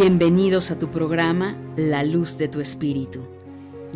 Bienvenidos 0.00 0.70
a 0.70 0.78
tu 0.78 0.92
programa 0.92 1.56
La 1.74 2.04
Luz 2.04 2.38
de 2.38 2.46
tu 2.46 2.60
Espíritu, 2.60 3.26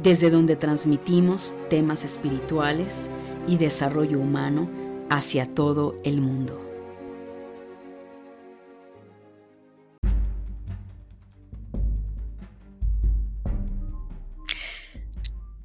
desde 0.02 0.30
donde 0.30 0.56
transmitimos 0.56 1.54
temas 1.70 2.02
espirituales 2.02 3.08
y 3.46 3.56
desarrollo 3.56 4.18
humano 4.18 4.68
hacia 5.10 5.46
todo 5.46 5.94
el 6.02 6.20
mundo. 6.20 6.60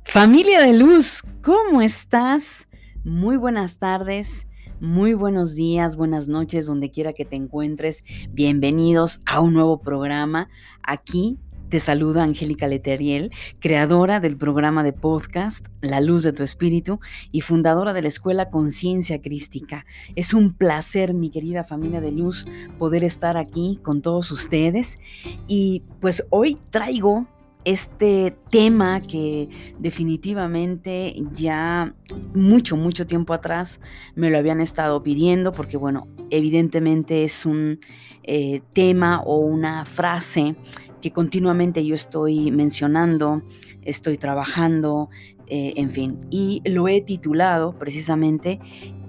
Familia 0.04 0.62
de 0.62 0.74
Luz, 0.74 1.24
¿cómo 1.42 1.82
estás? 1.82 2.68
Muy 3.04 3.38
buenas 3.38 3.80
tardes. 3.80 4.47
Muy 4.80 5.16
buenos 5.16 5.56
días, 5.56 5.96
buenas 5.96 6.30
noches, 6.30 6.68
donde 6.68 6.92
quiera 6.92 7.14
que 7.14 7.26
te 7.26 7.36
encuentres. 7.36 8.04
Bienvenidos 8.30 9.22
a 9.26 9.40
un 9.40 9.54
nuevo 9.54 9.82
programa. 9.82 10.50
Aquí 10.84 11.40
te 11.70 11.80
saluda 11.80 12.22
Angélica 12.22 12.68
Leteriel, 12.68 13.32
creadora 13.60 14.20
del 14.20 14.38
programa 14.38 14.84
de 14.84 14.94
podcast 14.94 15.66
La 15.82 16.00
Luz 16.00 16.22
de 16.22 16.32
tu 16.32 16.44
Espíritu 16.44 17.00
y 17.32 17.42
fundadora 17.42 17.92
de 17.92 18.04
la 18.04 18.08
Escuela 18.08 18.52
Conciencia 18.52 19.20
Crística. 19.20 19.84
Es 20.16 20.36
un 20.36 20.54
placer, 20.54 21.16
mi 21.16 21.30
querida 21.30 21.64
familia 21.64 22.00
de 22.00 22.12
luz, 22.12 22.46
poder 22.78 23.04
estar 23.04 23.36
aquí 23.36 23.80
con 23.82 24.04
todos 24.04 24.32
ustedes. 24.32 25.00
Y 25.48 25.82
pues 26.00 26.24
hoy 26.30 26.56
traigo 26.70 27.26
este 27.68 28.38
tema 28.50 29.02
que 29.02 29.50
definitivamente 29.78 31.14
ya 31.34 31.94
mucho, 32.34 32.78
mucho 32.78 33.06
tiempo 33.06 33.34
atrás 33.34 33.82
me 34.16 34.30
lo 34.30 34.38
habían 34.38 34.62
estado 34.62 35.04
pidiendo, 35.04 35.52
porque 35.52 35.76
bueno, 35.76 36.08
evidentemente 36.30 37.26
es 37.26 37.46
un 37.46 37.80
eh, 38.24 38.62
tema 38.72 39.22
o 39.22 39.38
una 39.40 39.84
frase 39.84 40.56
que 41.02 41.12
continuamente 41.12 41.86
yo 41.86 41.94
estoy 41.94 42.52
mencionando, 42.52 43.44
estoy 43.82 44.18
trabajando, 44.18 45.10
eh, 45.48 45.74
en 45.76 45.92
fin, 45.92 46.20
y 46.30 46.62
lo 46.66 46.88
he 46.88 47.02
titulado 47.02 47.78
precisamente 47.78 48.60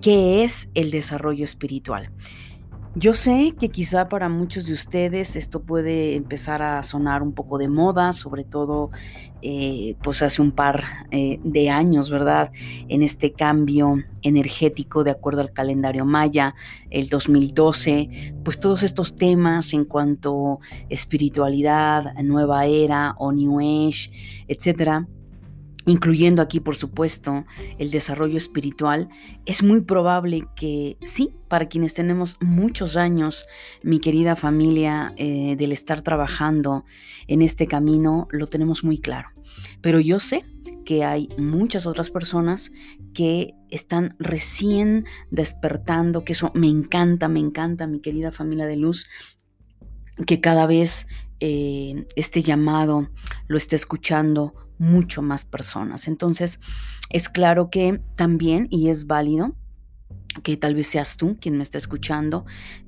¿Qué 0.00 0.44
es 0.44 0.68
el 0.74 0.92
desarrollo 0.92 1.42
espiritual? 1.42 2.12
Yo 2.94 3.12
sé 3.12 3.54
que 3.58 3.68
quizá 3.68 4.08
para 4.08 4.28
muchos 4.28 4.66
de 4.66 4.72
ustedes 4.72 5.36
esto 5.36 5.62
puede 5.62 6.16
empezar 6.16 6.62
a 6.62 6.82
sonar 6.82 7.22
un 7.22 7.32
poco 7.32 7.58
de 7.58 7.68
moda, 7.68 8.12
sobre 8.12 8.44
todo 8.44 8.90
eh, 9.42 9.94
pues 10.02 10.22
hace 10.22 10.40
un 10.40 10.52
par 10.52 10.82
eh, 11.10 11.38
de 11.44 11.68
años, 11.68 12.10
¿verdad? 12.10 12.50
En 12.88 13.02
este 13.02 13.32
cambio 13.32 13.96
energético 14.22 15.04
de 15.04 15.10
acuerdo 15.10 15.42
al 15.42 15.52
calendario 15.52 16.06
maya, 16.06 16.54
el 16.90 17.08
2012, 17.08 18.34
pues 18.42 18.58
todos 18.58 18.82
estos 18.82 19.16
temas 19.16 19.74
en 19.74 19.84
cuanto 19.84 20.60
espiritualidad, 20.88 22.14
nueva 22.24 22.66
era 22.66 23.14
o 23.18 23.32
New 23.32 23.60
Age, 23.60 24.10
etcétera, 24.48 25.06
incluyendo 25.88 26.42
aquí 26.42 26.60
por 26.60 26.76
supuesto 26.76 27.46
el 27.78 27.90
desarrollo 27.90 28.36
espiritual, 28.36 29.08
es 29.46 29.62
muy 29.62 29.80
probable 29.80 30.46
que 30.54 30.98
sí, 31.02 31.34
para 31.48 31.68
quienes 31.68 31.94
tenemos 31.94 32.36
muchos 32.40 32.96
años, 32.96 33.46
mi 33.82 33.98
querida 33.98 34.36
familia, 34.36 35.14
eh, 35.16 35.56
del 35.56 35.72
estar 35.72 36.02
trabajando 36.02 36.84
en 37.26 37.40
este 37.40 37.66
camino, 37.66 38.28
lo 38.30 38.46
tenemos 38.46 38.84
muy 38.84 38.98
claro. 38.98 39.30
Pero 39.80 39.98
yo 39.98 40.20
sé 40.20 40.44
que 40.84 41.04
hay 41.04 41.30
muchas 41.38 41.86
otras 41.86 42.10
personas 42.10 42.70
que 43.14 43.54
están 43.70 44.14
recién 44.18 45.06
despertando, 45.30 46.22
que 46.22 46.32
eso 46.32 46.52
me 46.54 46.68
encanta, 46.68 47.28
me 47.28 47.40
encanta, 47.40 47.86
mi 47.86 48.00
querida 48.00 48.30
familia 48.30 48.66
de 48.66 48.76
luz, 48.76 49.06
que 50.26 50.40
cada 50.40 50.66
vez 50.66 51.06
eh, 51.40 52.06
este 52.16 52.42
llamado 52.42 53.10
lo 53.46 53.56
esté 53.56 53.76
escuchando 53.76 54.67
mucho 54.78 55.22
más 55.22 55.44
personas. 55.44 56.08
Entonces, 56.08 56.60
es 57.10 57.28
claro 57.28 57.70
que 57.70 58.00
también, 58.16 58.68
y 58.70 58.88
es 58.88 59.06
válido, 59.06 59.54
que 60.42 60.56
tal 60.56 60.74
vez 60.74 60.88
seas 60.88 61.16
tú 61.16 61.36
quien 61.40 61.56
me 61.56 61.62
está 61.62 61.78
escuchando, 61.78 62.44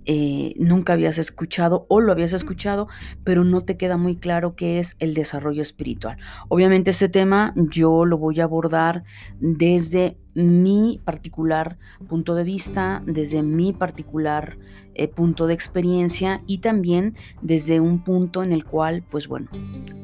eh, 0.07 0.55
nunca 0.59 0.95
habías 0.95 1.19
escuchado 1.19 1.87
o 1.89 2.01
lo 2.01 2.13
habías 2.13 2.33
escuchado, 2.33 2.89
pero 3.25 3.45
no 3.45 3.63
te 3.63 3.77
queda 3.77 3.97
muy 3.97 4.17
claro 4.17 4.55
qué 4.57 4.79
es 4.79 4.97
el 4.99 5.15
desarrollo 5.15 5.63
espiritual. 5.63 6.17
Obviamente 6.49 6.91
este 6.91 7.09
tema 7.09 7.53
yo 7.57 8.05
lo 8.05 8.19
voy 8.19 8.41
a 8.41 8.45
abordar 8.45 9.05
desde 9.41 10.17
mi 10.35 11.01
particular 11.05 11.77
punto 12.09 12.35
de 12.35 12.45
vista, 12.45 13.03
desde 13.05 13.43
mi 13.43 13.73
particular 13.73 14.59
eh, 14.95 15.09
punto 15.09 15.47
de 15.47 15.55
experiencia 15.55 16.43
y 16.47 16.59
también 16.59 17.15
desde 17.43 17.81
un 17.81 18.05
punto 18.05 18.43
en 18.43 18.53
el 18.53 18.65
cual, 18.65 19.03
pues 19.11 19.29
bueno, 19.29 19.51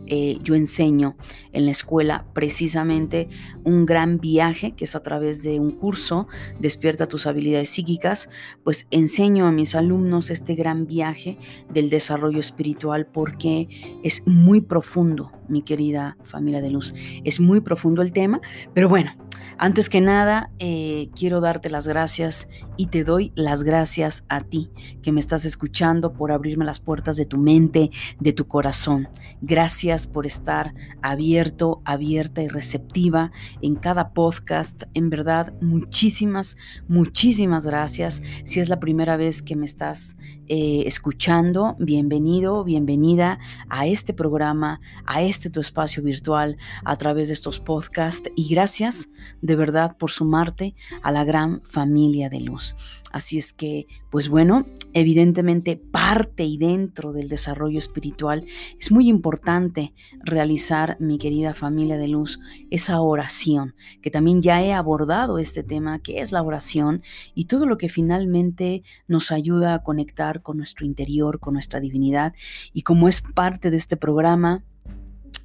eh, 0.07 0.39
yo 0.43 0.55
enseño 0.55 1.17
en 1.53 1.67
la 1.67 1.71
escuela 1.71 2.27
precisamente 2.33 3.29
un 3.65 3.87
gran 3.87 4.19
viaje 4.19 4.73
que 4.73 4.85
es 4.85 4.97
a 4.97 5.03
través 5.03 5.43
de 5.43 5.61
un 5.61 5.71
curso, 5.73 6.27
despierta 6.59 7.07
tus 7.07 7.27
habilidades 7.27 7.71
psíquicas, 7.71 8.29
pues 8.65 8.89
enseño 8.91 9.47
a 9.47 9.53
mis 9.53 9.75
alumnos 9.75 9.86
este 10.31 10.55
gran 10.55 10.87
viaje 10.87 11.39
del 11.73 11.91
desarrollo 11.91 12.41
espiritual 12.41 13.07
porque 13.07 13.69
es 14.03 14.27
muy 14.27 14.61
profundo, 14.61 15.33
mi 15.49 15.63
querida 15.63 16.17
familia 16.25 16.61
de 16.61 16.71
luz, 16.71 16.93
es 17.25 17.41
muy 17.41 17.61
profundo 17.61 18.03
el 18.03 18.13
tema, 18.13 18.41
pero 18.75 18.89
bueno, 18.89 19.13
antes 19.59 19.89
que 19.89 20.01
nada, 20.01 20.51
eh, 20.59 21.09
quiero 21.15 21.41
darte 21.41 21.71
las 21.71 21.89
gracias 21.89 22.49
y 22.77 22.87
te 22.87 23.05
doy 23.05 23.33
las 23.35 23.63
gracias 23.63 24.25
a 24.29 24.43
ti 24.43 24.71
que 25.03 25.13
me 25.13 25.21
estás 25.21 25.45
escuchando 25.45 26.13
por 26.13 26.31
abrirme 26.31 26.65
las 26.65 26.81
puertas 26.81 27.17
de 27.17 27.27
tu 27.27 27.39
mente, 27.39 27.91
de 28.21 28.33
tu 28.33 28.47
corazón. 28.47 29.09
Gracias 29.41 30.07
por 30.07 30.27
estar 30.27 30.75
abierto, 31.03 31.81
abierta 31.85 32.43
y 32.43 32.49
receptiva 32.49 33.33
en 33.63 33.77
cada 33.77 34.13
podcast. 34.13 34.85
En 34.95 35.11
verdad, 35.11 35.55
muchísimas, 35.61 36.57
muchísimas 36.89 37.67
gracias. 37.67 38.23
Si 38.45 38.61
es 38.61 38.69
la 38.69 38.79
primera 38.79 39.17
vez 39.17 39.43
que 39.43 39.57
me 39.57 39.65
estás 39.65 40.17
eh, 40.49 40.83
escuchando, 40.87 41.77
bienvenido, 41.79 42.63
bienvenida 42.63 43.39
a 43.69 43.87
este 43.87 44.13
programa, 44.13 44.81
a 45.07 45.23
este 45.23 45.51
tu 45.51 45.61
espacio 45.61 46.03
virtual 46.03 46.57
a 46.85 46.97
través 46.97 47.29
de 47.29 47.35
estos 47.35 47.61
podcasts 47.61 48.31
y 48.37 48.49
gracias 48.49 49.09
de 49.43 49.57
verdad 49.57 49.97
por 49.97 50.11
sumarte 50.11 50.75
a 51.03 51.13
la 51.13 51.25
gran 51.25 51.63
familia 51.63 52.29
de 52.29 52.41
luz. 52.41 52.77
Así 53.13 53.39
es 53.39 53.53
que, 53.53 53.87
pues 54.11 54.29
bueno, 54.29 54.67
evidentemente 54.93 55.77
parte 55.77 56.45
y 56.45 56.59
dentro 56.59 57.13
del 57.13 57.29
desarrollo 57.29 57.79
espiritual 57.79 58.45
es 58.79 58.93
muy 58.93 59.09
importante 59.09 59.95
realizar, 60.23 60.97
mi 61.01 61.17
querida 61.19 61.55
familia 61.55 61.97
de 61.97 62.09
luz, 62.09 62.41
esa 62.71 63.01
oración, 63.01 63.75
que 64.03 64.11
también 64.11 64.43
ya 64.43 64.63
he 64.63 64.73
abordado 64.73 65.39
este 65.39 65.63
tema, 65.63 66.01
que 66.01 66.21
es 66.21 66.33
la 66.33 66.43
oración 66.43 67.03
y 67.35 67.47
todo 67.47 67.67
lo 67.67 67.79
que 67.79 67.89
finalmente 67.89 68.83
nos 69.09 69.33
ayuda 69.33 69.75
a 69.75 69.83
conectar 69.83 70.43
con 70.43 70.59
nuestro 70.59 70.85
interior, 70.85 71.41
con 71.41 71.55
nuestra 71.55 71.81
divinidad. 71.81 72.35
Y 72.73 72.83
como 72.83 73.09
es 73.09 73.23
parte 73.23 73.71
de 73.71 73.77
este 73.77 73.97
programa, 73.97 74.65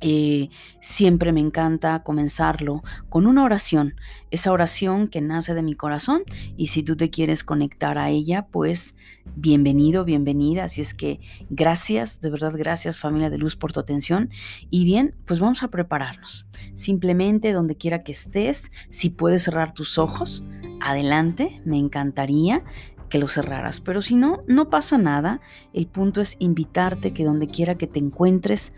eh, 0.02 0.50
siempre 0.80 1.32
me 1.32 1.40
encanta 1.40 2.02
comenzarlo 2.04 2.84
con 3.10 3.28
una 3.28 3.44
oración, 3.44 3.96
esa 4.32 4.52
oración 4.52 5.08
que 5.08 5.22
nace 5.22 5.54
de 5.54 5.62
mi 5.62 5.76
corazón 5.76 6.24
y 6.58 6.68
si 6.68 6.82
tú 6.82 6.96
te 6.96 7.12
quieres 7.12 7.44
conectar 7.44 7.98
a 8.00 8.10
ella, 8.10 8.48
pues 8.50 8.96
bienvenido, 9.36 10.04
bienvenida. 10.04 10.64
Así 10.64 10.82
es 10.82 10.96
que 10.96 11.20
gracias, 11.50 12.20
de 12.20 12.32
verdad 12.32 12.54
gracias 12.58 12.98
familia 12.98 13.30
de 13.30 13.38
luz 13.38 13.56
por 13.56 13.74
tu 13.74 13.80
atención 13.80 14.30
y 14.72 14.86
bien, 14.86 15.16
pues 15.26 15.40
vamos 15.40 15.62
a 15.62 15.70
prepararnos. 15.70 16.48
Simplemente 16.74 17.54
donde 17.54 17.78
quiera 17.78 18.04
que 18.04 18.12
estés, 18.12 18.72
si 18.90 19.12
puedes 19.12 19.44
cerrar 19.44 19.74
tus 19.74 19.98
ojos, 19.98 20.44
adelante, 20.82 21.62
me 21.64 21.78
encantaría 21.78 22.64
que 23.12 23.20
lo 23.20 23.28
cerraras, 23.28 23.82
pero 23.82 24.02
si 24.02 24.16
no, 24.16 24.42
no 24.48 24.70
pasa 24.70 24.98
nada. 24.98 25.42
El 25.74 25.86
punto 25.86 26.22
es 26.22 26.38
invitarte 26.40 27.14
que 27.14 27.26
donde 27.26 27.48
quiera 27.48 27.76
que 27.76 27.86
te 27.86 28.00
encuentres, 28.00 28.74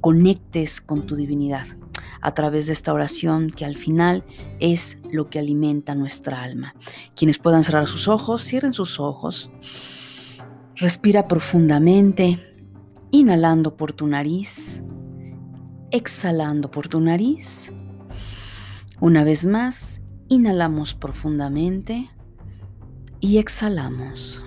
conectes 0.00 0.80
con 0.80 1.06
tu 1.06 1.16
divinidad 1.16 1.66
a 2.20 2.32
través 2.32 2.66
de 2.66 2.72
esta 2.72 2.92
oración 2.92 3.50
que 3.50 3.64
al 3.64 3.76
final 3.76 4.24
es 4.58 4.98
lo 5.10 5.30
que 5.30 5.38
alimenta 5.38 5.94
nuestra 5.94 6.42
alma. 6.42 6.74
Quienes 7.16 7.38
puedan 7.38 7.64
cerrar 7.64 7.86
sus 7.86 8.08
ojos, 8.08 8.44
cierren 8.44 8.72
sus 8.72 9.00
ojos. 9.00 9.50
Respira 10.76 11.28
profundamente, 11.28 12.38
inhalando 13.10 13.76
por 13.76 13.92
tu 13.92 14.06
nariz, 14.06 14.82
exhalando 15.90 16.70
por 16.70 16.88
tu 16.88 17.00
nariz. 17.00 17.72
Una 19.00 19.24
vez 19.24 19.46
más, 19.46 20.00
inhalamos 20.28 20.94
profundamente 20.94 22.10
y 23.20 23.38
exhalamos. 23.38 24.44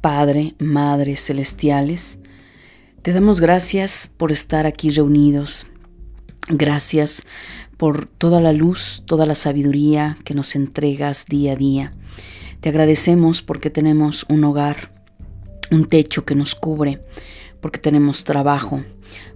Padre, 0.00 0.54
Madre 0.58 1.14
celestiales, 1.16 2.20
te 3.02 3.12
damos 3.12 3.38
gracias 3.38 4.10
por 4.16 4.32
estar 4.32 4.66
aquí 4.66 4.90
reunidos. 4.90 5.66
Gracias 6.48 7.24
por 7.76 8.06
toda 8.06 8.40
la 8.40 8.54
luz, 8.54 9.02
toda 9.04 9.26
la 9.26 9.34
sabiduría 9.34 10.16
que 10.24 10.32
nos 10.32 10.56
entregas 10.56 11.26
día 11.26 11.52
a 11.52 11.56
día. 11.56 11.92
Te 12.60 12.70
agradecemos 12.70 13.42
porque 13.42 13.68
tenemos 13.68 14.24
un 14.30 14.42
hogar, 14.44 14.90
un 15.70 15.84
techo 15.84 16.24
que 16.24 16.34
nos 16.34 16.54
cubre, 16.54 17.02
porque 17.60 17.78
tenemos 17.78 18.24
trabajo, 18.24 18.82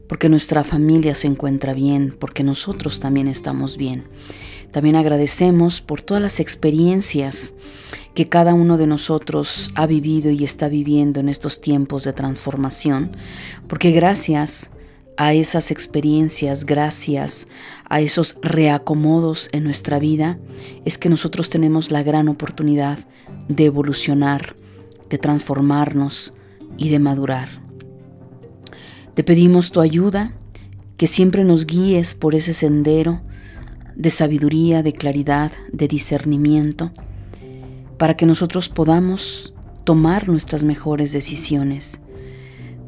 porque 0.09 0.31
nuestra 0.31 0.65
familia 0.65 1.15
se 1.15 1.27
encuentra 1.27 1.75
bien, 1.75 2.17
porque 2.19 2.43
nosotros 2.43 3.01
también 3.01 3.29
estamos 3.29 3.77
bien. 3.77 4.05
También 4.73 4.97
agradecemos 4.97 5.83
por 5.83 6.01
todas 6.01 6.23
las 6.23 6.41
experiencias 6.41 7.55
que 8.15 8.29
cada 8.29 8.55
uno 8.55 8.79
de 8.79 8.87
nosotros 8.87 9.73
ha 9.75 9.87
vivido 9.87 10.31
y 10.31 10.45
está 10.45 10.69
viviendo 10.69 11.21
en 11.21 11.29
estos 11.29 11.61
tiempos 11.61 12.05
de 12.05 12.13
transformación, 12.13 13.11
porque 13.67 13.91
gracias 13.91 14.71
a 15.17 15.33
esas 15.35 15.71
experiencias, 15.71 16.65
gracias 16.65 17.49
a 17.89 18.01
esos 18.01 18.37
reacomodos 18.43 19.49
en 19.53 19.65
nuestra 19.65 19.99
vida, 19.99 20.39
es 20.85 20.99
que 20.99 21.09
nosotros 21.09 21.51
tenemos 21.51 21.91
la 21.91 22.03
gran 22.03 22.29
oportunidad 22.29 22.99
de 23.49 23.67
evolucionar, 23.67 24.57
de 25.11 25.19
transformarnos 25.19 26.33
y 26.77 26.89
de 26.89 26.99
madurar. 26.99 27.49
Te 29.15 29.23
pedimos 29.23 29.71
tu 29.71 29.81
ayuda, 29.81 30.33
que 30.97 31.07
siempre 31.07 31.45
nos 31.45 31.67
guíes 31.67 32.15
por 32.15 32.35
ese 32.35 32.55
sendero 32.55 33.21
de 33.97 34.11
sabiduría, 34.11 34.83
de 34.83 34.93
claridad, 34.93 35.53
de 35.73 35.87
discernimiento, 35.89 36.93
para 38.05 38.19
que 38.19 38.27
nosotros 38.27 38.69
podamos 38.69 39.55
tomar 39.85 40.29
nuestras 40.29 40.63
mejores 40.63 41.15
decisiones. 41.15 42.03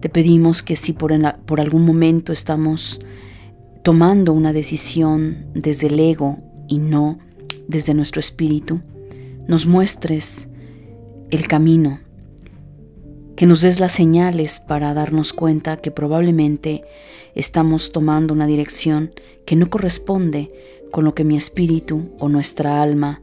Te 0.00 0.10
pedimos 0.10 0.62
que 0.62 0.76
si 0.76 0.92
por, 0.92 1.10
algún 1.10 1.86
momento 1.86 2.34
estamos 2.34 3.00
tomando 3.82 4.34
una 4.34 4.52
decisión 4.52 5.46
desde 5.54 5.86
el 5.86 5.98
ego 6.00 6.40
y 6.68 6.80
no 6.80 7.18
desde 7.66 7.94
nuestro 7.94 8.20
espíritu, 8.20 8.82
nos 9.48 9.64
muestres 9.64 10.50
el 11.30 11.48
camino 11.48 12.00
que 13.36 13.46
nos 13.46 13.62
des 13.62 13.80
las 13.80 13.92
señales 13.92 14.60
para 14.60 14.92
darnos 14.92 15.32
cuenta 15.32 15.78
que 15.78 15.90
probablemente 15.90 16.84
estamos 17.34 17.90
tomando 17.90 18.34
una 18.34 18.46
dirección 18.46 19.12
que 19.46 19.56
no 19.56 19.70
corresponde 19.70 20.52
con 20.90 21.06
lo 21.06 21.14
que 21.14 21.24
mi 21.24 21.38
espíritu 21.38 22.10
o 22.18 22.28
nuestra 22.28 22.82
alma 22.82 23.22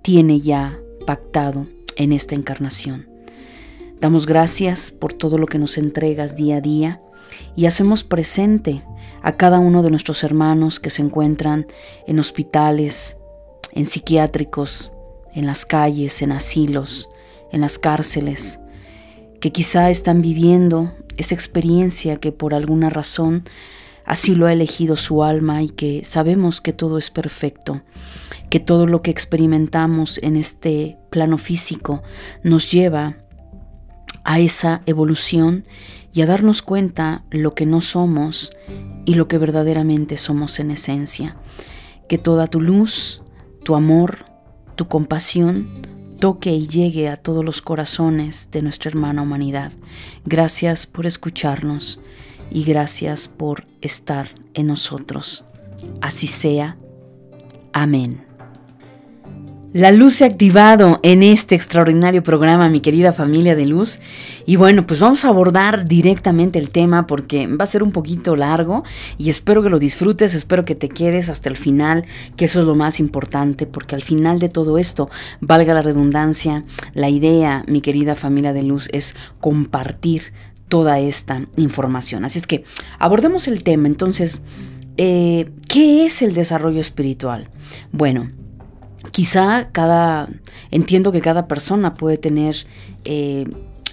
tiene 0.00 0.40
ya 0.40 0.80
pactado 1.06 1.66
en 1.96 2.12
esta 2.12 2.34
encarnación. 2.34 3.08
Damos 4.00 4.26
gracias 4.26 4.90
por 4.90 5.12
todo 5.12 5.36
lo 5.36 5.46
que 5.46 5.58
nos 5.58 5.76
entregas 5.76 6.36
día 6.36 6.56
a 6.56 6.60
día 6.60 7.02
y 7.54 7.66
hacemos 7.66 8.04
presente 8.04 8.82
a 9.22 9.36
cada 9.36 9.58
uno 9.58 9.82
de 9.82 9.90
nuestros 9.90 10.24
hermanos 10.24 10.80
que 10.80 10.90
se 10.90 11.02
encuentran 11.02 11.66
en 12.06 12.18
hospitales, 12.18 13.18
en 13.72 13.86
psiquiátricos, 13.86 14.92
en 15.34 15.46
las 15.46 15.66
calles, 15.66 16.22
en 16.22 16.32
asilos, 16.32 17.10
en 17.52 17.60
las 17.60 17.78
cárceles, 17.78 18.60
que 19.40 19.52
quizá 19.52 19.90
están 19.90 20.22
viviendo 20.22 20.94
esa 21.16 21.34
experiencia 21.34 22.16
que 22.16 22.32
por 22.32 22.54
alguna 22.54 22.90
razón 22.90 23.44
así 24.04 24.34
lo 24.34 24.46
ha 24.46 24.52
elegido 24.52 24.96
su 24.96 25.22
alma 25.22 25.62
y 25.62 25.68
que 25.68 26.04
sabemos 26.04 26.60
que 26.60 26.72
todo 26.72 26.98
es 26.98 27.10
perfecto, 27.10 27.82
que 28.50 28.60
todo 28.60 28.86
lo 28.86 29.00
que 29.00 29.10
experimentamos 29.10 30.18
en 30.22 30.36
este 30.36 30.98
plano 31.10 31.38
físico 31.38 32.02
nos 32.42 32.70
lleva 32.70 33.16
a 34.24 34.40
esa 34.40 34.82
evolución 34.86 35.64
y 36.12 36.22
a 36.22 36.26
darnos 36.26 36.62
cuenta 36.62 37.24
lo 37.30 37.54
que 37.54 37.64
no 37.64 37.80
somos 37.80 38.50
y 39.04 39.14
lo 39.14 39.28
que 39.28 39.38
verdaderamente 39.38 40.16
somos 40.16 40.58
en 40.58 40.72
esencia. 40.72 41.36
Que 42.08 42.18
toda 42.18 42.48
tu 42.48 42.60
luz, 42.60 43.22
tu 43.64 43.76
amor, 43.76 44.26
tu 44.74 44.88
compasión, 44.88 45.86
toque 46.18 46.52
y 46.52 46.66
llegue 46.66 47.08
a 47.08 47.16
todos 47.16 47.44
los 47.44 47.62
corazones 47.62 48.50
de 48.50 48.62
nuestra 48.62 48.90
hermana 48.90 49.22
humanidad. 49.22 49.72
Gracias 50.24 50.86
por 50.86 51.06
escucharnos 51.06 52.00
y 52.50 52.64
gracias 52.64 53.28
por 53.28 53.66
estar 53.80 54.28
en 54.54 54.66
nosotros. 54.66 55.44
Así 56.00 56.26
sea. 56.26 56.76
Amén. 57.72 58.29
La 59.72 59.92
luz 59.92 60.14
se 60.14 60.24
ha 60.24 60.26
activado 60.26 60.96
en 61.04 61.22
este 61.22 61.54
extraordinario 61.54 62.24
programa, 62.24 62.68
mi 62.68 62.80
querida 62.80 63.12
familia 63.12 63.54
de 63.54 63.66
luz. 63.66 64.00
Y 64.44 64.56
bueno, 64.56 64.84
pues 64.84 64.98
vamos 64.98 65.24
a 65.24 65.28
abordar 65.28 65.84
directamente 65.84 66.58
el 66.58 66.70
tema 66.70 67.06
porque 67.06 67.46
va 67.46 67.62
a 67.62 67.68
ser 67.68 67.84
un 67.84 67.92
poquito 67.92 68.34
largo 68.34 68.82
y 69.16 69.30
espero 69.30 69.62
que 69.62 69.68
lo 69.68 69.78
disfrutes, 69.78 70.34
espero 70.34 70.64
que 70.64 70.74
te 70.74 70.88
quedes 70.88 71.28
hasta 71.28 71.48
el 71.48 71.56
final, 71.56 72.04
que 72.34 72.46
eso 72.46 72.58
es 72.58 72.66
lo 72.66 72.74
más 72.74 72.98
importante, 72.98 73.66
porque 73.66 73.94
al 73.94 74.02
final 74.02 74.40
de 74.40 74.48
todo 74.48 74.76
esto, 74.76 75.08
valga 75.40 75.72
la 75.72 75.82
redundancia, 75.82 76.64
la 76.94 77.08
idea, 77.08 77.64
mi 77.68 77.80
querida 77.80 78.16
familia 78.16 78.52
de 78.52 78.64
luz, 78.64 78.88
es 78.92 79.14
compartir 79.38 80.32
toda 80.66 80.98
esta 80.98 81.46
información. 81.56 82.24
Así 82.24 82.40
es 82.40 82.48
que 82.48 82.64
abordemos 82.98 83.46
el 83.46 83.62
tema. 83.62 83.86
Entonces, 83.86 84.42
eh, 84.96 85.48
¿qué 85.68 86.06
es 86.06 86.22
el 86.22 86.34
desarrollo 86.34 86.80
espiritual? 86.80 87.50
Bueno, 87.92 88.30
quizá 89.12 89.70
cada, 89.72 90.28
entiendo 90.70 91.12
que 91.12 91.20
cada 91.20 91.48
persona 91.48 91.94
puede 91.94 92.18
tener 92.18 92.66
eh, 93.04 93.46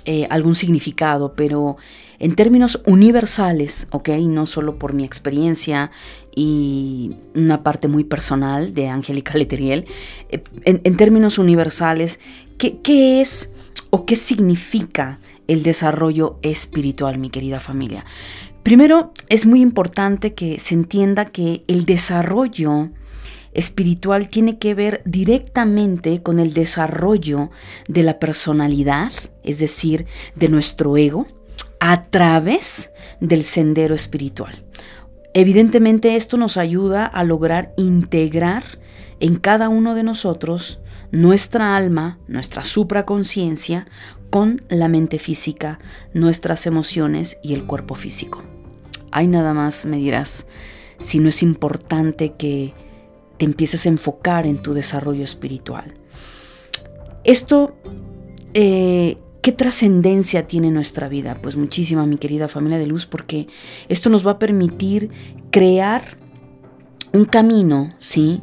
eh, 0.06 0.28
algún 0.30 0.56
significado, 0.56 1.34
pero 1.36 1.78
en 2.20 2.36
términos 2.36 2.82
universales, 2.86 3.88
¿ok? 3.92 4.10
No 4.22 4.46
solo 4.46 4.80
por 4.80 4.94
mi 4.94 5.04
experiencia 5.04 5.92
y 6.36 7.18
una 7.36 7.62
parte 7.64 7.88
muy 7.88 8.04
personal 8.04 8.74
de 8.74 8.88
Angélica 8.88 9.34
Leteriel, 9.38 9.86
eh, 10.30 10.44
en, 10.64 10.98
términos 10.98 11.38
universales, 11.38 12.20
¿qué, 12.58 12.80
¿qué 12.82 13.22
es 13.22 13.50
o 13.90 14.06
qué 14.06 14.16
significa 14.16 15.20
el 15.48 15.64
desarrollo 15.64 16.40
espiritual, 16.42 17.18
mi 17.18 17.30
querida 17.30 17.60
familia? 17.60 18.06
Primero, 18.64 19.14
es 19.30 19.46
muy 19.46 19.62
importante 19.62 20.34
que 20.34 20.60
se 20.60 20.74
entienda 20.74 21.26
que 21.26 21.64
el 21.68 21.86
desarrollo 21.86 22.90
espiritual 23.58 24.30
tiene 24.30 24.60
que 24.60 24.74
ver 24.76 25.02
directamente 25.04 26.22
con 26.22 26.40
el 26.40 26.54
desarrollo 26.54 27.50
de 27.90 28.04
la 28.04 28.20
personalidad, 28.20 29.12
es 29.44 29.60
decir, 29.60 30.06
de 30.36 30.48
nuestro 30.48 30.96
ego, 30.96 31.28
a 31.80 32.06
través 32.06 32.92
del 33.20 33.44
sendero 33.44 33.96
espiritual. 33.96 34.64
Evidentemente 35.34 36.16
esto 36.16 36.38
nos 36.38 36.56
ayuda 36.58 37.06
a 37.06 37.24
lograr 37.24 37.74
integrar 37.78 38.64
en 39.20 39.36
cada 39.36 39.70
uno 39.70 39.96
de 39.96 40.04
nosotros 40.04 40.80
nuestra 41.12 41.76
alma, 41.76 42.20
nuestra 42.28 42.64
supraconciencia, 42.64 43.88
con 44.30 44.64
la 44.70 44.88
mente 44.88 45.20
física, 45.20 45.80
nuestras 46.14 46.68
emociones 46.68 47.38
y 47.42 47.54
el 47.54 47.66
cuerpo 47.66 47.96
físico. 47.96 48.44
Hay 49.12 49.28
nada 49.28 49.54
más, 49.54 49.86
me 49.86 49.98
dirás, 49.98 50.46
si 51.00 51.20
no 51.20 51.30
es 51.30 51.42
importante 51.42 52.34
que 52.34 52.74
te 53.38 53.46
empieces 53.46 53.86
a 53.86 53.90
enfocar 53.90 54.46
en 54.46 54.58
tu 54.58 54.74
desarrollo 54.74 55.24
espiritual. 55.24 55.94
Esto, 57.24 57.76
eh, 58.54 59.18
¿qué 59.42 59.52
trascendencia 59.52 60.48
tiene 60.48 60.72
nuestra 60.72 61.08
vida? 61.08 61.38
Pues 61.42 61.56
muchísima, 61.56 62.06
mi 62.06 62.18
querida 62.18 62.48
familia 62.48 62.80
de 62.80 62.88
luz, 62.88 63.06
porque 63.06 63.48
esto 63.90 64.10
nos 64.10 64.26
va 64.26 64.32
a 64.32 64.40
permitir 64.40 65.10
crear 65.52 66.04
un 67.14 67.26
camino, 67.26 67.94
¿sí? 68.00 68.42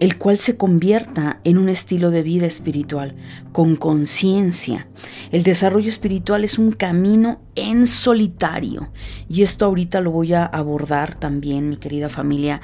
el 0.00 0.16
cual 0.16 0.38
se 0.38 0.56
convierta 0.56 1.40
en 1.44 1.58
un 1.58 1.68
estilo 1.68 2.10
de 2.10 2.22
vida 2.22 2.46
espiritual, 2.46 3.14
con 3.52 3.76
conciencia. 3.76 4.88
El 5.30 5.42
desarrollo 5.42 5.90
espiritual 5.90 6.42
es 6.42 6.58
un 6.58 6.72
camino 6.72 7.42
en 7.54 7.86
solitario 7.86 8.90
y 9.28 9.42
esto 9.42 9.66
ahorita 9.66 10.00
lo 10.00 10.10
voy 10.10 10.32
a 10.32 10.46
abordar 10.46 11.14
también, 11.14 11.68
mi 11.68 11.76
querida 11.76 12.08
familia, 12.08 12.62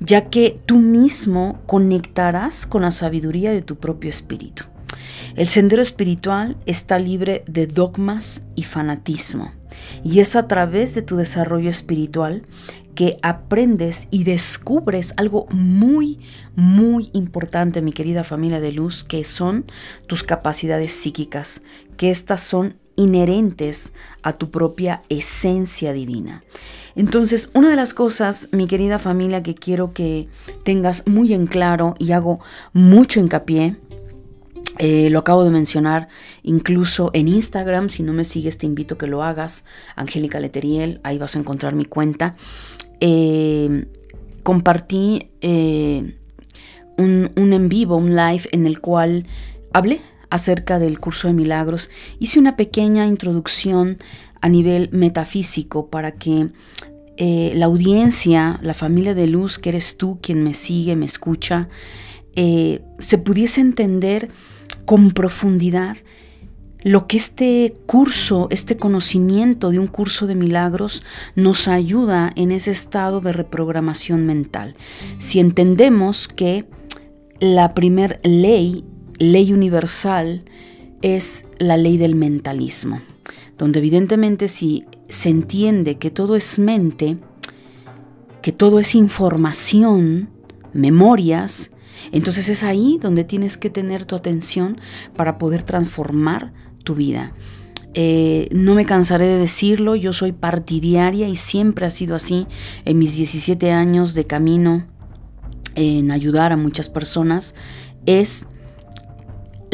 ya 0.00 0.28
que 0.30 0.56
tú 0.66 0.78
mismo 0.78 1.60
conectarás 1.66 2.66
con 2.66 2.82
la 2.82 2.90
sabiduría 2.90 3.52
de 3.52 3.62
tu 3.62 3.76
propio 3.76 4.10
espíritu. 4.10 4.64
El 5.36 5.48
sendero 5.48 5.82
espiritual 5.82 6.56
está 6.66 6.98
libre 6.98 7.44
de 7.46 7.66
dogmas 7.66 8.44
y 8.54 8.62
fanatismo, 8.62 9.52
y 10.04 10.20
es 10.20 10.36
a 10.36 10.46
través 10.46 10.94
de 10.94 11.02
tu 11.02 11.16
desarrollo 11.16 11.70
espiritual 11.70 12.42
que 12.94 13.16
aprendes 13.22 14.06
y 14.10 14.24
descubres 14.24 15.14
algo 15.16 15.48
muy, 15.50 16.20
muy 16.54 17.10
importante, 17.12 17.82
mi 17.82 17.92
querida 17.92 18.22
familia 18.22 18.60
de 18.60 18.72
luz, 18.72 19.02
que 19.02 19.24
son 19.24 19.64
tus 20.06 20.22
capacidades 20.22 20.92
psíquicas, 20.92 21.62
que 21.96 22.10
estas 22.10 22.42
son 22.42 22.76
inherentes 22.96 23.92
a 24.22 24.32
tu 24.32 24.50
propia 24.50 25.02
esencia 25.08 25.92
divina. 25.92 26.42
Entonces, 26.96 27.50
una 27.54 27.70
de 27.70 27.76
las 27.76 27.94
cosas, 27.94 28.48
mi 28.52 28.66
querida 28.66 28.98
familia, 28.98 29.42
que 29.42 29.54
quiero 29.54 29.92
que 29.92 30.28
tengas 30.64 31.06
muy 31.06 31.32
en 31.32 31.46
claro 31.46 31.94
y 31.98 32.12
hago 32.12 32.40
mucho 32.72 33.20
hincapié, 33.20 33.76
Eh, 34.78 35.08
lo 35.08 35.20
acabo 35.20 35.44
de 35.44 35.50
mencionar 35.50 36.08
incluso 36.42 37.10
en 37.12 37.28
Instagram. 37.28 37.88
Si 37.88 38.02
no 38.02 38.12
me 38.12 38.24
sigues, 38.24 38.58
te 38.58 38.66
invito 38.66 38.94
a 38.94 38.98
que 38.98 39.06
lo 39.06 39.22
hagas. 39.22 39.64
Angélica 39.94 40.40
Leteriel, 40.40 40.98
ahí 41.04 41.16
vas 41.16 41.36
a 41.36 41.38
encontrar 41.38 41.76
mi 41.76 41.84
cuenta. 41.84 42.34
Eh, 42.98 43.86
compartí 44.42 45.30
eh, 45.42 46.18
un, 46.98 47.30
un, 47.36 47.52
en 47.52 47.68
vivo, 47.68 47.94
un 47.96 48.16
live 48.16 48.48
en 48.50 48.66
el 48.66 48.80
cual 48.80 49.26
hablé 49.72 50.00
acerca 50.30 50.78
del 50.78 50.98
curso 51.00 51.28
de 51.28 51.34
milagros. 51.34 51.90
Hice 52.18 52.38
una 52.38 52.56
pequeña 52.56 53.06
introducción 53.06 53.98
a 54.40 54.48
nivel 54.48 54.90
metafísico 54.92 55.88
para 55.88 56.12
que 56.12 56.48
la 57.16 57.66
audiencia, 57.66 58.58
la 58.62 58.74
familia 58.74 59.14
de 59.14 59.26
luz, 59.26 59.58
que 59.58 59.68
eres 59.68 59.96
tú 59.96 60.18
quien 60.20 60.42
me 60.42 60.52
sigue, 60.54 60.96
me 60.96 61.06
escucha, 61.06 61.68
se 62.34 63.18
pudiese 63.18 63.60
entender 63.60 64.30
con 64.84 65.12
profundidad 65.12 65.96
lo 66.82 67.06
que 67.06 67.16
este 67.16 67.72
curso, 67.86 68.48
este 68.50 68.76
conocimiento 68.76 69.70
de 69.70 69.78
un 69.78 69.86
curso 69.86 70.26
de 70.26 70.34
milagros 70.34 71.02
nos 71.34 71.66
ayuda 71.66 72.30
en 72.36 72.52
ese 72.52 72.72
estado 72.72 73.22
de 73.22 73.32
reprogramación 73.32 74.26
mental. 74.26 74.74
Si 75.16 75.40
entendemos 75.40 76.28
que 76.28 76.66
la 77.40 77.70
primer 77.70 78.20
ley, 78.22 78.84
ley 79.18 79.52
universal, 79.52 80.44
es 81.02 81.46
la 81.58 81.76
ley 81.76 81.98
del 81.98 82.14
mentalismo, 82.14 83.02
donde 83.58 83.78
evidentemente 83.80 84.48
si 84.48 84.84
se 85.08 85.28
entiende 85.28 85.98
que 85.98 86.10
todo 86.10 86.34
es 86.34 86.58
mente, 86.58 87.18
que 88.42 88.52
todo 88.52 88.78
es 88.78 88.94
información, 88.94 90.30
memorias, 90.72 91.70
entonces 92.12 92.48
es 92.48 92.62
ahí 92.62 92.98
donde 93.00 93.24
tienes 93.24 93.56
que 93.56 93.70
tener 93.70 94.04
tu 94.04 94.16
atención 94.16 94.78
para 95.14 95.38
poder 95.38 95.62
transformar 95.62 96.52
tu 96.84 96.94
vida. 96.94 97.32
Eh, 97.94 98.48
no 98.50 98.74
me 98.74 98.84
cansaré 98.84 99.26
de 99.26 99.38
decirlo, 99.38 99.94
yo 99.94 100.12
soy 100.12 100.32
partidaria 100.32 101.28
y 101.28 101.36
siempre 101.36 101.86
ha 101.86 101.90
sido 101.90 102.16
así 102.16 102.46
en 102.84 102.98
mis 102.98 103.14
17 103.14 103.70
años 103.70 104.14
de 104.14 104.24
camino 104.24 104.86
en 105.76 106.10
ayudar 106.10 106.52
a 106.52 106.56
muchas 106.56 106.88
personas, 106.88 107.54
es 108.06 108.48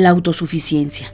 la 0.01 0.11
autosuficiencia, 0.11 1.13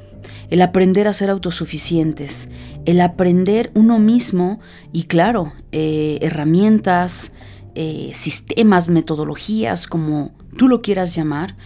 el 0.48 0.62
aprender 0.62 1.08
a 1.08 1.12
ser 1.12 1.30
autosuficientes, 1.30 2.48
el 2.84 3.00
aprender 3.00 3.70
uno 3.74 3.98
mismo 3.98 4.60
y 4.92 5.04
claro, 5.04 5.52
eh, 5.72 6.18
herramientas, 6.22 7.32
eh, 7.74 8.10
sistemas, 8.14 8.88
metodologías, 8.88 9.86
como 9.86 10.32
tú 10.56 10.68
lo 10.68 10.82
quieras 10.82 11.14
llamar, 11.14 11.56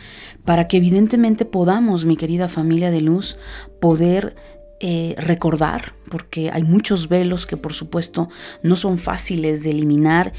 para 0.45 0.67
que 0.67 0.79
evidentemente 0.79 1.45
podamos, 1.45 2.05
mi 2.05 2.17
querida 2.17 2.49
familia 2.49 2.91
de 2.91 3.03
luz, 3.03 3.37
poder 3.81 4.35
eh, 4.83 5.15
recordar, 5.19 5.93
porque 6.09 6.51
hay 6.51 6.63
muchos 6.63 7.09
velos 7.09 7.47
que 7.47 7.59
por 7.59 7.75
supuesto 7.75 8.31
no 8.63 8.77
son 8.77 8.97
fáciles 8.97 9.63
de 9.63 9.71
eliminar 9.71 10.33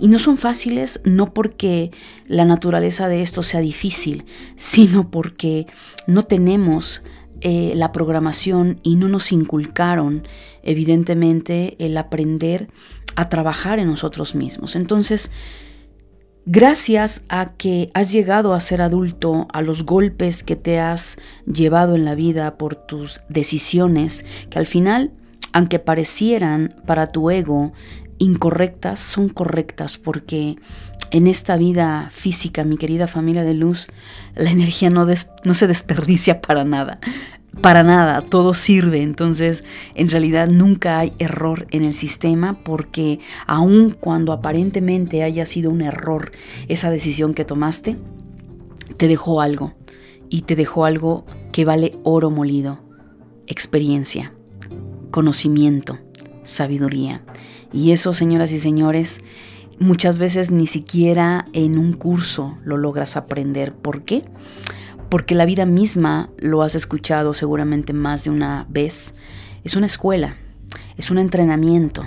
y 0.00 0.08
no 0.08 0.18
son 0.18 0.36
fáciles 0.36 1.00
no 1.04 1.32
porque 1.32 1.92
la 2.26 2.44
naturaleza 2.44 3.06
de 3.06 3.22
esto 3.22 3.44
sea 3.44 3.60
difícil, 3.60 4.24
sino 4.56 5.12
porque 5.12 5.66
no 6.08 6.24
tenemos 6.24 7.02
eh, 7.40 7.74
la 7.76 7.92
programación 7.92 8.80
y 8.82 8.96
no 8.96 9.08
nos 9.08 9.30
inculcaron 9.30 10.26
evidentemente 10.64 11.76
el 11.78 11.96
aprender 11.96 12.68
a 13.14 13.28
trabajar 13.28 13.78
en 13.78 13.86
nosotros 13.86 14.34
mismos. 14.34 14.74
Entonces, 14.74 15.30
gracias 16.46 17.24
a 17.28 17.52
que 17.54 17.90
has 17.94 18.12
llegado 18.12 18.54
a 18.54 18.60
ser 18.60 18.82
adulto, 18.82 19.48
a 19.52 19.62
los 19.62 19.84
golpes 19.84 20.42
que 20.42 20.56
te 20.56 20.78
has 20.78 21.16
llevado 21.46 21.94
en 21.94 22.04
la 22.04 22.14
vida 22.14 22.56
por 22.58 22.74
tus 22.74 23.20
decisiones, 23.28 24.24
que 24.50 24.58
al 24.58 24.66
final, 24.66 25.12
aunque 25.52 25.78
parecieran 25.78 26.74
para 26.86 27.08
tu 27.08 27.30
ego 27.30 27.72
incorrectas, 28.18 29.00
son 29.00 29.28
correctas 29.28 29.98
porque 29.98 30.56
en 31.10 31.26
esta 31.26 31.56
vida 31.56 32.08
física, 32.12 32.64
mi 32.64 32.76
querida 32.76 33.06
familia 33.06 33.44
de 33.44 33.54
luz, 33.54 33.86
la 34.34 34.50
energía 34.50 34.90
no, 34.90 35.06
se 35.54 35.66
desperdicia 35.66 36.40
para 36.40 36.64
nada 36.64 36.98
para 37.60 37.82
nada, 37.82 38.20
todo 38.22 38.54
sirve. 38.54 39.02
Entonces, 39.02 39.64
en 39.94 40.08
realidad 40.10 40.48
nunca 40.48 40.98
hay 40.98 41.12
error 41.18 41.66
en 41.70 41.82
el 41.82 41.94
sistema 41.94 42.58
porque 42.64 43.20
aun 43.46 43.96
cuando 43.98 44.32
aparentemente 44.32 45.22
haya 45.22 45.46
sido 45.46 45.70
un 45.70 45.82
error 45.82 46.32
esa 46.68 46.90
decisión 46.90 47.34
que 47.34 47.44
tomaste, 47.44 47.96
te 48.96 49.08
dejó 49.08 49.40
algo. 49.40 49.74
Y 50.30 50.42
te 50.42 50.56
dejó 50.56 50.84
algo 50.84 51.26
que 51.52 51.64
vale 51.64 51.92
oro 52.02 52.30
molido. 52.30 52.80
Experiencia, 53.46 54.32
conocimiento, 55.10 55.98
sabiduría. 56.42 57.22
Y 57.72 57.92
eso, 57.92 58.12
señoras 58.12 58.50
y 58.50 58.58
señores, 58.58 59.20
muchas 59.78 60.18
veces 60.18 60.50
ni 60.50 60.66
siquiera 60.66 61.46
en 61.52 61.78
un 61.78 61.92
curso 61.92 62.58
lo 62.64 62.76
logras 62.78 63.16
aprender. 63.16 63.74
¿Por 63.74 64.04
qué? 64.04 64.22
Porque 65.14 65.36
la 65.36 65.46
vida 65.46 65.64
misma, 65.64 66.30
lo 66.38 66.62
has 66.62 66.74
escuchado 66.74 67.34
seguramente 67.34 67.92
más 67.92 68.24
de 68.24 68.30
una 68.30 68.66
vez, 68.68 69.14
es 69.62 69.76
una 69.76 69.86
escuela, 69.86 70.34
es 70.96 71.12
un 71.12 71.18
entrenamiento. 71.18 72.04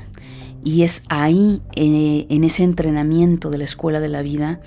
Y 0.62 0.84
es 0.84 1.04
ahí, 1.08 1.62
eh, 1.78 2.26
en 2.28 2.44
ese 2.44 2.64
entrenamiento 2.64 3.50
de 3.50 3.60
la 3.60 3.64
escuela 3.64 4.02
de 4.02 4.10
la 4.10 4.24
vida, 4.24 4.60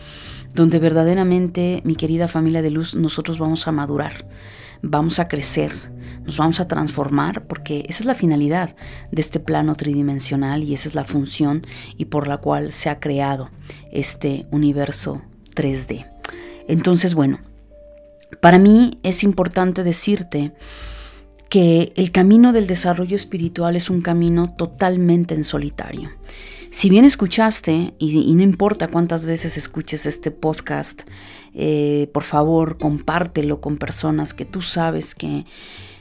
donde 0.55 0.79
verdaderamente, 0.79 1.83
mi 1.85 1.97
querida 1.97 2.29
familia 2.29 2.63
de 2.63 2.71
luz, 2.71 2.95
nosotros 2.95 3.39
vamos 3.39 3.69
a 3.69 3.73
madurar, 3.73 4.27
vamos 4.81 5.19
a 5.19 5.29
crecer, 5.29 5.73
nos 6.25 6.39
vamos 6.39 6.61
a 6.61 6.67
transformar, 6.67 7.47
porque 7.47 7.85
esa 7.91 8.05
es 8.05 8.07
la 8.07 8.15
finalidad 8.15 8.75
de 9.13 9.21
este 9.21 9.39
plano 9.39 9.75
tridimensional 9.75 10.65
y 10.65 10.73
esa 10.73 10.89
es 10.89 10.95
la 10.95 11.05
función 11.05 11.61
y 11.99 12.07
por 12.07 12.27
la 12.27 12.39
cual 12.39 12.73
se 12.73 12.89
ha 12.89 13.01
creado 13.01 13.51
este 13.93 14.47
universo 14.51 15.21
3D. 15.55 16.11
Entonces, 16.69 17.15
bueno, 17.15 17.41
para 18.41 18.59
mí 18.59 18.99
es 19.03 19.23
importante 19.25 19.83
decirte 19.83 20.53
que 21.49 21.93
el 21.97 22.13
camino 22.13 22.53
del 22.53 22.69
desarrollo 22.69 23.17
espiritual 23.17 23.75
es 23.75 23.91
un 23.91 24.03
camino 24.03 24.55
totalmente 24.57 25.35
en 25.35 25.45
solitario. 25.45 26.11
Si 26.71 26.89
bien 26.89 27.05
escuchaste, 27.05 27.95
y, 27.99 28.33
no 28.37 28.43
importa 28.45 28.87
cuántas 28.87 29.27
veces 29.27 29.57
escuches 29.57 30.07
este 30.07 30.31
podcast, 30.31 31.03
eh, 31.53 32.09
por 32.15 32.23
favor 32.23 32.79
compártelo 32.79 33.61
con 33.61 33.77
personas 33.77 34.33
que 34.33 34.45
tú 34.45 34.63
sabes 34.63 35.17
que 35.17 35.45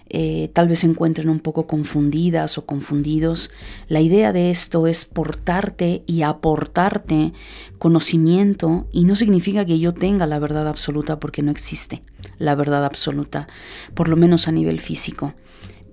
eh, 0.09 0.49
tal 0.53 0.67
vez 0.67 0.79
se 0.79 0.87
encuentren 0.87 1.29
un 1.29 1.39
poco 1.39 1.67
confundidas 1.67 2.57
o 2.57 2.65
confundidos. 2.65 3.51
La 3.87 4.01
idea 4.01 4.33
de 4.33 4.51
esto 4.51 4.87
es 4.87 5.05
portarte 5.05 6.03
y 6.05 6.23
aportarte 6.23 7.33
conocimiento 7.77 8.87
y 8.91 9.05
no 9.05 9.15
significa 9.15 9.65
que 9.65 9.79
yo 9.79 9.93
tenga 9.93 10.25
la 10.25 10.39
verdad 10.39 10.67
absoluta 10.67 11.19
porque 11.19 11.41
no 11.41 11.51
existe 11.51 12.01
la 12.37 12.55
verdad 12.55 12.85
absoluta, 12.85 13.47
por 13.93 14.09
lo 14.09 14.15
menos 14.15 14.47
a 14.47 14.51
nivel 14.51 14.79
físico 14.79 15.33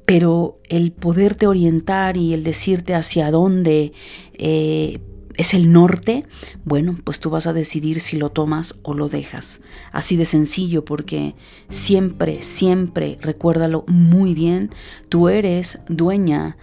pero 0.07 0.61
el 0.69 0.93
poderte 0.93 1.49
orientar 1.49 2.17
y 2.17 2.33
el 2.33 2.45
decirte 2.45 2.95
hacia 2.95 3.33
dónde 3.33 3.93
eh, 4.35 5.01
es 5.37 5.55
el 5.55 5.73
norte, 5.73 6.25
bueno, 6.65 6.97
pues 7.05 7.21
tú 7.21 7.31
vas 7.31 7.47
a 7.47 7.53
decidir 7.53 8.01
si 8.01 8.17
lo 8.17 8.31
tomas 8.31 8.77
o 8.83 8.95
lo 8.95 9.09
dejas. 9.09 9.61
Así 9.93 10.17
de 10.17 10.25
sencillo, 10.25 10.85
porque 10.85 11.35
siempre, 11.69 12.43
siempre, 12.43 13.19
recuérdalo 13.21 13.85
muy 13.87 14.35
bien, 14.35 14.71
tú 15.09 15.29
eres 15.29 15.81
dueña 15.89 16.57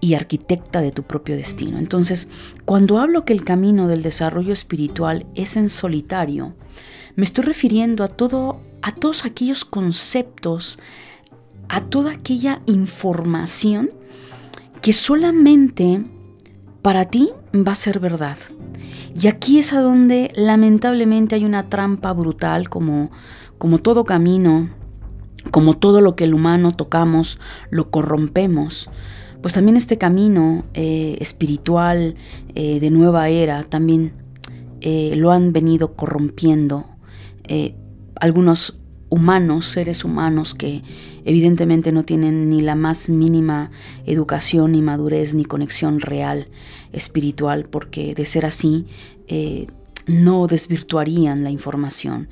y 0.00 0.14
arquitecta 0.14 0.80
de 0.80 0.92
tu 0.92 1.04
propio 1.04 1.36
destino. 1.36 1.78
Entonces, 1.78 2.28
cuando 2.64 2.98
hablo 2.98 3.24
que 3.24 3.32
el 3.32 3.44
camino 3.44 3.88
del 3.88 4.02
desarrollo 4.02 4.52
espiritual 4.52 5.26
es 5.34 5.56
en 5.56 5.68
solitario, 5.68 6.54
me 7.14 7.24
estoy 7.24 7.44
refiriendo 7.44 8.04
a 8.04 8.08
todo 8.08 8.60
a 8.86 8.92
todos 8.92 9.24
aquellos 9.24 9.64
conceptos, 9.64 10.78
a 11.68 11.80
toda 11.80 12.12
aquella 12.12 12.62
información 12.66 13.90
que 14.80 14.92
solamente 14.92 16.04
para 16.86 17.04
ti 17.04 17.32
va 17.52 17.72
a 17.72 17.74
ser 17.74 17.98
verdad. 17.98 18.38
Y 19.12 19.26
aquí 19.26 19.58
es 19.58 19.72
a 19.72 19.80
donde 19.80 20.30
lamentablemente 20.36 21.34
hay 21.34 21.44
una 21.44 21.68
trampa 21.68 22.12
brutal 22.12 22.68
como, 22.68 23.10
como 23.58 23.78
todo 23.78 24.04
camino, 24.04 24.70
como 25.50 25.76
todo 25.76 26.00
lo 26.00 26.14
que 26.14 26.22
el 26.22 26.32
humano 26.32 26.76
tocamos, 26.76 27.40
lo 27.70 27.90
corrompemos. 27.90 28.88
Pues 29.42 29.52
también 29.52 29.76
este 29.76 29.98
camino 29.98 30.64
eh, 30.74 31.16
espiritual 31.18 32.14
eh, 32.54 32.78
de 32.78 32.90
nueva 32.92 33.30
era 33.30 33.64
también 33.64 34.12
eh, 34.80 35.14
lo 35.16 35.32
han 35.32 35.52
venido 35.52 35.94
corrompiendo 35.94 36.86
algunos 38.20 38.78
humanos, 39.08 39.66
seres 39.66 40.04
humanos 40.04 40.54
que 40.54 40.82
evidentemente 41.24 41.92
no 41.92 42.04
tienen 42.04 42.48
ni 42.48 42.60
la 42.60 42.74
más 42.74 43.08
mínima 43.08 43.70
educación, 44.04 44.72
ni 44.72 44.82
madurez, 44.82 45.34
ni 45.34 45.44
conexión 45.44 46.00
real 46.00 46.46
espiritual, 46.92 47.66
porque 47.68 48.14
de 48.14 48.24
ser 48.24 48.46
así, 48.46 48.86
eh, 49.28 49.66
no 50.06 50.46
desvirtuarían 50.46 51.44
la 51.44 51.50
información. 51.50 52.28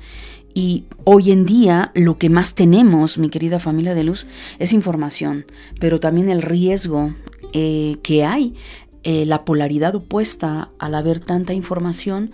Y 0.53 0.85
hoy 1.03 1.31
en 1.31 1.45
día 1.45 1.91
lo 1.93 2.17
que 2.17 2.29
más 2.29 2.55
tenemos, 2.55 3.17
mi 3.17 3.29
querida 3.29 3.59
familia 3.59 3.93
de 3.93 4.05
luz, 4.05 4.25
es 4.57 4.71
información, 4.71 5.45
pero 5.81 5.99
también 5.99 6.29
el 6.29 6.41
riesgo 6.41 7.13
eh, 7.51 7.97
que 8.01 8.23
hay, 8.23 8.55
eh, 9.03 9.25
la 9.25 9.43
polaridad 9.43 9.95
opuesta 9.95 10.71
al 10.79 10.95
haber 10.95 11.19
tanta 11.19 11.53
información, 11.53 12.31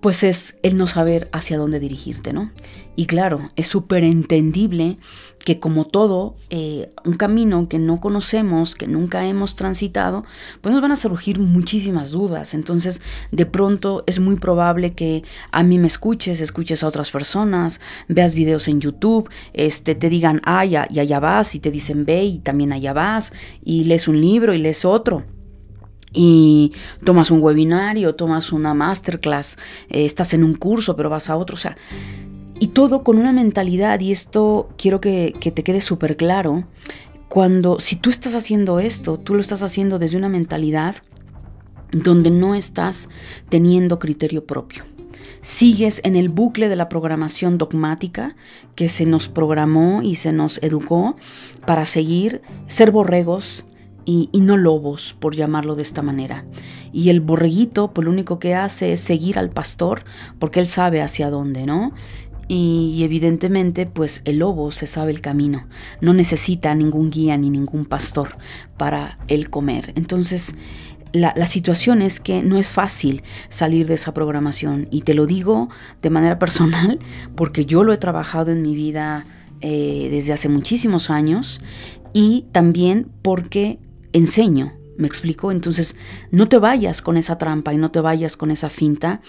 pues 0.00 0.22
es 0.22 0.56
el 0.62 0.76
no 0.76 0.86
saber 0.86 1.28
hacia 1.32 1.58
dónde 1.58 1.80
dirigirte, 1.80 2.32
¿no? 2.32 2.50
Y 2.96 3.06
claro, 3.06 3.48
es 3.56 3.68
súper 3.68 4.04
entendible 4.04 4.96
que 5.44 5.60
como 5.60 5.86
todo, 5.86 6.34
eh, 6.50 6.90
un 7.04 7.14
camino 7.14 7.68
que 7.68 7.78
no 7.78 8.00
conocemos, 8.00 8.74
que 8.74 8.88
nunca 8.88 9.26
hemos 9.26 9.54
transitado, 9.54 10.24
pues 10.60 10.72
nos 10.72 10.82
van 10.82 10.92
a 10.92 10.96
surgir 10.96 11.38
muchísimas 11.38 12.10
dudas. 12.10 12.54
Entonces, 12.54 13.00
de 13.30 13.46
pronto 13.46 14.02
es 14.06 14.18
muy 14.18 14.36
probable 14.36 14.94
que 14.94 15.22
a 15.52 15.62
mí 15.62 15.78
me 15.78 15.86
escuches, 15.86 16.40
escuches 16.40 16.82
a 16.82 16.88
otras 16.88 17.10
personas, 17.10 17.80
veas 18.08 18.34
videos 18.34 18.66
en 18.66 18.80
YouTube, 18.80 19.30
este, 19.52 19.94
te 19.94 20.08
digan, 20.08 20.40
ah, 20.44 20.64
ya, 20.64 20.88
y 20.90 20.98
allá 20.98 21.20
vas, 21.20 21.54
y 21.54 21.60
te 21.60 21.70
dicen, 21.70 22.06
ve, 22.06 22.24
y 22.24 22.38
también 22.38 22.72
allá 22.72 22.92
vas, 22.92 23.32
y 23.62 23.84
lees 23.84 24.08
un 24.08 24.20
libro 24.20 24.52
y 24.52 24.58
lees 24.58 24.84
otro 24.84 25.35
y 26.16 26.72
tomas 27.04 27.30
un 27.30 27.42
webinario, 27.42 28.14
tomas 28.14 28.50
una 28.50 28.74
masterclass, 28.74 29.58
eh, 29.90 30.06
estás 30.06 30.32
en 30.34 30.42
un 30.42 30.54
curso, 30.54 30.96
pero 30.96 31.10
vas 31.10 31.28
a 31.28 31.36
otro, 31.36 31.54
o 31.54 31.58
sea, 31.58 31.76
y 32.58 32.68
todo 32.68 33.04
con 33.04 33.18
una 33.18 33.32
mentalidad, 33.32 34.00
y 34.00 34.10
esto 34.10 34.70
quiero 34.78 35.00
que, 35.00 35.34
que 35.38 35.50
te 35.50 35.62
quede 35.62 35.82
súper 35.82 36.16
claro, 36.16 36.64
cuando, 37.28 37.78
si 37.80 37.96
tú 37.96 38.08
estás 38.08 38.34
haciendo 38.34 38.80
esto, 38.80 39.18
tú 39.18 39.34
lo 39.34 39.40
estás 39.40 39.62
haciendo 39.62 39.98
desde 39.98 40.16
una 40.16 40.30
mentalidad 40.30 40.96
donde 41.92 42.30
no 42.30 42.54
estás 42.54 43.08
teniendo 43.48 43.98
criterio 43.98 44.46
propio. 44.46 44.84
Sigues 45.42 46.00
en 46.02 46.16
el 46.16 46.28
bucle 46.28 46.68
de 46.68 46.76
la 46.76 46.88
programación 46.88 47.58
dogmática 47.58 48.34
que 48.74 48.88
se 48.88 49.06
nos 49.06 49.28
programó 49.28 50.02
y 50.02 50.16
se 50.16 50.32
nos 50.32 50.58
educó 50.62 51.16
para 51.66 51.84
seguir, 51.84 52.42
ser 52.66 52.90
borregos, 52.90 53.64
y, 54.06 54.30
no 54.40 54.56
lobos, 54.56 55.16
por 55.18 55.34
llamarlo 55.34 55.74
de 55.74 55.82
esta 55.82 56.00
manera. 56.00 56.46
Y 56.92 57.10
el 57.10 57.20
borreguito, 57.20 57.92
pues 57.92 58.04
lo 58.04 58.12
único 58.12 58.38
que 58.38 58.54
hace 58.54 58.92
es 58.92 59.00
seguir 59.00 59.38
al 59.38 59.50
pastor, 59.50 60.04
porque 60.38 60.60
él 60.60 60.68
sabe 60.68 61.02
hacia 61.02 61.28
dónde, 61.28 61.66
¿no? 61.66 61.92
Y, 62.48 63.02
evidentemente, 63.02 63.84
pues 63.86 64.22
el 64.24 64.38
lobo 64.38 64.70
se 64.70 64.86
sabe 64.86 65.10
el 65.10 65.20
camino, 65.20 65.66
no 66.00 66.14
necesita 66.14 66.74
ningún 66.76 67.10
guía 67.10 67.36
ni 67.36 67.50
ningún 67.50 67.84
pastor 67.84 68.36
para 68.76 69.18
él 69.26 69.50
comer. 69.50 69.92
Entonces, 69.96 70.54
la, 71.12 71.46
situación 71.46 72.02
es 72.02 72.20
que 72.20 72.42
no 72.42 72.58
es 72.58 72.72
fácil 72.72 73.22
salir 73.48 73.86
de 73.86 73.94
esa 73.94 74.14
programación 74.14 74.86
y 74.90 75.00
te 75.00 75.14
lo 75.14 75.26
digo 75.26 75.68
de 76.02 76.10
manera 76.10 76.38
personal 76.38 76.98
porque 77.34 77.64
yo 77.64 77.84
lo 77.84 77.92
he 77.92 77.96
trabajado 77.96 78.52
en 78.52 78.60
mi 78.60 78.74
vida 78.74 79.24
eh, 79.62 80.08
desde 80.10 80.34
hace 80.34 80.48
muchísimos 80.50 81.08
años 81.08 81.62
y 82.12 82.44
también 82.52 83.08
porque 83.22 83.78
enseño. 84.16 84.72
¿Me 84.96 85.06
explico? 85.06 85.52
Entonces, 85.52 85.94
no 86.30 86.48
te 86.48 86.58
vayas 86.58 87.02
con 87.02 87.18
esa 87.18 87.36
trampa 87.36 87.74
y 87.74 87.76
no 87.76 87.90
te 87.90 88.00
vayas 88.00 88.38
con 88.38 88.50
esa 88.50 88.70
finta 88.70 89.20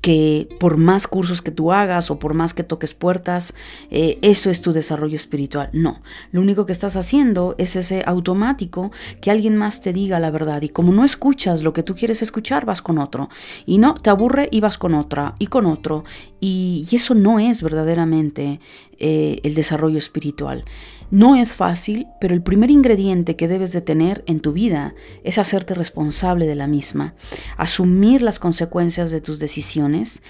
que 0.00 0.48
por 0.60 0.76
más 0.76 1.08
cursos 1.08 1.42
que 1.42 1.50
tú 1.50 1.72
hagas 1.72 2.12
o 2.12 2.20
por 2.20 2.32
más 2.32 2.54
que 2.54 2.62
toques 2.62 2.94
puertas, 2.94 3.52
eh, 3.90 4.20
eso 4.22 4.50
es 4.50 4.62
tu 4.62 4.72
desarrollo 4.72 5.16
espiritual. 5.16 5.70
No, 5.72 6.00
lo 6.30 6.40
único 6.40 6.64
que 6.64 6.72
estás 6.72 6.94
haciendo 6.94 7.56
es 7.58 7.74
ese 7.74 8.04
automático 8.06 8.92
que 9.20 9.32
alguien 9.32 9.56
más 9.56 9.80
te 9.80 9.92
diga 9.92 10.20
la 10.20 10.30
verdad 10.30 10.62
y 10.62 10.68
como 10.68 10.92
no 10.92 11.04
escuchas 11.04 11.64
lo 11.64 11.72
que 11.72 11.82
tú 11.82 11.96
quieres 11.96 12.22
escuchar, 12.22 12.64
vas 12.64 12.80
con 12.80 12.98
otro. 12.98 13.28
Y 13.64 13.78
no, 13.78 13.94
te 13.94 14.10
aburre 14.10 14.48
y 14.52 14.60
vas 14.60 14.78
con 14.78 14.94
otra 14.94 15.34
y 15.40 15.48
con 15.48 15.66
otro. 15.66 16.04
Y, 16.40 16.86
eso 16.96 17.14
no 17.14 17.38
es 17.38 17.62
verdaderamente 17.62 18.58
eh, 18.98 19.40
el 19.42 19.54
desarrollo 19.54 19.98
espiritual. 19.98 20.64
No 21.10 21.36
es 21.36 21.54
fácil, 21.54 22.06
pero 22.20 22.34
el 22.34 22.42
primer 22.42 22.70
ingrediente 22.70 23.36
que 23.36 23.48
debes 23.48 23.72
de 23.72 23.80
tener 23.80 24.24
en 24.26 24.40
tu 24.40 24.52
vida 24.52 24.94
es 25.22 25.38
hacerte 25.38 25.74
responsable 25.74 26.46
de 26.46 26.56
la 26.56 26.66
misma, 26.66 27.14
asumir 27.56 28.22
las 28.22 28.38
consecuencias 28.38 29.10
de 29.10 29.20
tus 29.20 29.38
decisiones 29.38 30.22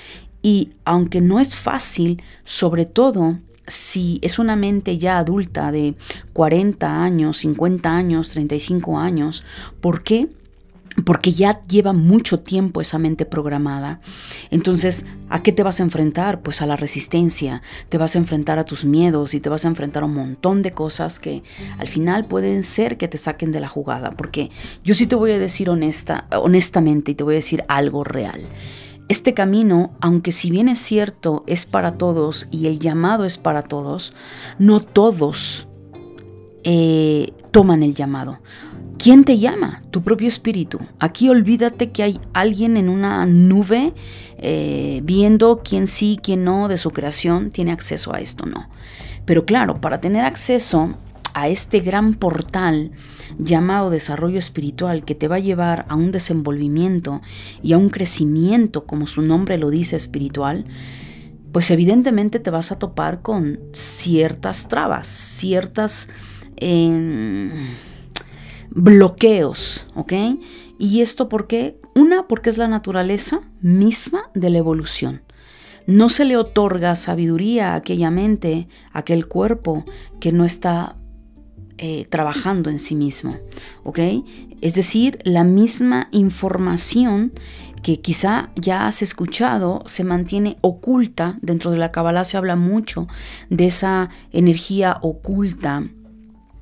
y 0.43 0.71
aunque 0.85 1.21
no 1.21 1.41
es 1.41 1.57
fácil, 1.57 2.23
sobre 2.45 2.85
todo 2.85 3.39
si 3.67 4.21
es 4.23 4.39
una 4.39 4.55
mente 4.55 4.99
ya 4.99 5.19
adulta 5.19 5.73
de 5.73 5.97
40 6.33 7.03
años, 7.03 7.39
50 7.39 7.91
años, 7.91 8.29
35 8.31 8.99
años, 8.99 9.45
¿por 9.81 10.03
qué? 10.03 10.29
Porque 11.05 11.33
ya 11.33 11.63
lleva 11.63 11.93
mucho 11.93 12.41
tiempo 12.41 12.81
esa 12.81 12.99
mente 12.99 13.27
programada. 13.27 14.01
Entonces, 14.51 15.05
¿a 15.29 15.43
qué 15.43 15.53
te 15.53 15.63
vas 15.63 15.81
a 15.81 15.83
enfrentar? 15.83 16.43
Pues 16.43 16.63
a 16.63 16.67
la 16.67 16.77
resistencia, 16.77 17.63
te 17.89 17.99
vas 17.99 18.15
a 18.15 18.19
enfrentar 18.19 18.59
a 18.59 18.65
tus 18.65 18.85
miedos 18.85 19.35
y 19.35 19.41
te 19.41 19.49
vas 19.49 19.65
a 19.65 19.69
enfrentar 19.69 20.03
a 20.03 20.07
un 20.07 20.15
montón 20.15 20.63
de 20.63 20.73
cosas 20.73 21.19
que 21.19 21.43
al 21.79 21.89
final 21.89 22.27
pueden 22.27 22.63
ser 22.63 22.97
que 22.97 23.09
te 23.09 23.19
saquen 23.19 23.53
de 23.53 23.61
la 23.61 23.69
jugada, 23.69 24.13
porque 24.13 24.51
yo 24.85 24.95
sí 24.95 25.07
te 25.07 25.17
voy 25.17 25.33
a 25.33 25.39
decir 25.39 25.69
honesta, 25.71 26.27
honestamente 26.31 27.13
y 27.13 27.15
te 27.15 27.25
voy 27.25 27.35
a 27.35 27.37
decir 27.37 27.65
algo 27.69 28.05
real. 28.05 28.47
Este 29.09 29.35
camino, 29.35 29.93
aunque 30.01 30.33
si 30.33 30.51
bien 30.51 30.69
es 30.69 30.81
cierto, 30.81 31.45
es 31.47 31.65
para 31.65 31.97
todos 31.97 32.49
y 32.51 32.67
el 32.67 32.81
llamado 32.81 33.25
es 33.25 33.39
para 33.39 33.63
todos, 33.63 34.15
no 34.59 34.81
todos 34.81 35.69
eh, 36.65 37.33
toman 37.53 37.85
el 37.85 37.95
llamado. 37.95 38.41
¿Quién 39.07 39.23
te 39.23 39.39
llama? 39.39 39.85
Tu 39.93 40.03
propio 40.03 40.27
espíritu. 40.27 40.81
Aquí 40.99 41.29
olvídate 41.29 41.93
que 41.93 42.03
hay 42.03 42.19
alguien 42.33 42.77
en 42.77 42.89
una 42.89 43.25
nube 43.25 43.95
eh, 44.37 45.01
viendo 45.05 45.63
quién 45.63 45.87
sí, 45.87 46.19
quién 46.21 46.43
no 46.43 46.67
de 46.67 46.77
su 46.77 46.91
creación 46.91 47.53
tiene 47.53 47.71
acceso 47.71 48.13
a 48.13 48.19
esto, 48.19 48.47
no. 48.47 48.69
Pero 49.25 49.47
claro, 49.47 49.81
para 49.81 50.01
tener 50.01 50.25
acceso 50.25 50.97
a 51.35 51.47
este 51.47 51.79
gran 51.79 52.15
portal 52.15 52.91
llamado 53.39 53.91
desarrollo 53.91 54.41
espiritual 54.41 55.05
que 55.05 55.15
te 55.15 55.29
va 55.29 55.37
a 55.37 55.39
llevar 55.39 55.87
a 55.89 55.95
un 55.95 56.11
desenvolvimiento 56.11 57.23
y 57.63 57.75
a 57.75 57.79
un 57.79 57.91
crecimiento, 57.91 58.87
como 58.87 59.07
su 59.07 59.23
nombre 59.23 59.57
lo 59.57 59.71
dice, 59.71 59.95
espiritual, 59.95 60.65
pues 61.53 61.71
evidentemente 61.71 62.41
te 62.41 62.51
vas 62.51 62.73
a 62.73 62.81
topar 62.81 63.23
con 63.23 63.61
ciertas 63.73 64.67
trabas, 64.67 65.07
ciertas... 65.07 66.09
Eh, 66.57 67.53
bloqueos, 68.71 69.87
¿ok? 69.95 70.13
¿Y 70.79 71.01
esto 71.01 71.29
por 71.29 71.47
qué? 71.47 71.79
Una, 71.95 72.29
porque 72.29 72.51
es 72.51 72.59
la 72.59 72.69
naturaleza 72.69 73.41
misma 73.61 74.31
de 74.35 74.51
la 74.51 74.59
evolución. 74.59 75.23
No 75.87 76.09
se 76.09 76.25
le 76.25 76.37
otorga 76.37 76.97
sabiduría 76.97 77.73
a 77.73 77.77
aquella 77.77 78.11
mente, 78.11 78.69
a 78.93 79.01
aquel 79.01 79.29
cuerpo 79.29 79.85
que 80.21 80.33
no 80.33 80.45
está 80.45 80.97
eh, 81.79 82.07
trabajando 82.11 82.71
en 82.71 82.81
sí 82.81 82.95
mismo, 82.95 83.37
¿ok? 83.85 83.99
Es 84.61 84.75
decir, 84.75 85.19
la 85.25 85.45
misma 85.45 86.09
información 86.11 87.33
que 87.83 88.01
quizá 88.01 88.51
ya 88.57 88.87
has 88.89 89.01
escuchado 89.03 89.83
se 89.87 90.03
mantiene 90.03 90.57
oculta. 90.61 91.37
Dentro 91.41 91.71
de 91.71 91.79
la 91.79 91.93
Kabbalah 91.93 92.25
se 92.25 92.37
habla 92.37 92.57
mucho 92.57 93.07
de 93.49 93.67
esa 93.67 94.09
energía 94.33 94.99
oculta 95.03 95.85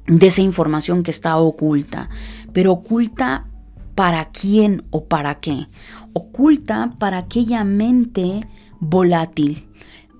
de 0.06 0.26
esa 0.26 0.42
información 0.42 1.02
que 1.02 1.10
está 1.10 1.36
oculta. 1.36 2.08
Pero 2.52 2.72
oculta 2.72 3.46
para 3.94 4.26
quién 4.26 4.84
o 4.90 5.04
para 5.04 5.36
qué. 5.36 5.66
Oculta 6.12 6.92
para 6.98 7.18
aquella 7.18 7.64
mente 7.64 8.46
volátil. 8.80 9.66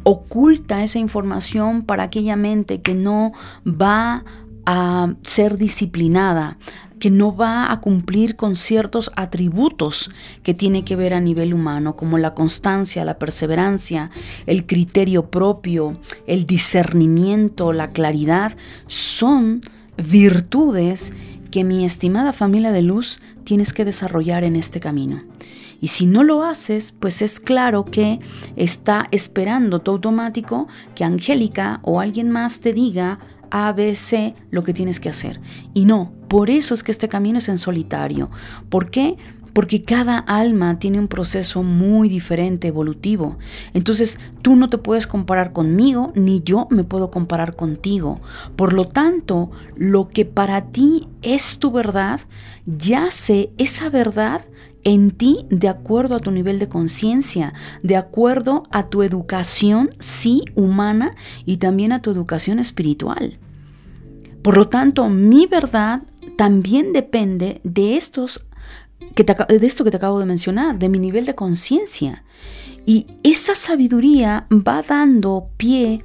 Oculta 0.02 0.82
esa 0.82 0.98
información 0.98 1.82
para 1.82 2.04
aquella 2.04 2.36
mente 2.36 2.82
que 2.82 2.94
no 2.94 3.32
va 3.66 4.24
a 4.66 5.14
ser 5.22 5.56
disciplinada, 5.56 6.58
que 6.98 7.10
no 7.10 7.34
va 7.34 7.70
a 7.72 7.80
cumplir 7.80 8.36
con 8.36 8.56
ciertos 8.56 9.10
atributos 9.16 10.10
que 10.42 10.54
tiene 10.54 10.84
que 10.84 10.96
ver 10.96 11.14
a 11.14 11.20
nivel 11.20 11.54
humano, 11.54 11.96
como 11.96 12.18
la 12.18 12.34
constancia, 12.34 13.04
la 13.04 13.18
perseverancia, 13.18 14.10
el 14.46 14.66
criterio 14.66 15.30
propio, 15.30 15.98
el 16.26 16.46
discernimiento, 16.46 17.72
la 17.72 17.90
claridad, 17.92 18.56
son 18.86 19.62
virtudes 19.96 21.12
que 21.50 21.64
mi 21.64 21.84
estimada 21.84 22.32
familia 22.32 22.72
de 22.72 22.82
luz 22.82 23.20
tienes 23.44 23.72
que 23.72 23.84
desarrollar 23.84 24.44
en 24.44 24.56
este 24.56 24.80
camino. 24.80 25.22
Y 25.80 25.88
si 25.88 26.06
no 26.06 26.24
lo 26.24 26.42
haces, 26.42 26.94
pues 26.98 27.20
es 27.20 27.40
claro 27.40 27.84
que 27.84 28.18
está 28.56 29.06
esperando 29.10 29.80
tu 29.82 29.90
automático 29.90 30.66
que 30.94 31.04
Angélica 31.04 31.80
o 31.82 32.00
alguien 32.00 32.30
más 32.30 32.60
te 32.60 32.72
diga, 32.72 33.18
ABC 33.54 34.34
lo 34.50 34.64
que 34.64 34.74
tienes 34.74 35.00
que 35.00 35.08
hacer. 35.08 35.40
Y 35.72 35.84
no, 35.84 36.12
por 36.28 36.50
eso 36.50 36.74
es 36.74 36.82
que 36.82 36.92
este 36.92 37.08
camino 37.08 37.38
es 37.38 37.48
en 37.48 37.58
solitario. 37.58 38.30
¿Por 38.68 38.90
qué? 38.90 39.16
porque 39.54 39.82
cada 39.82 40.18
alma 40.18 40.78
tiene 40.78 40.98
un 40.98 41.08
proceso 41.08 41.62
muy 41.62 42.08
diferente, 42.08 42.68
evolutivo. 42.68 43.38
Entonces 43.72 44.18
tú 44.42 44.56
no 44.56 44.68
te 44.68 44.78
puedes 44.78 45.06
comparar 45.06 45.52
conmigo, 45.52 46.12
ni 46.16 46.42
yo 46.42 46.66
me 46.70 46.84
puedo 46.84 47.10
comparar 47.10 47.54
contigo. 47.54 48.20
Por 48.56 48.72
lo 48.72 48.86
tanto, 48.88 49.52
lo 49.76 50.08
que 50.08 50.24
para 50.24 50.72
ti 50.72 51.06
es 51.22 51.60
tu 51.60 51.70
verdad, 51.70 52.20
yace 52.66 53.50
esa 53.56 53.88
verdad 53.88 54.42
en 54.82 55.12
ti 55.12 55.46
de 55.48 55.68
acuerdo 55.68 56.16
a 56.16 56.20
tu 56.20 56.32
nivel 56.32 56.58
de 56.58 56.68
conciencia, 56.68 57.54
de 57.82 57.96
acuerdo 57.96 58.64
a 58.70 58.88
tu 58.88 59.02
educación, 59.04 59.90
sí, 60.00 60.44
humana, 60.56 61.14
y 61.46 61.56
también 61.58 61.92
a 61.92 62.02
tu 62.02 62.10
educación 62.10 62.58
espiritual. 62.58 63.38
Por 64.44 64.58
lo 64.58 64.68
tanto, 64.68 65.08
mi 65.08 65.46
verdad 65.46 66.02
también 66.36 66.92
depende 66.92 67.62
de 67.64 67.96
estos 67.96 68.44
que 69.14 69.24
de 69.24 69.66
esto 69.66 69.84
que 69.84 69.90
te 69.90 69.96
acabo 69.96 70.18
de 70.18 70.26
mencionar, 70.26 70.78
de 70.78 70.90
mi 70.90 70.98
nivel 70.98 71.24
de 71.24 71.34
conciencia. 71.34 72.24
Y 72.84 73.06
esa 73.22 73.54
sabiduría 73.54 74.46
va 74.50 74.82
dando 74.82 75.48
pie 75.56 76.04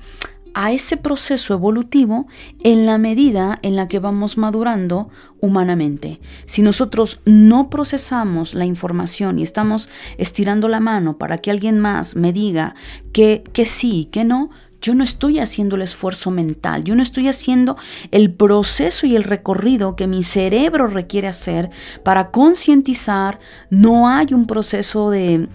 a 0.53 0.71
ese 0.71 0.95
proceso 0.95 1.53
evolutivo 1.53 2.27
en 2.63 2.85
la 2.85 2.97
medida 2.97 3.59
en 3.61 3.75
la 3.75 3.89
que 3.89 3.99
vamos 3.99 4.37
madurando 4.37 5.09
humanamente. 5.41 6.21
Si 6.45 6.61
nosotros 6.61 7.19
no 7.25 7.69
procesamos 7.69 8.53
la 8.53 8.65
información 8.65 9.37
y 9.37 9.43
estamos 9.43 9.89
estirando 10.17 10.69
la 10.69 10.79
mano 10.79 11.17
para 11.17 11.39
que 11.39 11.51
alguien 11.51 11.77
más 11.77 12.15
me 12.15 12.31
diga 12.31 12.73
que, 13.11 13.43
que 13.51 13.65
sí, 13.65 14.07
que 14.09 14.23
no, 14.23 14.49
yo 14.81 14.95
no 14.95 15.03
estoy 15.03 15.39
haciendo 15.39 15.75
el 15.75 15.81
esfuerzo 15.81 16.31
mental, 16.31 16.83
yo 16.83 16.95
no 16.95 17.03
estoy 17.03 17.27
haciendo 17.27 17.77
el 18.11 18.31
proceso 18.31 19.05
y 19.05 19.15
el 19.15 19.23
recorrido 19.23 19.95
que 19.95 20.07
mi 20.07 20.23
cerebro 20.23 20.87
requiere 20.87 21.27
hacer 21.27 21.69
para 22.03 22.31
concientizar. 22.31 23.39
No 23.69 24.07
hay 24.07 24.33
un 24.33 24.47
proceso 24.47 25.09
de 25.09 25.49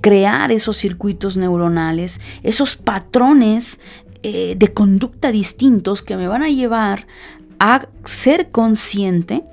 crear 0.00 0.52
esos 0.52 0.76
circuitos 0.76 1.36
neuronales, 1.36 2.20
esos 2.42 2.76
patrones 2.76 3.80
eh, 4.22 4.54
de 4.56 4.68
conducta 4.68 5.30
distintos 5.30 6.02
que 6.02 6.16
me 6.16 6.28
van 6.28 6.42
a 6.42 6.48
llevar 6.48 7.06
a 7.60 7.88
ser 8.04 8.50
consciente 8.50 9.44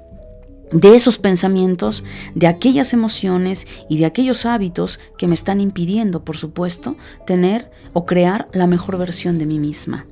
de 0.71 0.95
esos 0.95 1.19
pensamientos, 1.19 2.03
de 2.33 2.47
aquellas 2.47 2.93
emociones 2.93 3.67
y 3.89 3.97
de 3.97 4.05
aquellos 4.05 4.45
hábitos 4.45 4.99
que 5.17 5.27
me 5.27 5.35
están 5.35 5.59
impidiendo, 5.59 6.23
por 6.23 6.37
supuesto, 6.37 6.97
tener 7.25 7.71
o 7.93 8.05
crear 8.05 8.47
la 8.53 8.67
mejor 8.67 8.97
versión 8.97 9.37
de 9.37 9.45
mí 9.45 9.59
misma. 9.59 10.07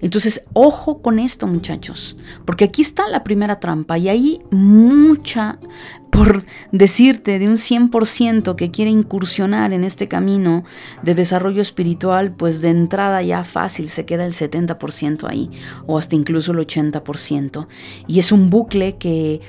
Entonces, 0.00 0.42
ojo 0.52 1.02
con 1.02 1.18
esto, 1.18 1.46
muchachos, 1.46 2.16
porque 2.44 2.64
aquí 2.64 2.82
está 2.82 3.08
la 3.08 3.24
primera 3.24 3.60
trampa 3.60 3.98
y 3.98 4.08
hay 4.08 4.40
mucha, 4.50 5.58
por 6.10 6.44
decirte, 6.72 7.38
de 7.38 7.48
un 7.48 7.56
100% 7.56 8.56
que 8.56 8.70
quiere 8.70 8.90
incursionar 8.90 9.72
en 9.72 9.84
este 9.84 10.08
camino 10.08 10.64
de 11.02 11.14
desarrollo 11.14 11.62
espiritual, 11.62 12.34
pues 12.34 12.60
de 12.60 12.70
entrada 12.70 13.22
ya 13.22 13.44
fácil 13.44 13.88
se 13.88 14.04
queda 14.06 14.24
el 14.24 14.32
70% 14.32 15.28
ahí, 15.28 15.50
o 15.86 15.98
hasta 15.98 16.16
incluso 16.16 16.52
el 16.52 16.58
80%. 16.58 17.66
Y 18.06 18.18
es 18.18 18.32
un 18.32 18.50
bucle 18.50 18.96
que 18.96 19.40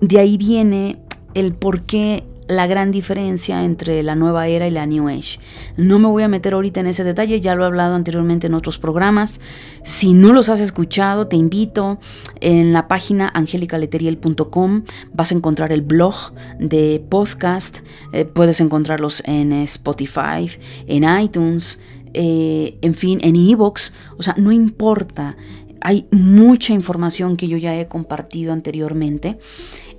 de 0.00 0.18
ahí 0.18 0.36
viene 0.36 0.98
el 1.34 1.54
por 1.54 1.82
qué 1.82 2.24
la 2.50 2.66
gran 2.66 2.90
diferencia 2.90 3.64
entre 3.64 4.02
la 4.02 4.16
nueva 4.16 4.48
era 4.48 4.66
y 4.66 4.72
la 4.72 4.84
New 4.84 5.08
Age. 5.08 5.38
No 5.76 6.00
me 6.00 6.08
voy 6.08 6.24
a 6.24 6.28
meter 6.28 6.54
ahorita 6.54 6.80
en 6.80 6.88
ese 6.88 7.04
detalle, 7.04 7.40
ya 7.40 7.54
lo 7.54 7.62
he 7.62 7.66
hablado 7.66 7.94
anteriormente 7.94 8.48
en 8.48 8.54
otros 8.54 8.78
programas. 8.78 9.40
Si 9.84 10.14
no 10.14 10.32
los 10.32 10.48
has 10.48 10.58
escuchado, 10.58 11.28
te 11.28 11.36
invito 11.36 12.00
en 12.40 12.72
la 12.72 12.88
página 12.88 13.30
angelicaleteriel.com, 13.32 14.82
vas 15.12 15.30
a 15.30 15.34
encontrar 15.36 15.72
el 15.72 15.82
blog 15.82 16.32
de 16.58 17.02
podcast, 17.08 17.78
eh, 18.12 18.24
puedes 18.24 18.60
encontrarlos 18.60 19.22
en 19.26 19.52
Spotify, 19.52 20.50
en 20.88 21.20
iTunes, 21.20 21.78
eh, 22.14 22.78
en 22.82 22.94
fin, 22.94 23.20
en 23.22 23.36
Evox, 23.36 23.92
o 24.18 24.24
sea, 24.24 24.34
no 24.36 24.50
importa. 24.50 25.36
Hay 25.82 26.06
mucha 26.10 26.74
información 26.74 27.38
que 27.38 27.48
yo 27.48 27.56
ya 27.56 27.74
he 27.78 27.88
compartido 27.88 28.52
anteriormente 28.52 29.38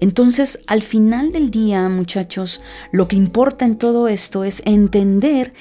entonces, 0.02 0.60
al 0.66 0.82
final 0.82 1.32
del 1.32 1.52
día, 1.52 1.88
muchachos, 1.88 2.60
lo 2.92 3.08
que 3.08 3.16
importa 3.16 3.66
en 3.66 3.78
todo 3.78 4.08
esto 4.08 4.44
es 4.44 4.64
entender 4.66 5.54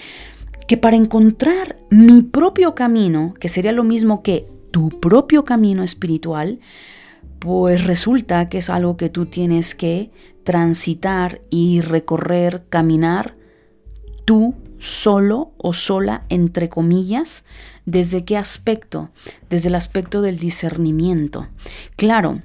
que 0.66 0.79
para 0.79 0.96
encontrar 0.96 1.76
mi 1.90 2.22
propio 2.22 2.74
camino, 2.74 3.35
que 3.38 3.50
sería 3.50 3.72
lo 3.72 3.85
mismo 3.85 4.22
que 4.22 4.46
tu 4.70 4.88
propio 4.98 5.44
camino 5.44 5.83
espiritual, 5.83 6.59
pues 7.38 7.85
resulta 7.85 8.48
que 8.48 8.59
es 8.59 8.70
algo 8.70 8.96
que 8.96 9.11
tú 9.11 9.26
tienes 9.26 9.74
que 9.74 10.11
transitar 10.42 11.42
y 11.50 11.83
recorrer, 11.83 12.64
caminar 12.70 13.37
tú 14.24 14.55
solo 14.79 15.53
o 15.59 15.74
sola, 15.74 16.24
entre 16.31 16.70
comillas, 16.70 17.44
¿desde 17.85 18.24
qué 18.24 18.38
aspecto? 18.38 19.11
Desde 19.50 19.68
el 19.68 19.74
aspecto 19.74 20.22
del 20.22 20.38
discernimiento. 20.38 21.48
Claro, 21.96 22.42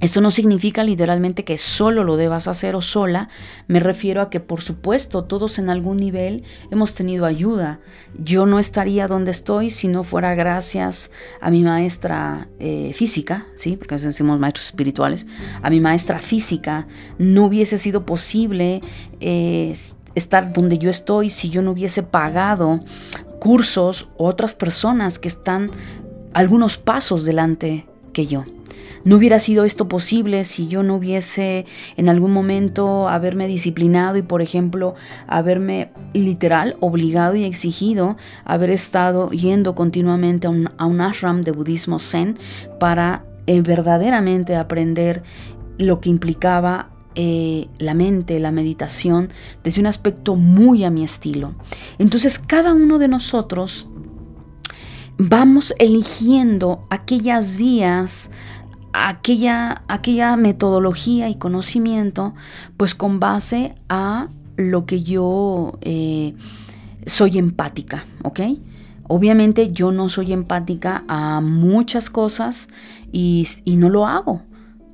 esto 0.00 0.20
no 0.20 0.30
significa 0.30 0.84
literalmente 0.84 1.44
que 1.44 1.58
solo 1.58 2.04
lo 2.04 2.16
debas 2.16 2.46
hacer 2.46 2.76
o 2.76 2.82
sola, 2.82 3.28
me 3.66 3.80
refiero 3.80 4.22
a 4.22 4.30
que 4.30 4.38
por 4.38 4.62
supuesto 4.62 5.24
todos 5.24 5.58
en 5.58 5.70
algún 5.70 5.96
nivel 5.96 6.44
hemos 6.70 6.94
tenido 6.94 7.26
ayuda. 7.26 7.80
Yo 8.16 8.46
no 8.46 8.60
estaría 8.60 9.08
donde 9.08 9.32
estoy 9.32 9.70
si 9.70 9.88
no 9.88 10.04
fuera 10.04 10.34
gracias 10.36 11.10
a 11.40 11.50
mi 11.50 11.64
maestra 11.64 12.48
eh, 12.60 12.92
física, 12.94 13.46
¿sí? 13.56 13.76
porque 13.76 13.96
decimos 13.96 14.38
maestros 14.38 14.66
espirituales, 14.66 15.26
a 15.62 15.70
mi 15.70 15.80
maestra 15.80 16.20
física. 16.20 16.86
No 17.18 17.46
hubiese 17.46 17.76
sido 17.76 18.06
posible 18.06 18.82
eh, 19.20 19.74
estar 20.14 20.52
donde 20.52 20.78
yo 20.78 20.90
estoy 20.90 21.30
si 21.30 21.48
yo 21.50 21.60
no 21.60 21.72
hubiese 21.72 22.04
pagado 22.04 22.80
cursos 23.40 24.08
o 24.16 24.26
otras 24.26 24.54
personas 24.54 25.18
que 25.18 25.28
están 25.28 25.70
algunos 26.34 26.76
pasos 26.76 27.24
delante 27.24 27.86
que 28.12 28.26
yo. 28.26 28.44
No 29.04 29.16
hubiera 29.16 29.38
sido 29.38 29.64
esto 29.64 29.88
posible 29.88 30.44
si 30.44 30.68
yo 30.68 30.82
no 30.82 30.96
hubiese 30.96 31.66
en 31.96 32.08
algún 32.08 32.32
momento 32.32 33.08
haberme 33.08 33.46
disciplinado 33.46 34.16
y, 34.16 34.22
por 34.22 34.42
ejemplo, 34.42 34.94
haberme 35.26 35.92
literal 36.12 36.76
obligado 36.80 37.34
y 37.36 37.44
exigido 37.44 38.16
haber 38.44 38.70
estado 38.70 39.30
yendo 39.30 39.74
continuamente 39.74 40.46
a 40.46 40.50
un, 40.50 41.00
ashram 41.00 41.42
de 41.42 41.52
budismo 41.52 41.98
zen 41.98 42.38
para 42.80 43.24
eh, 43.46 43.60
verdaderamente 43.62 44.56
aprender 44.56 45.22
lo 45.78 46.00
que 46.00 46.10
implicaba 46.10 46.90
eh, 47.14 47.68
la 47.78 47.94
mente, 47.94 48.38
la 48.38 48.52
meditación, 48.52 49.30
desde 49.64 49.80
un 49.80 49.86
aspecto 49.86 50.36
muy 50.36 50.84
a 50.84 50.90
mi 50.90 51.02
estilo. 51.02 51.54
Entonces, 51.98 52.38
cada 52.38 52.72
uno 52.72 52.98
de 52.98 53.08
nosotros 53.08 53.88
vamos 55.18 55.74
eligiendo 55.78 56.86
aquellas 56.90 57.56
vías 57.56 58.30
aquella, 58.92 59.82
aquella 59.88 60.36
metodología 60.36 61.28
y 61.28 61.36
conocimiento, 61.36 62.34
pues 62.76 62.94
con 62.94 63.20
base 63.20 63.74
a 63.88 64.28
lo 64.56 64.86
que 64.86 65.02
yo 65.02 65.78
eh, 65.80 66.34
soy 67.06 67.38
empática, 67.38 68.06
¿ok? 68.22 68.40
Obviamente 69.08 69.72
yo 69.72 69.92
no 69.92 70.08
soy 70.08 70.32
empática 70.32 71.04
a 71.08 71.40
muchas 71.40 72.10
cosas 72.10 72.68
y, 73.10 73.48
y 73.64 73.76
no 73.76 73.88
lo 73.88 74.06
hago. 74.06 74.42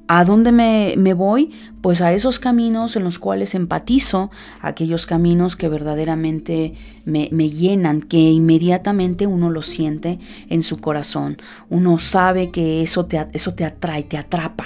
¿A 0.07 0.25
dónde 0.25 0.53
me, 0.53 0.95
me, 0.99 1.15
voy? 1.15 1.53
Pues 1.81 2.03
a 2.03 2.13
esos 2.13 2.39
caminos 2.39 2.95
en 2.95 3.05
los 3.05 3.19
cuales 3.19 3.55
empatizo, 3.55 4.31
aquellos 4.61 5.07
caminos 5.07 5.57
que 5.57 5.69
verdaderamente 5.71 6.75
me, 7.07 7.31
me, 7.33 7.49
llenan, 7.49 8.03
que 8.03 8.19
inmediatamente 8.19 9.27
uno 9.27 9.51
lo 9.51 9.63
siente 9.63 10.19
en 10.51 10.63
su 10.63 10.79
corazón. 10.79 11.39
Uno 11.71 11.99
sabe 11.99 12.51
que 12.51 12.83
eso 12.83 13.07
te, 13.07 13.27
eso 13.33 13.55
te 13.55 13.65
atrae, 13.65 14.03
te 14.03 14.19
atrapa. 14.19 14.65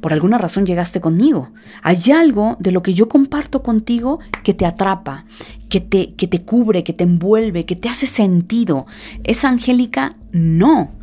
Por 0.00 0.12
alguna 0.12 0.38
razón 0.38 0.64
llegaste 0.64 1.00
conmigo. 1.00 1.50
Hay 1.82 2.12
algo 2.12 2.56
de 2.60 2.70
lo 2.70 2.82
que 2.82 2.94
yo 2.94 3.08
comparto 3.08 3.64
contigo 3.64 4.20
que 4.44 4.54
te 4.54 4.64
atrapa, 4.64 5.24
que 5.68 5.80
te, 5.80 6.14
que 6.14 6.28
te 6.28 6.42
cubre, 6.42 6.84
que 6.84 6.92
te 6.92 7.02
envuelve, 7.02 7.66
que 7.66 7.74
te 7.74 7.88
hace 7.88 8.06
sentido. 8.06 8.86
¿Es 9.24 9.44
angélica? 9.44 10.14
No 10.30 10.97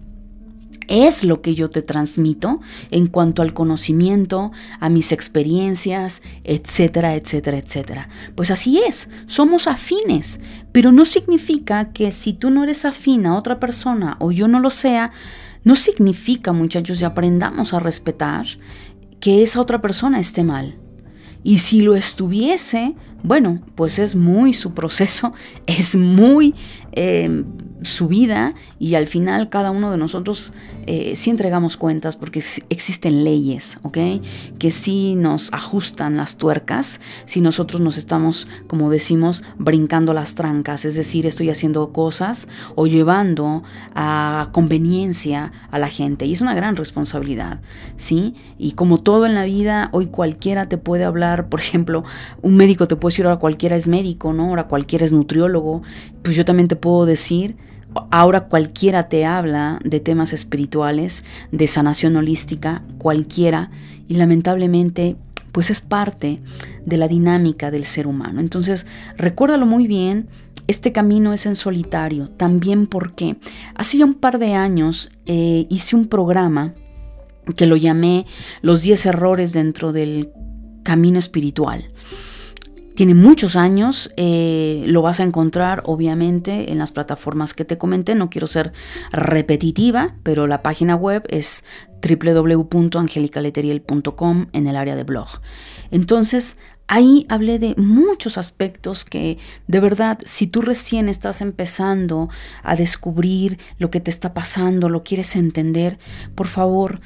es 0.87 1.23
lo 1.23 1.41
que 1.41 1.55
yo 1.55 1.69
te 1.69 1.81
transmito 1.81 2.61
en 2.91 3.07
cuanto 3.07 3.41
al 3.41 3.53
conocimiento, 3.53 4.51
a 4.79 4.89
mis 4.89 5.11
experiencias, 5.11 6.21
etcétera, 6.43 7.15
etcétera, 7.15 7.57
etcétera. 7.57 8.09
Pues 8.35 8.51
así 8.51 8.79
es, 8.79 9.09
somos 9.27 9.67
afines, 9.67 10.39
pero 10.71 10.91
no 10.91 11.05
significa 11.05 11.91
que 11.91 12.11
si 12.11 12.33
tú 12.33 12.49
no 12.49 12.63
eres 12.63 12.85
afín 12.85 13.25
a 13.25 13.35
otra 13.35 13.59
persona 13.59 14.17
o 14.19 14.31
yo 14.31 14.47
no 14.47 14.59
lo 14.59 14.69
sea, 14.69 15.11
no 15.63 15.75
significa, 15.75 16.53
muchachos, 16.53 17.01
y 17.01 17.05
aprendamos 17.05 17.73
a 17.73 17.79
respetar 17.79 18.45
que 19.19 19.41
esa 19.41 19.59
otra 19.59 19.81
persona 19.81 20.19
esté 20.19 20.43
mal. 20.43 20.77
Y 21.43 21.59
si 21.59 21.81
lo 21.81 21.95
estuviese, 21.95 22.95
bueno, 23.23 23.61
pues 23.75 23.99
es 23.99 24.15
muy 24.15 24.53
su 24.53 24.73
proceso, 24.73 25.33
es 25.67 25.95
muy... 25.95 26.55
Eh, 26.91 27.43
su 27.81 28.07
vida 28.07 28.53
y 28.79 28.95
al 28.95 29.07
final 29.07 29.49
cada 29.49 29.71
uno 29.71 29.91
de 29.91 29.97
nosotros 29.97 30.53
eh, 30.88 31.15
sí 31.15 31.29
entregamos 31.29 31.77
cuentas 31.77 32.15
porque 32.15 32.43
existen 32.69 33.23
leyes, 33.23 33.79
¿ok? 33.83 33.97
Que 34.57 34.71
sí 34.71 35.15
nos 35.15 35.51
ajustan 35.53 36.15
las 36.17 36.38
tuercas 36.38 37.01
si 37.25 37.41
nosotros 37.41 37.81
nos 37.81 37.97
estamos, 37.97 38.47
como 38.67 38.89
decimos, 38.89 39.43
brincando 39.57 40.13
las 40.13 40.35
trancas, 40.35 40.85
es 40.85 40.95
decir, 40.95 41.25
estoy 41.25 41.49
haciendo 41.49 41.91
cosas 41.91 42.47
o 42.75 42.88
llevando 42.88 43.63
a 43.93 44.49
conveniencia 44.51 45.51
a 45.71 45.79
la 45.79 45.89
gente 45.89 46.25
y 46.25 46.33
es 46.33 46.41
una 46.41 46.55
gran 46.55 46.75
responsabilidad, 46.75 47.61
¿sí? 47.97 48.35
Y 48.57 48.73
como 48.73 48.99
todo 48.99 49.25
en 49.25 49.35
la 49.35 49.45
vida, 49.45 49.89
hoy 49.91 50.07
cualquiera 50.07 50.69
te 50.69 50.77
puede 50.77 51.03
hablar, 51.03 51.49
por 51.49 51.59
ejemplo, 51.59 52.03
un 52.41 52.55
médico 52.55 52.88
te 52.88 52.95
puede 52.95 53.13
decir 53.13 53.25
ahora 53.25 53.39
cualquiera 53.39 53.75
es 53.75 53.88
médico, 53.88 54.33
¿no? 54.33 54.49
Ahora 54.49 54.67
cualquiera 54.67 55.05
es 55.05 55.11
nutriólogo, 55.11 55.83
pues 56.21 56.35
yo 56.35 56.45
también 56.45 56.67
te 56.67 56.75
puedo 56.75 57.05
decir 57.05 57.57
Ahora 58.12 58.47
cualquiera 58.47 59.03
te 59.03 59.25
habla 59.25 59.79
de 59.84 59.99
temas 59.99 60.34
espirituales, 60.34 61.23
de 61.51 61.67
sanación 61.67 62.15
holística, 62.15 62.84
cualquiera, 62.97 63.69
y 64.08 64.15
lamentablemente 64.15 65.15
pues 65.51 65.69
es 65.69 65.79
parte 65.79 66.41
de 66.86 66.97
la 66.97 67.08
dinámica 67.08 67.71
del 67.71 67.86
ser 67.86 68.08
humano. 68.08 68.41
Entonces, 68.41 68.86
recuérdalo 69.15 69.65
muy 69.65 69.88
bien, 69.88 70.27
este 70.67 70.91
camino 70.91 71.31
es 71.31 71.45
en 71.45 71.55
solitario, 71.55 72.29
también 72.29 72.88
porque 72.88 73.38
hace 73.75 73.97
ya 73.97 74.05
un 74.05 74.15
par 74.15 74.38
de 74.38 74.53
años 74.53 75.12
eh, 75.25 75.65
hice 75.69 75.95
un 75.95 76.08
programa 76.08 76.73
que 77.55 77.67
lo 77.67 77.77
llamé 77.77 78.25
Los 78.62 78.81
10 78.81 79.05
errores 79.05 79.53
dentro 79.53 79.93
del 79.93 80.31
camino 80.84 81.19
espiritual. 81.19 81.86
Tiene 82.95 83.13
muchos 83.13 83.55
años, 83.58 84.10
eh, 84.15 84.86
lo 84.88 85.01
vas 85.01 85.19
a 85.19 85.23
encontrar 85.23 85.84
obviamente 85.86 86.71
en 86.71 86.77
las 86.77 86.93
plataformas 86.93 87.53
que 87.53 87.65
te 87.65 87.77
comenté, 87.77 88.15
no 88.15 88.29
quiero 88.29 88.47
ser 88.47 88.71
repetitiva, 89.12 90.15
pero 90.23 90.47
la 90.47 90.63
página 90.63 90.95
web 90.95 91.23
es 91.27 91.65
www.angelicaleteriel.com 92.01 94.45
en 94.53 94.67
el 94.67 94.77
área 94.77 94.95
de 94.95 95.03
blog. 95.03 95.27
Entonces, 95.91 96.55
ahí 96.88 97.25
hablé 97.27 97.60
de 97.60 97.75
muchos 97.75 98.38
aspectos 98.38 99.03
que 99.03 99.39
de 99.67 99.81
verdad, 99.81 100.17
si 100.23 100.47
tú 100.47 100.62
recién 100.62 101.10
estás 101.10 101.41
empezando 101.41 102.29
a 102.63 102.77
descubrir 102.77 103.60
lo 103.77 103.91
que 103.91 103.99
te 103.99 104.10
está 104.10 104.34
pasando, 104.34 104.88
lo 104.88 105.03
quieres 105.03 105.36
entender, 105.36 105.99
por 106.34 106.47
favor, 106.47 107.01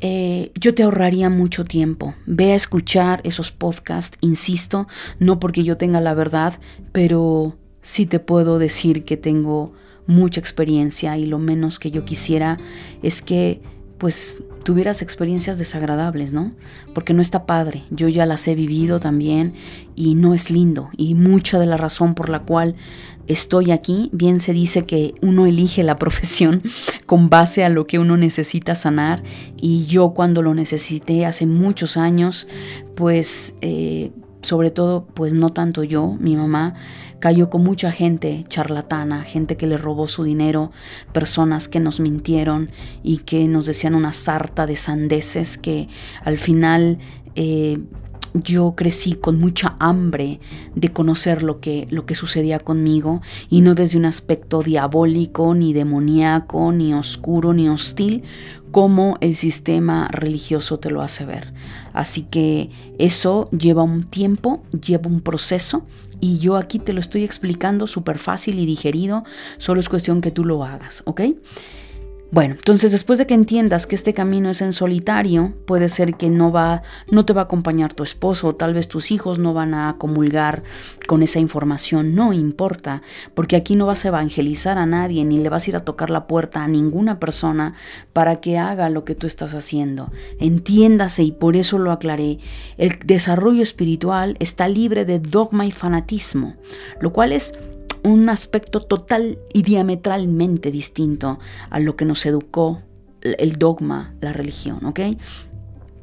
eh, 0.00 0.52
yo 0.58 0.74
te 0.74 0.82
ahorraría 0.82 1.30
mucho 1.30 1.64
tiempo. 1.64 2.14
Ve 2.26 2.52
a 2.52 2.56
escuchar 2.56 3.20
esos 3.24 3.50
podcasts, 3.50 4.18
insisto, 4.20 4.86
no 5.18 5.38
porque 5.38 5.62
yo 5.62 5.76
tenga 5.76 6.00
la 6.00 6.14
verdad, 6.14 6.54
pero 6.92 7.56
sí 7.82 8.06
te 8.06 8.18
puedo 8.18 8.58
decir 8.58 9.04
que 9.04 9.16
tengo 9.16 9.72
mucha 10.06 10.40
experiencia 10.40 11.16
y 11.18 11.26
lo 11.26 11.38
menos 11.38 11.78
que 11.78 11.90
yo 11.90 12.04
quisiera 12.04 12.58
es 13.02 13.22
que 13.22 13.60
pues 14.00 14.42
tuvieras 14.64 15.02
experiencias 15.02 15.58
desagradables, 15.58 16.32
¿no? 16.32 16.52
Porque 16.94 17.12
no 17.12 17.20
está 17.20 17.44
padre. 17.44 17.84
Yo 17.90 18.08
ya 18.08 18.24
las 18.24 18.48
he 18.48 18.54
vivido 18.54 18.98
también 18.98 19.52
y 19.94 20.14
no 20.14 20.32
es 20.32 20.50
lindo. 20.50 20.88
Y 20.96 21.14
mucha 21.14 21.58
de 21.58 21.66
la 21.66 21.76
razón 21.76 22.14
por 22.14 22.30
la 22.30 22.40
cual 22.40 22.76
estoy 23.26 23.72
aquí, 23.72 24.08
bien 24.14 24.40
se 24.40 24.54
dice 24.54 24.86
que 24.86 25.14
uno 25.20 25.44
elige 25.44 25.82
la 25.82 25.96
profesión 25.98 26.62
con 27.04 27.28
base 27.28 27.62
a 27.62 27.68
lo 27.68 27.86
que 27.86 27.98
uno 27.98 28.16
necesita 28.16 28.74
sanar 28.74 29.22
y 29.60 29.84
yo 29.84 30.14
cuando 30.14 30.40
lo 30.40 30.54
necesité 30.54 31.26
hace 31.26 31.44
muchos 31.44 31.98
años, 31.98 32.48
pues 32.96 33.54
eh, 33.60 34.12
sobre 34.40 34.70
todo, 34.70 35.06
pues 35.12 35.34
no 35.34 35.50
tanto 35.50 35.84
yo, 35.84 36.16
mi 36.18 36.36
mamá, 36.36 36.74
cayó 37.20 37.50
con 37.50 37.62
mucha 37.62 37.92
gente 37.92 38.44
charlatana, 38.48 39.22
gente 39.22 39.56
que 39.56 39.66
le 39.66 39.76
robó 39.76 40.08
su 40.08 40.24
dinero, 40.24 40.72
personas 41.12 41.68
que 41.68 41.78
nos 41.78 42.00
mintieron 42.00 42.70
y 43.02 43.18
que 43.18 43.46
nos 43.46 43.66
decían 43.66 43.94
una 43.94 44.12
sarta 44.12 44.66
de 44.66 44.76
sandeces 44.76 45.58
que 45.58 45.88
al 46.24 46.38
final 46.38 46.98
eh, 47.36 47.78
yo 48.34 48.74
crecí 48.76 49.14
con 49.14 49.38
mucha 49.38 49.76
hambre 49.78 50.40
de 50.74 50.92
conocer 50.92 51.42
lo 51.42 51.60
que, 51.60 51.86
lo 51.90 52.06
que 52.06 52.14
sucedía 52.14 52.58
conmigo 52.58 53.20
y 53.48 53.60
no 53.60 53.74
desde 53.74 53.98
un 53.98 54.04
aspecto 54.04 54.62
diabólico, 54.62 55.54
ni 55.54 55.72
demoníaco, 55.72 56.72
ni 56.72 56.94
oscuro, 56.94 57.52
ni 57.52 57.68
hostil, 57.68 58.22
como 58.70 59.16
el 59.20 59.34
sistema 59.34 60.08
religioso 60.08 60.78
te 60.78 60.90
lo 60.90 61.02
hace 61.02 61.24
ver. 61.24 61.52
Así 61.92 62.22
que 62.22 62.70
eso 62.98 63.48
lleva 63.50 63.82
un 63.82 64.04
tiempo, 64.04 64.62
lleva 64.72 65.08
un 65.08 65.20
proceso 65.20 65.84
y 66.20 66.38
yo 66.38 66.56
aquí 66.56 66.78
te 66.78 66.92
lo 66.92 67.00
estoy 67.00 67.24
explicando 67.24 67.86
súper 67.86 68.18
fácil 68.18 68.58
y 68.58 68.66
digerido, 68.66 69.24
solo 69.58 69.80
es 69.80 69.88
cuestión 69.88 70.20
que 70.20 70.30
tú 70.30 70.44
lo 70.44 70.64
hagas, 70.64 71.02
¿ok? 71.06 71.22
Bueno, 72.32 72.54
entonces 72.54 72.92
después 72.92 73.18
de 73.18 73.26
que 73.26 73.34
entiendas 73.34 73.88
que 73.88 73.96
este 73.96 74.14
camino 74.14 74.50
es 74.50 74.62
en 74.62 74.72
solitario, 74.72 75.52
puede 75.66 75.88
ser 75.88 76.14
que 76.14 76.30
no 76.30 76.52
va, 76.52 76.82
no 77.10 77.24
te 77.24 77.32
va 77.32 77.40
a 77.40 77.44
acompañar 77.44 77.92
tu 77.92 78.04
esposo, 78.04 78.46
o 78.48 78.54
tal 78.54 78.72
vez 78.72 78.86
tus 78.86 79.10
hijos 79.10 79.40
no 79.40 79.52
van 79.52 79.74
a 79.74 79.96
comulgar 79.98 80.62
con 81.08 81.24
esa 81.24 81.40
información, 81.40 82.14
no 82.14 82.32
importa, 82.32 83.02
porque 83.34 83.56
aquí 83.56 83.74
no 83.74 83.86
vas 83.86 84.04
a 84.04 84.08
evangelizar 84.08 84.78
a 84.78 84.86
nadie 84.86 85.24
ni 85.24 85.38
le 85.38 85.48
vas 85.48 85.66
a 85.66 85.70
ir 85.70 85.76
a 85.76 85.84
tocar 85.84 86.08
la 86.08 86.28
puerta 86.28 86.62
a 86.62 86.68
ninguna 86.68 87.18
persona 87.18 87.74
para 88.12 88.36
que 88.36 88.58
haga 88.58 88.90
lo 88.90 89.04
que 89.04 89.16
tú 89.16 89.26
estás 89.26 89.52
haciendo. 89.52 90.12
Entiéndase 90.38 91.24
y 91.24 91.32
por 91.32 91.56
eso 91.56 91.78
lo 91.78 91.90
aclaré. 91.90 92.38
El 92.78 92.96
desarrollo 93.04 93.62
espiritual 93.62 94.36
está 94.38 94.68
libre 94.68 95.04
de 95.04 95.18
dogma 95.18 95.66
y 95.66 95.72
fanatismo, 95.72 96.54
lo 97.00 97.12
cual 97.12 97.32
es 97.32 97.54
un 98.02 98.28
aspecto 98.28 98.80
total 98.80 99.38
y 99.52 99.62
diametralmente 99.62 100.70
distinto 100.70 101.38
a 101.70 101.80
lo 101.80 101.96
que 101.96 102.04
nos 102.04 102.24
educó 102.26 102.82
el 103.22 103.56
dogma, 103.56 104.14
la 104.20 104.32
religión, 104.32 104.84
¿ok? 104.84 105.00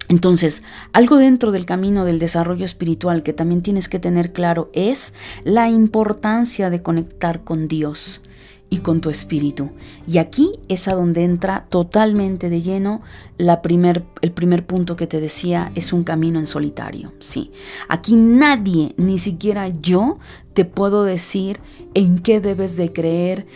Entonces, 0.09 0.63
algo 0.93 1.17
dentro 1.17 1.51
del 1.51 1.65
camino 1.65 2.05
del 2.05 2.19
desarrollo 2.19 2.63
espiritual 2.63 3.23
que 3.23 3.33
también 3.33 3.61
tienes 3.61 3.89
que 3.89 3.99
tener 3.99 4.31
claro 4.31 4.69
es 4.73 5.13
la 5.43 5.69
importancia 5.69 6.69
de 6.69 6.81
conectar 6.81 7.43
con 7.43 7.67
Dios 7.67 8.21
y 8.69 8.79
con 8.79 9.01
tu 9.01 9.09
espíritu. 9.09 9.71
Y 10.05 10.17
aquí 10.17 10.53
es 10.67 10.87
a 10.87 10.95
donde 10.95 11.23
entra 11.23 11.65
totalmente 11.69 12.49
de 12.49 12.61
lleno 12.61 13.01
la 13.37 13.61
primer, 13.61 14.05
el 14.21 14.31
primer 14.31 14.65
punto 14.65 14.95
que 14.95 15.07
te 15.07 15.21
decía, 15.21 15.71
es 15.75 15.93
un 15.93 16.03
camino 16.03 16.39
en 16.39 16.45
solitario. 16.45 17.13
Sí, 17.19 17.51
aquí 17.87 18.15
nadie, 18.15 18.93
ni 18.97 19.19
siquiera 19.19 19.69
yo, 19.69 20.19
te 20.53 20.65
puedo 20.65 21.03
decir 21.03 21.59
en 21.93 22.19
qué 22.19 22.41
debes 22.41 22.75
de 22.77 22.91
creer 22.91 23.47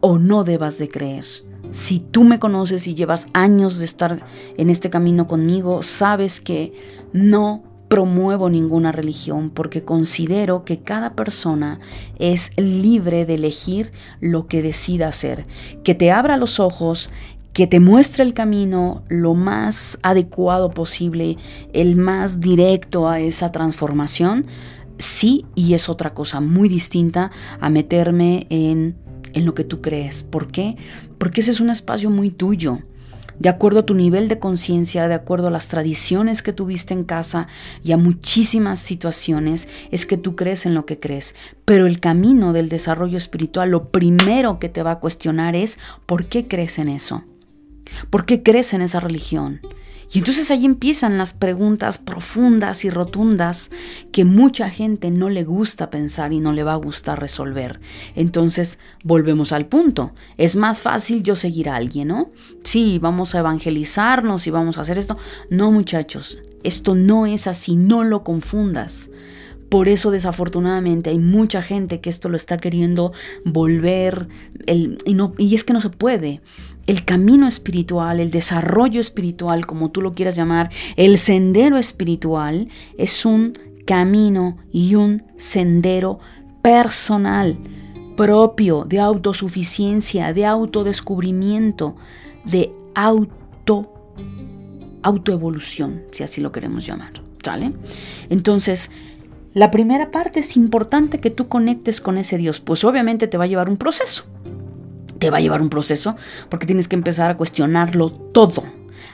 o 0.00 0.18
no 0.18 0.44
debas 0.44 0.78
de 0.78 0.88
creer. 0.88 1.24
Si 1.70 1.98
tú 1.98 2.24
me 2.24 2.38
conoces 2.38 2.86
y 2.86 2.94
llevas 2.94 3.28
años 3.32 3.78
de 3.78 3.86
estar 3.86 4.24
en 4.56 4.70
este 4.70 4.90
camino 4.90 5.26
conmigo, 5.26 5.82
sabes 5.82 6.40
que 6.40 6.72
no 7.12 7.73
promuevo 7.94 8.50
ninguna 8.50 8.90
religión 8.90 9.50
porque 9.50 9.84
considero 9.84 10.64
que 10.64 10.80
cada 10.80 11.14
persona 11.14 11.78
es 12.18 12.50
libre 12.56 13.24
de 13.24 13.34
elegir 13.34 13.92
lo 14.18 14.48
que 14.48 14.62
decida 14.62 15.06
hacer. 15.06 15.46
Que 15.84 15.94
te 15.94 16.10
abra 16.10 16.36
los 16.36 16.58
ojos, 16.58 17.12
que 17.52 17.68
te 17.68 17.78
muestre 17.78 18.24
el 18.24 18.34
camino 18.34 19.04
lo 19.06 19.34
más 19.34 20.00
adecuado 20.02 20.70
posible, 20.70 21.36
el 21.72 21.94
más 21.94 22.40
directo 22.40 23.08
a 23.08 23.20
esa 23.20 23.50
transformación, 23.50 24.46
sí, 24.98 25.46
y 25.54 25.74
es 25.74 25.88
otra 25.88 26.14
cosa 26.14 26.40
muy 26.40 26.68
distinta 26.68 27.30
a 27.60 27.70
meterme 27.70 28.48
en, 28.50 28.96
en 29.34 29.46
lo 29.46 29.54
que 29.54 29.62
tú 29.62 29.80
crees. 29.80 30.24
¿Por 30.24 30.48
qué? 30.48 30.76
Porque 31.16 31.42
ese 31.42 31.52
es 31.52 31.60
un 31.60 31.70
espacio 31.70 32.10
muy 32.10 32.30
tuyo 32.30 32.80
de 33.38 33.48
acuerdo 33.48 33.80
a 33.80 33.86
tu 33.86 33.94
nivel 33.94 34.28
de 34.28 34.38
conciencia, 34.38 35.08
de 35.08 35.14
acuerdo 35.14 35.48
a 35.48 35.50
las 35.50 35.68
tradiciones 35.68 36.42
que 36.42 36.52
tuviste 36.52 36.94
en 36.94 37.04
casa 37.04 37.48
y 37.82 37.92
a 37.92 37.96
muchísimas 37.96 38.80
situaciones, 38.80 39.68
es 39.90 40.06
que 40.06 40.16
tú 40.16 40.36
crees 40.36 40.66
en 40.66 40.74
lo 40.74 40.86
que 40.86 40.98
crees. 40.98 41.34
Pero 41.64 41.86
el 41.86 42.00
camino 42.00 42.52
del 42.52 42.68
desarrollo 42.68 43.18
espiritual, 43.18 43.70
lo 43.70 43.90
primero 43.90 44.58
que 44.58 44.68
te 44.68 44.82
va 44.82 44.92
a 44.92 45.00
cuestionar 45.00 45.56
es 45.56 45.78
¿por 46.06 46.26
qué 46.26 46.46
crees 46.46 46.78
en 46.78 46.88
eso? 46.88 47.24
¿Por 48.10 48.26
qué 48.26 48.42
crees 48.42 48.72
en 48.72 48.82
esa 48.82 49.00
religión? 49.00 49.60
Y 50.12 50.18
entonces 50.18 50.50
ahí 50.50 50.64
empiezan 50.64 51.18
las 51.18 51.32
preguntas 51.32 51.98
profundas 51.98 52.84
y 52.84 52.90
rotundas 52.90 53.70
que 54.12 54.24
mucha 54.24 54.70
gente 54.70 55.10
no 55.10 55.30
le 55.30 55.44
gusta 55.44 55.90
pensar 55.90 56.32
y 56.32 56.40
no 56.40 56.52
le 56.52 56.62
va 56.62 56.72
a 56.72 56.76
gustar 56.76 57.20
resolver. 57.20 57.80
Entonces 58.14 58.78
volvemos 59.02 59.52
al 59.52 59.66
punto. 59.66 60.12
Es 60.36 60.56
más 60.56 60.80
fácil 60.80 61.22
yo 61.22 61.36
seguir 61.36 61.68
a 61.68 61.76
alguien, 61.76 62.08
¿no? 62.08 62.30
Sí, 62.62 62.98
vamos 63.00 63.34
a 63.34 63.40
evangelizarnos 63.40 64.46
y 64.46 64.50
vamos 64.50 64.78
a 64.78 64.82
hacer 64.82 64.98
esto. 64.98 65.16
No 65.50 65.70
muchachos, 65.70 66.40
esto 66.62 66.94
no 66.94 67.26
es 67.26 67.46
así, 67.46 67.76
no 67.76 68.04
lo 68.04 68.22
confundas. 68.24 69.10
Por 69.68 69.88
eso 69.88 70.10
desafortunadamente 70.10 71.10
hay 71.10 71.18
mucha 71.18 71.60
gente 71.60 72.00
que 72.00 72.10
esto 72.10 72.28
lo 72.28 72.36
está 72.36 72.58
queriendo 72.58 73.12
volver 73.44 74.28
el, 74.66 74.98
y, 75.04 75.14
no, 75.14 75.34
y 75.36 75.54
es 75.54 75.64
que 75.64 75.72
no 75.72 75.80
se 75.80 75.90
puede. 75.90 76.40
El 76.86 77.04
camino 77.04 77.46
espiritual, 77.46 78.20
el 78.20 78.30
desarrollo 78.30 79.00
espiritual, 79.00 79.66
como 79.66 79.90
tú 79.90 80.02
lo 80.02 80.14
quieras 80.14 80.36
llamar, 80.36 80.70
el 80.96 81.18
sendero 81.18 81.78
espiritual 81.78 82.68
es 82.98 83.24
un 83.24 83.58
camino 83.86 84.58
y 84.72 84.94
un 84.94 85.22
sendero 85.36 86.18
personal 86.62 87.58
propio, 88.16 88.84
de 88.84 89.00
autosuficiencia, 89.00 90.32
de 90.32 90.46
autodescubrimiento, 90.46 91.96
de 92.44 92.72
auto 92.94 93.90
autoevolución, 95.02 96.04
si 96.12 96.22
así 96.22 96.40
lo 96.40 96.50
queremos 96.50 96.86
llamar, 96.86 97.12
¿sale? 97.44 97.72
Entonces, 98.30 98.90
la 99.52 99.70
primera 99.70 100.10
parte 100.10 100.40
es 100.40 100.56
importante 100.56 101.20
que 101.20 101.30
tú 101.30 101.46
conectes 101.46 102.00
con 102.00 102.16
ese 102.16 102.38
Dios, 102.38 102.60
pues 102.60 102.84
obviamente 102.84 103.28
te 103.28 103.36
va 103.36 103.44
a 103.44 103.46
llevar 103.46 103.68
un 103.68 103.76
proceso. 103.76 104.24
Te 105.24 105.30
va 105.30 105.38
a 105.38 105.40
llevar 105.40 105.62
un 105.62 105.70
proceso 105.70 106.16
porque 106.50 106.66
tienes 106.66 106.86
que 106.86 106.96
empezar 106.96 107.30
a 107.30 107.38
cuestionarlo 107.38 108.10
todo 108.10 108.62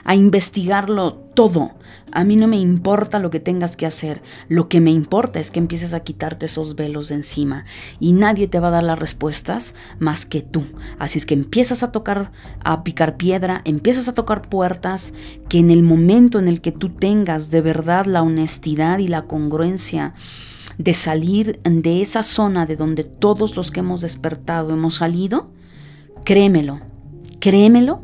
a 0.03 0.15
investigarlo 0.15 1.13
todo. 1.33 1.71
A 2.11 2.23
mí 2.23 2.35
no 2.35 2.47
me 2.47 2.57
importa 2.57 3.19
lo 3.19 3.29
que 3.29 3.39
tengas 3.39 3.75
que 3.75 3.85
hacer, 3.85 4.21
lo 4.49 4.67
que 4.67 4.81
me 4.81 4.91
importa 4.91 5.39
es 5.39 5.51
que 5.51 5.59
empieces 5.59 5.93
a 5.93 6.01
quitarte 6.01 6.47
esos 6.47 6.75
velos 6.75 7.07
de 7.07 7.15
encima 7.15 7.65
y 7.99 8.11
nadie 8.13 8.47
te 8.47 8.59
va 8.59 8.67
a 8.67 8.71
dar 8.71 8.83
las 8.83 8.99
respuestas 8.99 9.75
más 9.99 10.25
que 10.25 10.41
tú. 10.41 10.65
Así 10.99 11.19
es 11.19 11.25
que 11.25 11.33
empiezas 11.33 11.83
a 11.83 11.91
tocar, 11.91 12.31
a 12.63 12.83
picar 12.83 13.15
piedra, 13.15 13.61
empiezas 13.63 14.07
a 14.07 14.13
tocar 14.13 14.49
puertas 14.49 15.13
que 15.47 15.59
en 15.59 15.71
el 15.71 15.83
momento 15.83 16.39
en 16.39 16.47
el 16.47 16.61
que 16.61 16.71
tú 16.71 16.89
tengas 16.89 17.49
de 17.51 17.61
verdad 17.61 18.05
la 18.05 18.23
honestidad 18.23 18.99
y 18.99 19.07
la 19.07 19.23
congruencia, 19.23 20.13
de 20.77 20.93
salir 20.93 21.59
de 21.63 22.01
esa 22.01 22.23
zona 22.23 22.65
de 22.65 22.75
donde 22.75 23.03
todos 23.03 23.55
los 23.55 23.71
que 23.71 23.81
hemos 23.81 24.01
despertado 24.01 24.73
hemos 24.73 24.95
salido, 24.95 25.51
créemelo, 26.23 26.79
créemelo 27.39 28.01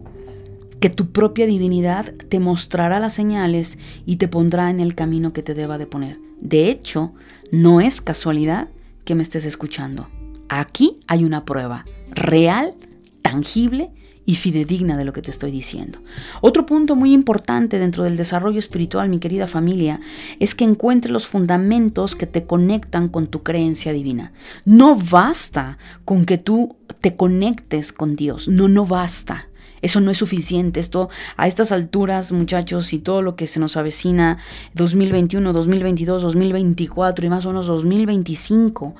que 0.79 0.89
tu 0.89 1.11
propia 1.11 1.47
divinidad 1.47 2.13
te 2.29 2.39
mostrará 2.39 2.99
las 2.99 3.13
señales 3.13 3.77
y 4.05 4.17
te 4.17 4.27
pondrá 4.27 4.69
en 4.69 4.79
el 4.79 4.95
camino 4.95 5.33
que 5.33 5.43
te 5.43 5.53
deba 5.53 5.77
de 5.77 5.87
poner. 5.87 6.19
De 6.39 6.69
hecho, 6.69 7.13
no 7.51 7.81
es 7.81 8.01
casualidad 8.01 8.69
que 9.05 9.15
me 9.15 9.23
estés 9.23 9.45
escuchando. 9.45 10.07
Aquí 10.49 10.99
hay 11.07 11.23
una 11.23 11.45
prueba 11.45 11.85
real, 12.11 12.75
tangible 13.21 13.91
y 14.27 14.35
fidedigna 14.35 14.97
de 14.97 15.05
lo 15.05 15.13
que 15.13 15.21
te 15.21 15.31
estoy 15.31 15.51
diciendo. 15.51 15.99
Otro 16.41 16.65
punto 16.65 16.97
muy 16.97 17.13
importante 17.13 17.79
dentro 17.79 18.03
del 18.03 18.17
desarrollo 18.17 18.59
espiritual, 18.59 19.07
mi 19.07 19.19
querida 19.19 19.47
familia, 19.47 20.01
es 20.39 20.53
que 20.53 20.65
encuentres 20.65 21.13
los 21.13 21.25
fundamentos 21.25 22.13
que 22.13 22.27
te 22.27 22.43
conectan 22.43 23.07
con 23.07 23.27
tu 23.27 23.41
creencia 23.41 23.93
divina. 23.93 24.33
No 24.65 24.97
basta 24.97 25.77
con 26.03 26.25
que 26.25 26.37
tú 26.37 26.75
te 26.99 27.15
conectes 27.15 27.93
con 27.93 28.17
Dios, 28.17 28.49
no, 28.49 28.67
no 28.67 28.85
basta. 28.85 29.47
Eso 29.81 30.01
no 30.01 30.11
es 30.11 30.17
suficiente. 30.17 30.81
Esto 30.81 31.07
a 31.37 31.47
estas 31.47 31.71
alturas, 31.71 32.33
muchachos, 32.33 32.91
y 32.91 32.99
todo 32.99 33.21
lo 33.21 33.37
que 33.37 33.47
se 33.47 33.61
nos 33.61 33.77
avecina 33.77 34.39
2021, 34.73 35.53
2022, 35.53 36.21
2024 36.21 37.25
y 37.25 37.29
más 37.29 37.45
o 37.45 37.49
menos 37.49 37.67
2025, 37.67 38.93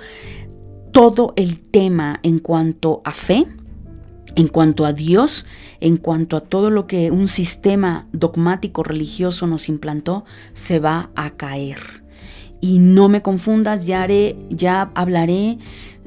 todo 0.93 1.33
el 1.35 1.59
tema 1.59 2.19
en 2.23 2.39
cuanto 2.39 3.01
a 3.03 3.11
fe, 3.11 3.45
en 4.37 4.47
cuanto 4.47 4.85
a 4.85 4.93
Dios, 4.93 5.47
en 5.81 5.97
cuanto 5.97 6.37
a 6.37 6.41
todo 6.41 6.69
lo 6.69 6.85
que 6.85 7.09
un 7.09 7.27
sistema 7.27 8.07
dogmático 8.13 8.83
religioso 8.83 9.47
nos 9.47 9.67
implantó, 9.67 10.25
se 10.53 10.79
va 10.79 11.09
a 11.15 11.31
caer. 11.31 12.03
Y 12.61 12.77
no 12.77 13.09
me 13.09 13.23
confundas, 13.23 13.87
ya 13.87 14.03
haré, 14.03 14.37
ya 14.49 14.91
hablaré 14.93 15.57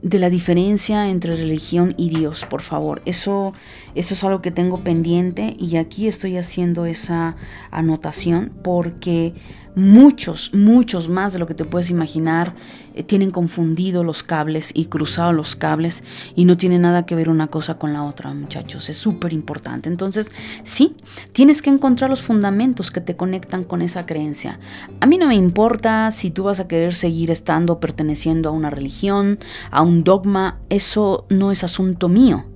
de 0.03 0.19
la 0.21 0.31
diferencia 0.31 1.09
entre 1.09 1.35
religión 1.35 1.95
y 1.99 2.11
Dios, 2.11 2.47
por 2.49 2.63
favor. 2.63 3.03
Eso, 3.05 3.53
eso 3.95 4.15
es 4.15 4.25
algo 4.25 4.43
que 4.43 4.51
tengo 4.51 4.83
pendiente 4.83 5.57
y 5.59 5.77
aquí 5.77 6.07
estoy 6.07 6.37
haciendo 6.37 6.87
esa 6.87 7.37
anotación 7.71 8.53
porque 8.63 9.35
muchos, 9.75 10.53
muchos 10.53 11.09
más 11.09 11.33
de 11.33 11.39
lo 11.39 11.47
que 11.47 11.55
te 11.55 11.65
puedes 11.65 11.91
imaginar 11.91 12.55
eh, 12.95 13.03
tienen 13.03 13.31
confundido 13.31 14.03
los 14.05 14.23
cables 14.23 14.73
y 14.75 14.87
cruzado 14.87 15.33
los 15.33 15.57
cables 15.57 16.03
y 16.35 16.45
no 16.45 16.57
tiene 16.57 16.79
nada 16.79 17.07
que 17.07 17.15
ver 17.15 17.29
una 17.29 17.49
cosa 17.49 17.79
con 17.79 17.93
la 17.93 18.03
otra, 18.03 18.33
muchachos. 18.35 18.89
Es 18.89 18.97
súper 18.97 19.33
importante. 19.33 19.89
Entonces, 19.89 20.31
sí, 20.65 20.97
tienes 21.33 21.63
que 21.63 21.71
encontrar 21.71 22.11
los 22.11 22.23
fundamentos 22.23 22.91
que 22.91 23.01
te 23.01 23.17
conectan 23.17 23.65
con 23.65 23.83
esa 23.83 24.07
creencia. 24.07 24.59
A 25.01 25.07
mí 25.07 25.19
no 25.19 25.27
me 25.27 25.35
importa 25.35 26.11
si 26.11 26.31
tú 26.31 26.45
vas 26.45 26.61
a 26.61 26.69
querer 26.69 26.95
seguir 26.95 27.31
estando 27.31 27.81
perteneciendo 27.81 28.49
a 28.49 28.53
una 28.53 28.71
religión, 28.71 29.39
a 29.71 29.83
un 29.83 30.05
dogma, 30.05 30.59
eso 30.69 31.27
no 31.29 31.53
es 31.53 31.65
asunto 31.65 32.09
mío 32.09 32.50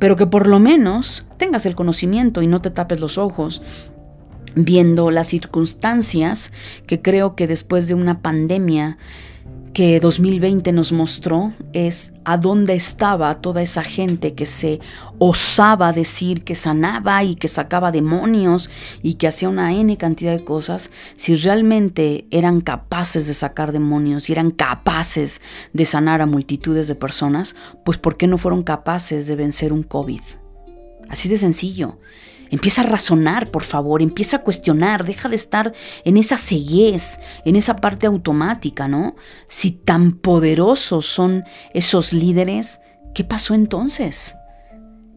pero 0.00 0.16
que 0.16 0.26
por 0.26 0.48
lo 0.48 0.58
menos 0.58 1.24
tengas 1.36 1.66
el 1.66 1.76
conocimiento 1.76 2.42
y 2.42 2.48
no 2.48 2.60
te 2.60 2.70
tapes 2.70 2.98
los 2.98 3.18
ojos 3.18 3.62
viendo 4.56 5.12
las 5.12 5.28
circunstancias 5.28 6.52
que 6.88 7.00
creo 7.00 7.36
que 7.36 7.46
después 7.46 7.86
de 7.86 7.94
una 7.94 8.20
pandemia 8.20 8.98
que 9.72 10.00
2020 10.00 10.72
nos 10.72 10.92
mostró 10.92 11.52
es 11.72 12.12
a 12.24 12.36
dónde 12.36 12.74
estaba 12.74 13.40
toda 13.40 13.62
esa 13.62 13.84
gente 13.84 14.34
que 14.34 14.46
se 14.46 14.80
osaba 15.18 15.92
decir 15.92 16.42
que 16.42 16.54
sanaba 16.54 17.22
y 17.22 17.36
que 17.36 17.46
sacaba 17.46 17.92
demonios 17.92 18.68
y 19.02 19.14
que 19.14 19.28
hacía 19.28 19.48
una 19.48 19.72
N 19.72 19.96
cantidad 19.96 20.32
de 20.32 20.44
cosas, 20.44 20.90
si 21.16 21.36
realmente 21.36 22.26
eran 22.30 22.60
capaces 22.60 23.26
de 23.26 23.34
sacar 23.34 23.70
demonios 23.72 24.28
y 24.28 24.32
eran 24.32 24.50
capaces 24.50 25.40
de 25.72 25.84
sanar 25.84 26.20
a 26.20 26.26
multitudes 26.26 26.88
de 26.88 26.94
personas, 26.96 27.54
pues 27.84 27.98
¿por 27.98 28.16
qué 28.16 28.26
no 28.26 28.38
fueron 28.38 28.62
capaces 28.62 29.26
de 29.28 29.36
vencer 29.36 29.72
un 29.72 29.82
COVID? 29.82 30.20
Así 31.10 31.28
de 31.28 31.36
sencillo. 31.36 31.98
Empieza 32.50 32.82
a 32.82 32.86
razonar, 32.86 33.50
por 33.50 33.62
favor, 33.62 34.02
empieza 34.02 34.38
a 34.38 34.42
cuestionar, 34.42 35.04
deja 35.04 35.28
de 35.28 35.36
estar 35.36 35.72
en 36.04 36.16
esa 36.16 36.36
ceguez, 36.36 37.18
en 37.44 37.54
esa 37.54 37.76
parte 37.76 38.06
automática, 38.06 38.88
¿no? 38.88 39.14
Si 39.46 39.70
tan 39.70 40.12
poderosos 40.12 41.06
son 41.06 41.44
esos 41.74 42.12
líderes, 42.12 42.80
¿qué 43.14 43.22
pasó 43.22 43.54
entonces? 43.54 44.36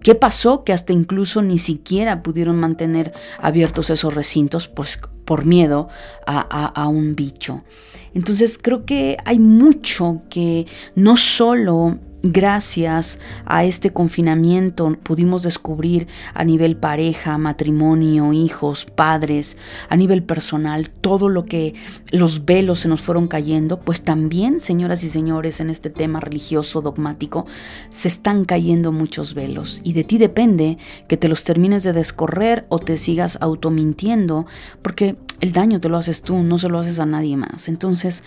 ¿Qué 0.01 0.15
pasó 0.15 0.63
que 0.63 0.73
hasta 0.73 0.93
incluso 0.93 1.41
ni 1.41 1.57
siquiera 1.57 2.21
pudieron 2.21 2.59
mantener 2.59 3.13
abiertos 3.39 3.89
esos 3.89 4.13
recintos 4.13 4.67
pues, 4.67 4.99
por 5.25 5.45
miedo 5.45 5.89
a, 6.25 6.87
un 6.87 7.15
bicho? 7.15 7.63
Entonces 8.13 8.59
creo 8.61 8.85
que 8.85 9.17
hay 9.25 9.39
mucho 9.39 10.21
que 10.29 10.67
no 10.95 11.17
solo 11.17 11.97
gracias 12.23 13.19
a 13.45 13.65
este 13.65 13.91
confinamiento 13.91 14.97
pudimos 15.03 15.43
descubrir 15.43 16.07
a 16.33 16.45
nivel 16.45 16.77
pareja, 16.77 17.37
matrimonio, 17.37 18.31
hijos, 18.31 18.85
padres, 18.85 19.57
a 19.89 19.97
nivel 19.97 20.23
personal, 20.23 20.89
todo 20.89 21.27
lo 21.27 21.43
que 21.43 21.73
los 22.11 22.45
velos 22.45 22.79
se 22.79 22.87
nos 22.87 23.01
fueron 23.01 23.27
cayendo, 23.27 23.81
pues 23.81 24.01
también, 24.03 24.61
señoras 24.61 25.03
y 25.03 25.09
señores, 25.09 25.59
en 25.59 25.69
este 25.69 25.89
tema 25.89 26.21
religioso 26.21 26.81
dogmático, 26.81 27.45
se 27.89 28.07
están 28.07 28.45
cayendo 28.45 28.93
muchos 28.93 29.33
velos 29.33 29.81
y 29.83 29.91
de 29.91 30.05
ti 30.05 30.17
depende 30.17 30.77
que 31.09 31.17
te 31.17 31.27
los 31.27 31.43
termines 31.43 31.83
de 31.83 31.91
descorrer 31.91 32.65
o 32.69 32.79
te 32.79 32.95
sigas 32.95 33.37
automintiendo, 33.41 34.45
porque 34.81 35.12
el 35.39 35.51
daño 35.53 35.79
te 35.79 35.89
lo 35.89 35.97
haces 35.97 36.21
tú, 36.21 36.43
no 36.43 36.57
se 36.57 36.69
lo 36.69 36.79
haces 36.79 36.99
a 36.99 37.05
nadie 37.05 37.37
más. 37.37 37.67
Entonces, 37.67 38.23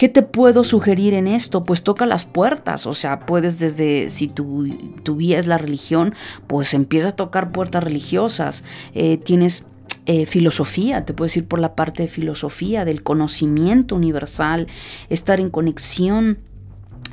¿Qué 0.00 0.08
te 0.08 0.22
puedo 0.22 0.64
sugerir 0.64 1.12
en 1.12 1.28
esto? 1.28 1.64
Pues 1.64 1.82
toca 1.82 2.06
las 2.06 2.24
puertas, 2.24 2.86
o 2.86 2.94
sea, 2.94 3.26
puedes 3.26 3.58
desde, 3.58 4.08
si 4.08 4.28
tu, 4.28 4.66
tu 5.02 5.20
es 5.20 5.46
la 5.46 5.58
religión, 5.58 6.14
pues 6.46 6.72
empieza 6.72 7.08
a 7.08 7.16
tocar 7.16 7.52
puertas 7.52 7.84
religiosas. 7.84 8.64
Eh, 8.94 9.18
tienes 9.18 9.64
eh, 10.06 10.24
filosofía, 10.24 11.04
te 11.04 11.12
puedes 11.12 11.36
ir 11.36 11.46
por 11.46 11.58
la 11.58 11.74
parte 11.74 12.04
de 12.04 12.08
filosofía, 12.08 12.86
del 12.86 13.02
conocimiento 13.02 13.94
universal, 13.94 14.68
estar 15.10 15.38
en 15.38 15.50
conexión 15.50 16.38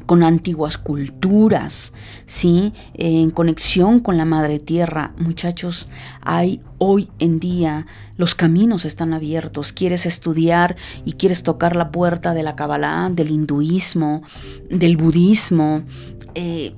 con 0.07 0.23
antiguas 0.23 0.79
culturas, 0.79 1.93
¿sí? 2.25 2.73
en 2.95 3.29
conexión 3.29 3.99
con 3.99 4.17
la 4.17 4.25
madre 4.25 4.57
tierra. 4.57 5.13
Muchachos, 5.19 5.89
hay 6.21 6.61
hoy 6.79 7.09
en 7.19 7.39
día 7.39 7.85
los 8.15 8.33
caminos 8.33 8.85
están 8.85 9.13
abiertos. 9.13 9.73
Quieres 9.73 10.05
estudiar 10.07 10.75
y 11.05 11.13
quieres 11.13 11.43
tocar 11.43 11.75
la 11.75 11.91
puerta 11.91 12.33
de 12.33 12.41
la 12.41 12.55
Kabbalah, 12.55 13.09
del 13.11 13.29
hinduismo, 13.29 14.23
del 14.69 14.97
budismo. 14.97 15.83
Eh, 16.33 16.73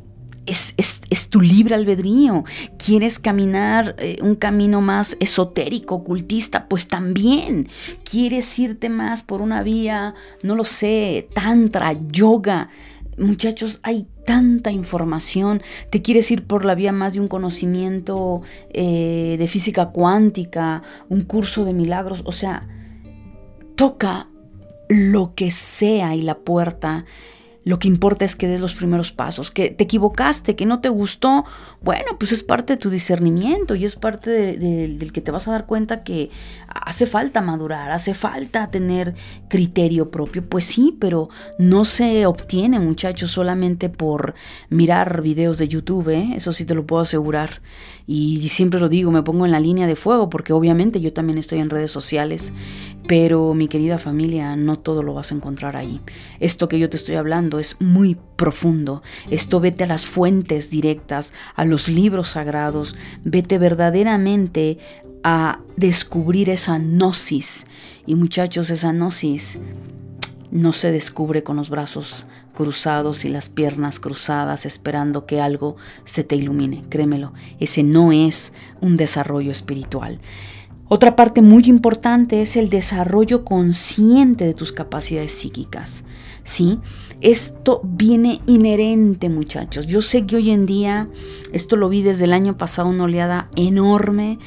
es, 0.49 1.29
tu 1.29 1.41
libre 1.41 1.75
albedrío. 1.75 2.43
¿Quieres 2.83 3.19
caminar 3.19 3.95
eh, 3.99 4.17
un 4.21 4.35
camino 4.35 4.81
más 4.81 5.15
esotérico, 5.19 5.95
ocultista? 5.95 6.67
Pues 6.67 6.87
también. 6.87 7.67
¿Quieres 8.03 8.57
irte 8.57 8.89
más 8.89 9.23
por 9.23 9.41
una 9.41 9.63
vía, 9.63 10.15
no 10.41 10.55
lo 10.55 10.65
sé, 10.65 11.29
tantra, 11.33 11.93
yoga? 11.93 12.69
Muchachos, 13.19 13.79
hay 13.83 14.07
tanta 14.25 14.71
información. 14.71 15.61
Te 15.89 16.01
quieres 16.01 16.31
ir 16.31 16.47
por 16.47 16.63
la 16.63 16.73
vía 16.73 16.91
más 16.91 17.13
de 17.13 17.19
un 17.19 17.27
conocimiento 17.27 18.41
eh, 18.71 19.35
de 19.37 19.47
física 19.47 19.91
cuántica, 19.91 20.81
un 21.09 21.21
curso 21.23 21.65
de 21.65 21.73
milagros. 21.73 22.23
O 22.25 22.31
sea, 22.31 22.67
toca 23.75 24.29
lo 24.87 25.35
que 25.35 25.51
sea 25.51 26.15
y 26.15 26.21
la 26.21 26.39
puerta 26.39 27.05
lo 27.69 27.77
que 27.77 27.87
importa 27.87 28.25
es 28.25 28.35
que 28.35 28.47
des 28.47 28.61
los 28.61 28.73
primeros 28.73 29.11
pasos, 29.11 29.51
que 29.51 29.69
te 29.69 29.83
equivocaste, 29.83 30.55
que 30.55 30.65
no 30.65 30.81
te 30.81 30.89
gustó. 30.89 31.45
Bueno, 31.81 32.17
pues 32.17 32.31
es 32.31 32.41
parte 32.41 32.73
de 32.73 32.77
tu 32.77 32.89
discernimiento 32.89 33.75
y 33.75 33.85
es 33.85 33.95
parte 33.95 34.57
del 34.57 35.13
que 35.13 35.21
te 35.21 35.29
vas 35.29 35.47
a 35.47 35.51
dar 35.51 35.67
cuenta 35.67 36.01
que 36.01 36.31
hace 36.67 37.05
falta 37.05 37.41
madurar, 37.41 37.91
hace 37.91 38.15
falta 38.15 38.71
tener 38.71 39.13
criterio 39.49 40.09
propio. 40.09 40.49
Pues 40.49 40.65
sí, 40.65 40.97
pero 40.99 41.29
no 41.59 41.85
se 41.85 42.25
obtiene, 42.25 42.79
muchachos, 42.79 43.29
solamente 43.29 43.87
por 43.87 44.33
mirar 44.69 45.21
videos 45.21 45.59
de 45.59 45.67
YouTube, 45.67 46.09
¿eh? 46.09 46.31
eso 46.33 46.53
sí 46.53 46.65
te 46.65 46.73
lo 46.73 46.87
puedo 46.87 47.03
asegurar. 47.03 47.61
Y 48.11 48.49
siempre 48.49 48.79
lo 48.79 48.89
digo, 48.89 49.11
me 49.11 49.21
pongo 49.21 49.45
en 49.45 49.51
la 49.51 49.59
línea 49.59 49.85
de 49.85 49.95
fuego 49.95 50.31
porque 50.31 50.51
obviamente 50.51 50.99
yo 50.99 51.13
también 51.13 51.37
estoy 51.37 51.59
en 51.59 51.69
redes 51.69 51.91
sociales, 51.91 52.53
pero 53.07 53.53
mi 53.53 53.67
querida 53.67 53.99
familia, 53.99 54.55
no 54.55 54.79
todo 54.79 55.03
lo 55.03 55.13
vas 55.13 55.31
a 55.31 55.35
encontrar 55.35 55.75
ahí. 55.75 56.01
Esto 56.39 56.67
que 56.67 56.79
yo 56.79 56.89
te 56.89 56.97
estoy 56.97 57.17
hablando 57.17 57.59
es 57.59 57.75
muy 57.79 58.17
profundo. 58.35 59.03
Esto 59.29 59.59
vete 59.59 59.83
a 59.83 59.87
las 59.87 60.07
fuentes 60.07 60.71
directas, 60.71 61.35
a 61.53 61.65
los 61.65 61.87
libros 61.87 62.29
sagrados, 62.29 62.95
vete 63.23 63.59
verdaderamente 63.59 64.79
a 65.23 65.59
descubrir 65.77 66.49
esa 66.49 66.79
gnosis. 66.79 67.67
Y 68.07 68.15
muchachos, 68.15 68.71
esa 68.71 68.91
gnosis 68.91 69.59
no 70.49 70.71
se 70.71 70.91
descubre 70.91 71.43
con 71.43 71.57
los 71.57 71.69
brazos 71.69 72.25
cruzados 72.59 73.23
y 73.23 73.29
las 73.29 73.47
piernas 73.47 74.01
cruzadas 74.01 74.65
esperando 74.65 75.25
que 75.25 75.39
algo 75.39 75.77
se 76.03 76.25
te 76.25 76.35
ilumine. 76.35 76.83
Créemelo, 76.89 77.31
ese 77.61 77.83
no 77.83 78.11
es 78.11 78.51
un 78.81 78.97
desarrollo 78.97 79.49
espiritual. 79.49 80.19
Otra 80.89 81.15
parte 81.15 81.41
muy 81.41 81.63
importante 81.67 82.41
es 82.41 82.57
el 82.57 82.67
desarrollo 82.67 83.45
consciente 83.45 84.43
de 84.43 84.53
tus 84.53 84.73
capacidades 84.73 85.31
psíquicas. 85.31 86.03
¿Sí? 86.43 86.79
Esto 87.21 87.79
viene 87.81 88.41
inherente, 88.45 89.29
muchachos. 89.29 89.87
Yo 89.87 90.01
sé 90.01 90.25
que 90.25 90.35
hoy 90.35 90.51
en 90.51 90.65
día, 90.65 91.07
esto 91.53 91.77
lo 91.77 91.87
vi 91.87 92.01
desde 92.01 92.25
el 92.25 92.33
año 92.33 92.57
pasado, 92.57 92.89
una 92.89 93.05
oleada 93.05 93.49
enorme 93.55 94.37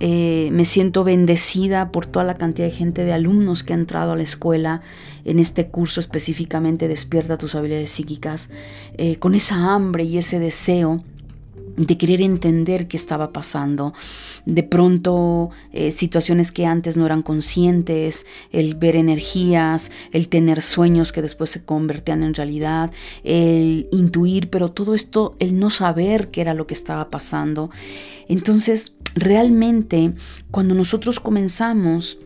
eh, 0.00 0.50
me 0.52 0.64
siento 0.64 1.04
bendecida 1.04 1.90
por 1.90 2.06
toda 2.06 2.24
la 2.24 2.34
cantidad 2.34 2.66
de 2.66 2.74
gente, 2.74 3.04
de 3.04 3.12
alumnos 3.12 3.62
que 3.62 3.72
ha 3.72 3.76
entrado 3.76 4.12
a 4.12 4.16
la 4.16 4.22
escuela 4.22 4.82
en 5.24 5.38
este 5.38 5.68
curso 5.68 6.00
específicamente 6.00 6.88
Despierta 6.88 7.38
tus 7.38 7.54
habilidades 7.54 7.90
psíquicas, 7.90 8.50
eh, 8.98 9.16
con 9.16 9.34
esa 9.34 9.74
hambre 9.74 10.04
y 10.04 10.18
ese 10.18 10.38
deseo 10.38 11.02
de 11.76 11.98
querer 11.98 12.22
entender 12.22 12.88
qué 12.88 12.96
estaba 12.96 13.32
pasando. 13.32 13.92
De 14.46 14.62
pronto, 14.62 15.50
eh, 15.72 15.90
situaciones 15.90 16.52
que 16.52 16.66
antes 16.66 16.96
no 16.96 17.04
eran 17.04 17.22
conscientes, 17.22 18.26
el 18.52 18.76
ver 18.76 18.94
energías, 18.94 19.90
el 20.12 20.28
tener 20.28 20.62
sueños 20.62 21.10
que 21.10 21.20
después 21.20 21.50
se 21.50 21.64
convertían 21.64 22.22
en 22.22 22.32
realidad, 22.32 22.92
el 23.24 23.88
intuir, 23.90 24.48
pero 24.48 24.70
todo 24.70 24.94
esto, 24.94 25.34
el 25.40 25.58
no 25.58 25.68
saber 25.68 26.30
qué 26.30 26.42
era 26.42 26.54
lo 26.54 26.68
que 26.68 26.74
estaba 26.74 27.10
pasando. 27.10 27.70
Entonces, 28.28 28.94
realmente, 29.16 30.12
cuando 30.52 30.76
nosotros 30.76 31.18
comenzamos 31.18 32.18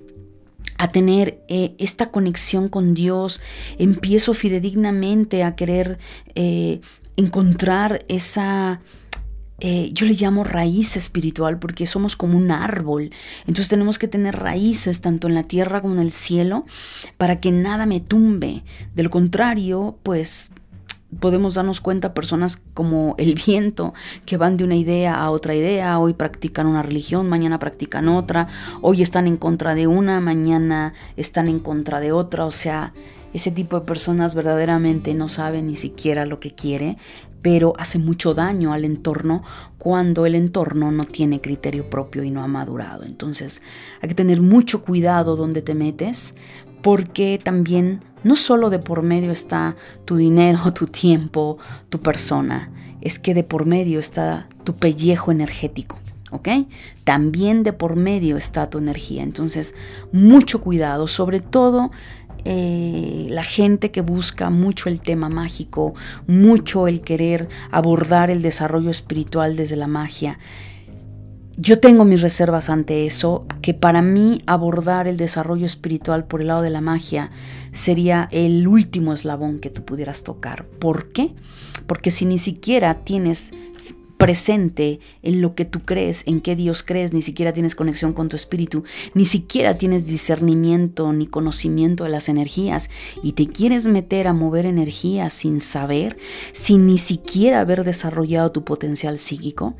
a 0.77 0.89
tener 0.89 1.43
eh, 1.49 1.75
esta 1.79 2.11
conexión 2.11 2.69
con 2.69 2.95
Dios, 2.95 3.41
empiezo 3.79 4.35
fidedignamente 4.35 5.43
a 5.43 5.55
querer 5.55 5.99
eh, 6.35 6.81
encontrar 7.17 8.05
esa 8.09 8.81
eh, 9.61 9.91
yo 9.93 10.07
le 10.07 10.15
llamo 10.15 10.45
raíz 10.45 10.97
espiritual 10.97 11.59
porque 11.59 11.87
somos 11.87 12.17
como 12.17 12.37
un 12.37 12.51
árbol. 12.51 13.11
Entonces 13.41 13.69
tenemos 13.69 13.99
que 13.99 14.09
tener 14.09 14.37
raíces 14.37 15.01
tanto 15.01 15.29
en 15.29 15.35
la 15.35 15.45
tierra 15.45 15.81
como 15.81 15.95
en 15.95 16.01
el 16.01 16.13
cielo 16.13 16.65
para 17.19 17.41
que 17.41 17.53
nada 17.53 17.87
me 17.87 18.01
tumbe. 18.01 18.63
De 18.95 19.03
lo 19.03 19.11
contrario, 19.11 19.97
pues 20.03 20.53
podemos 21.19 21.55
darnos 21.55 21.81
cuenta 21.81 22.15
personas 22.15 22.61
como 22.75 23.15
el 23.19 23.35
viento 23.35 23.95
que 24.27 24.37
van 24.37 24.57
de 24.57 24.65
una 24.65 24.77
idea 24.77 25.21
a 25.21 25.31
otra 25.31 25.55
idea, 25.55 25.99
hoy 25.99 26.15
practican 26.15 26.67
una 26.67 26.83
religión, 26.83 27.29
mañana 27.29 27.59
practican 27.59 28.09
otra, 28.09 28.49
hoy 28.81 29.03
están 29.03 29.27
en 29.27 29.37
contra 29.37 29.75
de 29.75 29.87
una, 29.87 30.21
mañana 30.21 30.93
están 31.17 31.49
en 31.49 31.59
contra 31.59 32.01
de 32.01 32.13
otra, 32.13 32.45
o 32.45 32.53
sea, 32.53 32.93
ese 33.33 33.51
tipo 33.51 33.79
de 33.79 33.87
personas 33.87 34.35
verdaderamente 34.35 35.15
no 35.15 35.29
saben 35.29 35.67
ni 35.67 35.77
siquiera 35.77 36.27
lo 36.27 36.41
que 36.41 36.53
quiere, 36.53 36.97
pero 37.43 37.75
hace 37.79 37.99
mucho 37.99 38.35
daño 38.35 38.73
al 38.73 38.85
entorno 38.85 39.43
cuando 39.79 40.27
el 40.27 40.35
entorno 40.35 40.91
no 40.93 41.05
tiene 41.05 41.41
criterio 41.41 41.89
propio 41.89 42.23
y 42.23 42.31
no 42.31 42.43
ha 42.43 42.47
madurado. 42.47 43.05
Entonces 43.05 43.63
hay 44.01 44.09
que 44.09 44.15
tener 44.15 44.41
mucho 44.41 44.83
cuidado 44.83 45.37
donde 45.37 45.63
te 45.63 45.75
metes, 45.75 46.35
porque 46.83 47.39
también 47.43 48.01
no 48.25 48.37
solo 48.37 48.71
de 48.71 48.79
por 48.79 49.03
medio 49.03 49.33
está 49.33 49.77
tu 50.05 50.17
dinero, 50.17 50.73
tu 50.75 50.87
tiempo, 50.87 51.59
tu 51.89 52.01
persona, 52.01 52.71
es 53.01 53.19
que 53.19 53.35
de 53.35 53.45
por 53.45 53.67
medio 53.67 53.99
está 53.99 54.49
tu 54.65 54.75
pellejo 54.75 55.33
energético. 55.33 55.99
¿ok? 56.31 56.49
También 57.05 57.63
de 57.63 57.73
por 57.73 57.97
medio 57.97 58.37
está 58.37 58.71
tu 58.71 58.79
energía. 58.79 59.23
Entonces, 59.23 59.75
mucho 60.13 60.61
cuidado, 60.61 61.09
sobre 61.09 61.41
todo 61.41 61.91
eh, 62.45 63.27
la 63.31 63.45
gente 63.45 63.91
que 63.91 64.01
busca 64.01 64.51
mucho 64.51 64.89
el 64.89 65.01
tema 65.01 65.29
mágico, 65.29 65.95
mucho 66.27 66.89
el 66.89 67.01
querer 67.01 67.49
abordar 67.71 68.31
el 68.31 68.43
desarrollo 68.43 68.91
espiritual 68.91 69.57
desde 69.57 69.77
la 69.77 69.87
magia. 69.87 70.39
Yo 71.57 71.79
tengo 71.79 72.07
mis 72.07 72.23
reservas 72.23 72.71
ante 72.71 73.05
eso, 73.05 73.45
que 73.61 73.75
para 73.75 74.01
mí 74.01 74.41
abordar 74.47 75.07
el 75.07 75.19
desarrollo 75.19 75.67
espiritual 75.67 76.25
por 76.25 76.41
el 76.41 76.47
lado 76.47 76.63
de 76.63 76.71
la 76.71 76.81
magia 76.81 77.31
sería 77.73 78.29
el 78.33 78.67
último 78.67 79.13
eslabón 79.13 79.59
que 79.59 79.69
tú 79.69 79.85
pudieras 79.85 80.25
tocar. 80.25 80.65
¿Por 80.65 81.13
qué? 81.13 81.35
Porque 81.87 82.11
si 82.11 82.25
ni 82.25 82.39
siquiera 82.39 82.95
tienes 83.05 83.53
presente 84.21 85.01
en 85.23 85.41
lo 85.41 85.55
que 85.55 85.65
tú 85.65 85.81
crees, 85.81 86.25
en 86.27 86.43
qué 86.43 86.55
Dios 86.55 86.83
crees, 86.83 87.15
ni 87.15 87.23
siquiera 87.23 87.55
tienes 87.55 87.75
conexión 87.75 88.13
con 88.13 88.29
tu 88.29 88.37
espíritu, 88.37 88.85
ni 89.15 89.25
siquiera 89.25 89.79
tienes 89.79 90.07
discernimiento 90.07 91.11
ni 91.15 91.27
conocimiento 91.27 92.05
de 92.05 92.11
las 92.11 92.29
energías 92.29 92.91
y 93.23 93.33
te 93.33 93.47
quieres 93.47 93.87
meter 93.87 94.29
a 94.29 94.35
mover 94.35 94.67
energías 94.67 95.33
sin 95.33 95.63
saber, 95.63 96.19
sin 96.53 96.87
ni 96.87 96.99
siquiera 96.99 97.61
haber 97.61 97.83
desarrollado 97.83 98.53
tu 98.53 98.63
potencial 98.63 99.19
psíquico, 99.19 99.75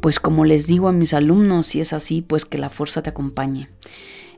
pues 0.00 0.18
como 0.18 0.46
les 0.46 0.66
digo 0.66 0.88
a 0.88 0.92
mis 0.92 1.12
alumnos, 1.12 1.66
si 1.66 1.80
es 1.80 1.92
así, 1.92 2.22
pues 2.22 2.46
que 2.46 2.56
la 2.56 2.70
fuerza 2.70 3.02
te 3.02 3.10
acompañe. 3.10 3.68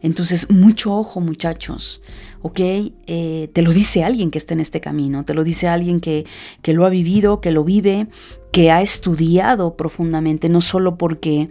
Entonces, 0.02 0.50
mucho 0.50 0.94
ojo 0.94 1.20
muchachos, 1.20 2.02
¿ok? 2.42 2.60
Eh, 2.60 3.50
te 3.52 3.62
lo 3.62 3.72
dice 3.72 4.04
alguien 4.04 4.30
que 4.30 4.38
está 4.38 4.54
en 4.54 4.60
este 4.60 4.80
camino, 4.80 5.24
te 5.24 5.34
lo 5.34 5.44
dice 5.44 5.68
alguien 5.68 6.00
que, 6.00 6.26
que 6.62 6.72
lo 6.72 6.86
ha 6.86 6.90
vivido, 6.90 7.40
que 7.40 7.50
lo 7.50 7.64
vive, 7.64 8.06
que 8.52 8.70
ha 8.70 8.82
estudiado 8.82 9.76
profundamente, 9.76 10.48
no 10.48 10.60
solo 10.60 10.96
porque 10.96 11.48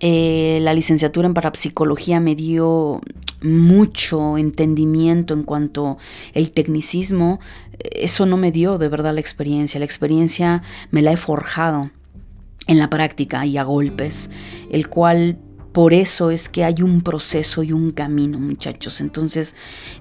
eh, 0.00 0.58
la 0.62 0.74
licenciatura 0.74 1.26
en 1.26 1.34
parapsicología 1.34 2.20
me 2.20 2.34
dio 2.34 3.00
mucho 3.42 4.38
entendimiento 4.38 5.34
en 5.34 5.42
cuanto 5.42 5.98
el 6.32 6.50
tecnicismo, 6.50 7.40
eso 7.78 8.26
no 8.26 8.36
me 8.36 8.52
dio 8.52 8.78
de 8.78 8.88
verdad 8.88 9.14
la 9.14 9.20
experiencia, 9.20 9.78
la 9.78 9.84
experiencia 9.84 10.62
me 10.90 11.02
la 11.02 11.12
he 11.12 11.16
forjado 11.16 11.90
en 12.66 12.78
la 12.78 12.88
práctica 12.88 13.44
y 13.44 13.58
a 13.58 13.62
golpes, 13.62 14.30
el 14.70 14.88
cual 14.88 15.38
por 15.74 15.92
eso 15.92 16.30
es 16.30 16.48
que 16.48 16.62
hay 16.62 16.82
un 16.82 17.02
proceso 17.02 17.64
y 17.64 17.72
un 17.72 17.90
camino, 17.90 18.38
muchachos. 18.38 19.00
Entonces, 19.00 19.56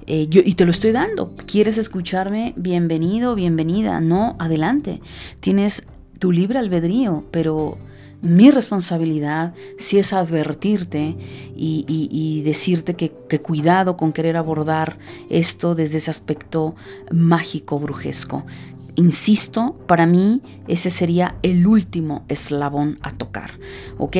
eh, 0.06 0.28
yo, 0.30 0.44
y 0.46 0.54
te 0.54 0.66
lo 0.66 0.72
estoy 0.72 0.92
dando. 0.92 1.34
¿Quieres 1.48 1.80
escucharme? 1.80 2.54
Bienvenido, 2.56 3.34
bienvenida. 3.34 4.00
No, 4.00 4.36
adelante. 4.38 5.02
Tienes 5.40 5.84
tu 6.20 6.32
libre 6.32 6.60
albedrío, 6.60 7.26
pero 7.32 7.80
mi 8.22 8.52
responsabilidad 8.52 9.56
sí 9.80 9.98
es 9.98 10.14
advertirte 10.14 11.18
y, 11.56 12.44
decirte 12.46 12.94
que, 12.94 13.12
que, 13.28 13.42
cuidado 13.42 13.98
con 13.98 14.14
querer 14.14 14.38
abordar 14.38 15.00
esto 15.32 15.74
desde 15.74 15.98
ese 15.98 16.12
aspecto 16.12 16.76
mágico, 17.12 17.80
brujesco. 17.80 18.46
Insisto, 18.94 19.76
para 19.88 20.06
mí 20.06 20.44
ese 20.68 20.92
sería 20.92 21.36
el 21.42 21.66
último 21.66 22.26
eslabón 22.28 23.00
a 23.02 23.10
tocar, 23.10 23.58
¿ok? 23.98 24.18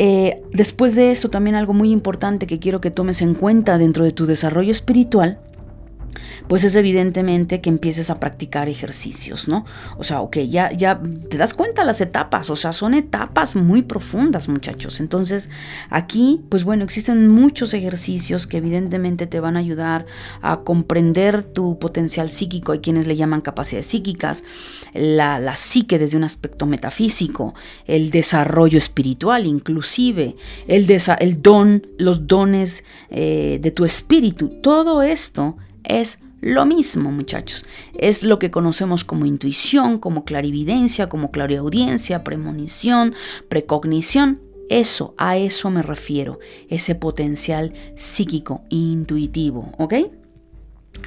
Eh, 0.00 0.40
después 0.52 0.94
de 0.94 1.10
eso, 1.10 1.28
también 1.28 1.56
algo 1.56 1.74
muy 1.74 1.90
importante 1.90 2.46
que 2.46 2.60
quiero 2.60 2.80
que 2.80 2.92
tomes 2.92 3.20
en 3.20 3.34
cuenta 3.34 3.78
dentro 3.78 4.04
de 4.04 4.12
tu 4.12 4.26
desarrollo 4.26 4.70
espiritual 4.70 5.40
pues 6.48 6.64
es 6.64 6.74
evidentemente 6.74 7.60
que 7.60 7.70
empieces 7.70 8.10
a 8.10 8.20
practicar 8.20 8.68
ejercicios, 8.68 9.48
¿no? 9.48 9.64
O 9.96 10.04
sea, 10.04 10.20
ok, 10.20 10.38
ya, 10.38 10.70
ya 10.72 11.00
te 11.28 11.36
das 11.36 11.54
cuenta 11.54 11.84
las 11.84 12.00
etapas, 12.00 12.50
o 12.50 12.56
sea, 12.56 12.72
son 12.72 12.94
etapas 12.94 13.56
muy 13.56 13.82
profundas, 13.82 14.48
muchachos. 14.48 15.00
Entonces, 15.00 15.48
aquí, 15.90 16.40
pues 16.48 16.64
bueno, 16.64 16.84
existen 16.84 17.28
muchos 17.28 17.74
ejercicios 17.74 18.46
que 18.46 18.58
evidentemente 18.58 19.26
te 19.26 19.40
van 19.40 19.56
a 19.56 19.60
ayudar 19.60 20.06
a 20.42 20.60
comprender 20.60 21.42
tu 21.42 21.78
potencial 21.78 22.30
psíquico. 22.30 22.72
Hay 22.72 22.80
quienes 22.80 23.06
le 23.06 23.16
llaman 23.16 23.40
capacidades 23.40 23.86
psíquicas, 23.86 24.44
la, 24.94 25.38
la 25.38 25.56
psique 25.56 25.98
desde 25.98 26.16
un 26.16 26.24
aspecto 26.24 26.66
metafísico, 26.66 27.54
el 27.86 28.10
desarrollo 28.10 28.78
espiritual 28.78 29.46
inclusive, 29.46 30.36
el, 30.66 30.86
el 31.18 31.42
don, 31.42 31.86
los 31.98 32.26
dones 32.26 32.84
eh, 33.10 33.58
de 33.60 33.70
tu 33.70 33.84
espíritu. 33.84 34.60
Todo 34.62 35.02
esto 35.02 35.56
es 35.88 36.18
Lo 36.40 36.64
mismo, 36.66 37.10
muchachos. 37.10 37.64
Es 37.94 38.22
lo 38.22 38.38
que 38.38 38.52
conocemos 38.52 39.02
como 39.02 39.26
intuición, 39.26 39.98
como 39.98 40.24
clarividencia, 40.24 41.08
como 41.08 41.32
clariaudiencia, 41.32 42.22
premonición, 42.22 43.14
precognición. 43.48 44.40
Eso, 44.68 45.14
a 45.16 45.36
eso 45.36 45.70
me 45.70 45.82
refiero, 45.82 46.38
ese 46.68 46.94
potencial 46.94 47.72
psíquico 47.96 48.62
intuitivo, 48.68 49.72
¿ok? 49.78 49.94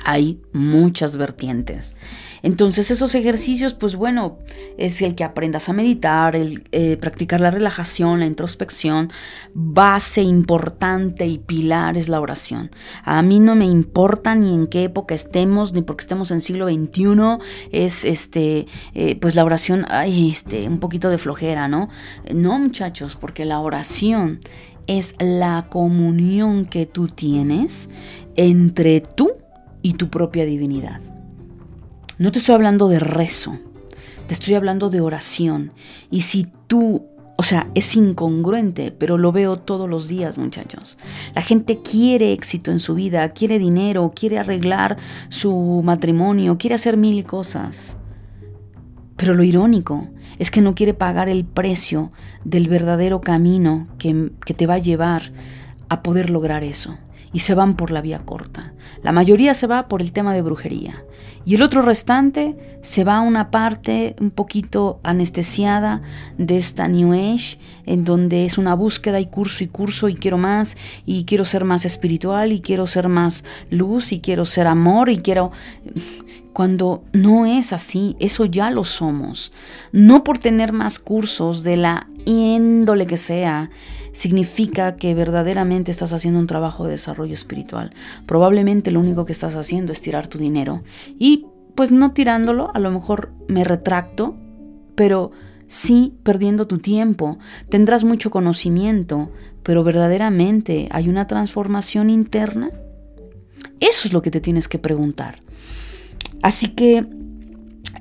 Hay 0.03 0.39
muchas 0.53 1.15
vertientes. 1.15 1.97
Entonces 2.43 2.89
esos 2.89 3.13
ejercicios, 3.13 3.73
pues 3.73 3.95
bueno, 3.95 4.39
es 4.77 5.01
el 5.01 5.13
que 5.15 5.23
aprendas 5.23 5.69
a 5.69 5.73
meditar, 5.73 6.35
el 6.35 6.63
eh, 6.71 6.97
practicar 6.97 7.39
la 7.39 7.51
relajación, 7.51 8.19
la 8.19 8.25
introspección. 8.25 9.11
Base 9.53 10.21
importante 10.21 11.27
y 11.27 11.37
pilar 11.37 11.97
es 11.97 12.09
la 12.09 12.19
oración. 12.19 12.71
A 13.03 13.21
mí 13.21 13.39
no 13.39 13.55
me 13.55 13.65
importa 13.65 14.35
ni 14.35 14.53
en 14.53 14.67
qué 14.67 14.85
época 14.85 15.13
estemos, 15.13 15.73
ni 15.73 15.81
porque 15.81 16.01
estemos 16.01 16.31
en 16.31 16.41
siglo 16.41 16.67
XXI, 16.67 17.37
es 17.71 18.05
este, 18.05 18.65
eh, 18.95 19.15
pues 19.17 19.35
la 19.35 19.45
oración, 19.45 19.85
ay, 19.89 20.31
este, 20.31 20.67
un 20.67 20.79
poquito 20.79 21.09
de 21.09 21.17
flojera, 21.17 21.67
¿no? 21.67 21.89
No, 22.33 22.57
muchachos, 22.59 23.17
porque 23.19 23.45
la 23.45 23.59
oración 23.59 24.39
es 24.87 25.15
la 25.19 25.67
comunión 25.69 26.65
que 26.65 26.85
tú 26.85 27.07
tienes 27.07 27.89
entre 28.35 29.01
tú 29.01 29.31
y 29.81 29.93
tu 29.93 30.09
propia 30.09 30.45
divinidad. 30.45 31.01
No 32.17 32.31
te 32.31 32.39
estoy 32.39 32.55
hablando 32.55 32.87
de 32.87 32.99
rezo, 32.99 33.57
te 34.27 34.33
estoy 34.33 34.53
hablando 34.53 34.89
de 34.89 35.01
oración. 35.01 35.71
Y 36.09 36.21
si 36.21 36.47
tú, 36.67 37.05
o 37.37 37.43
sea, 37.43 37.67
es 37.73 37.95
incongruente, 37.95 38.91
pero 38.91 39.17
lo 39.17 39.31
veo 39.31 39.57
todos 39.57 39.89
los 39.89 40.07
días, 40.07 40.37
muchachos. 40.37 40.97
La 41.33 41.41
gente 41.41 41.79
quiere 41.81 42.31
éxito 42.31 42.71
en 42.71 42.79
su 42.79 42.95
vida, 42.95 43.27
quiere 43.29 43.59
dinero, 43.59 44.11
quiere 44.15 44.37
arreglar 44.37 44.97
su 45.29 45.81
matrimonio, 45.83 46.57
quiere 46.57 46.75
hacer 46.75 46.95
mil 46.95 47.23
cosas. 47.25 47.97
Pero 49.17 49.33
lo 49.33 49.43
irónico 49.43 50.07
es 50.39 50.51
que 50.51 50.61
no 50.61 50.75
quiere 50.75 50.93
pagar 50.93 51.29
el 51.29 51.45
precio 51.45 52.11
del 52.43 52.67
verdadero 52.67 53.21
camino 53.21 53.87
que, 53.97 54.31
que 54.45 54.53
te 54.53 54.65
va 54.65 54.75
a 54.75 54.79
llevar 54.79 55.31
a 55.89 56.01
poder 56.03 56.29
lograr 56.29 56.63
eso 56.63 56.97
y 57.33 57.39
se 57.39 57.55
van 57.55 57.75
por 57.75 57.91
la 57.91 58.01
vía 58.01 58.19
corta. 58.19 58.73
La 59.03 59.11
mayoría 59.11 59.53
se 59.53 59.67
va 59.67 59.87
por 59.87 60.01
el 60.01 60.11
tema 60.11 60.33
de 60.33 60.41
brujería 60.41 61.03
y 61.45 61.55
el 61.55 61.63
otro 61.63 61.81
restante 61.81 62.55
se 62.81 63.03
va 63.03 63.17
a 63.17 63.21
una 63.21 63.49
parte 63.49 64.15
un 64.19 64.31
poquito 64.31 64.99
anestesiada 65.03 66.01
de 66.37 66.57
esta 66.57 66.87
New 66.87 67.13
Age 67.13 67.57
en 67.85 68.03
donde 68.03 68.45
es 68.45 68.57
una 68.57 68.75
búsqueda 68.75 69.19
y 69.19 69.25
curso 69.25 69.63
y 69.63 69.67
curso 69.67 70.07
y 70.07 70.15
quiero 70.15 70.37
más 70.37 70.77
y 71.05 71.25
quiero 71.25 71.45
ser 71.45 71.65
más 71.65 71.85
espiritual 71.85 72.51
y 72.51 72.61
quiero 72.61 72.85
ser 72.85 73.07
más 73.07 73.43
luz 73.69 74.11
y 74.11 74.19
quiero 74.19 74.45
ser 74.45 74.67
amor 74.67 75.09
y 75.09 75.17
quiero 75.17 75.51
cuando 76.53 77.03
no 77.13 77.45
es 77.45 77.71
así, 77.71 78.17
eso 78.19 78.45
ya 78.45 78.69
lo 78.71 78.83
somos. 78.83 79.53
No 79.93 80.23
por 80.23 80.37
tener 80.37 80.73
más 80.73 80.99
cursos 80.99 81.63
de 81.63 81.77
la 81.77 82.07
índole 82.25 83.07
que 83.07 83.17
sea, 83.17 83.69
significa 84.11 84.95
que 84.95 85.13
verdaderamente 85.13 85.91
estás 85.91 86.13
haciendo 86.13 86.39
un 86.39 86.47
trabajo 86.47 86.85
de 86.85 86.91
desarrollo 86.91 87.33
espiritual. 87.33 87.93
Probablemente 88.25 88.91
lo 88.91 88.99
único 88.99 89.25
que 89.25 89.31
estás 89.31 89.55
haciendo 89.55 89.91
es 89.93 90.01
tirar 90.01 90.27
tu 90.27 90.37
dinero. 90.37 90.83
Y 91.17 91.45
pues 91.75 91.91
no 91.91 92.11
tirándolo, 92.11 92.71
a 92.73 92.79
lo 92.79 92.91
mejor 92.91 93.31
me 93.47 93.63
retracto, 93.63 94.35
pero 94.95 95.31
sí 95.67 96.13
perdiendo 96.23 96.67
tu 96.67 96.79
tiempo. 96.79 97.39
Tendrás 97.69 98.03
mucho 98.03 98.29
conocimiento, 98.29 99.31
pero 99.63 99.83
verdaderamente 99.83 100.89
hay 100.91 101.07
una 101.07 101.27
transformación 101.27 102.09
interna. 102.09 102.69
Eso 103.79 104.07
es 104.07 104.13
lo 104.13 104.21
que 104.21 104.31
te 104.31 104.41
tienes 104.41 104.67
que 104.67 104.79
preguntar. 104.79 105.39
Así 106.41 106.69
que 106.69 107.07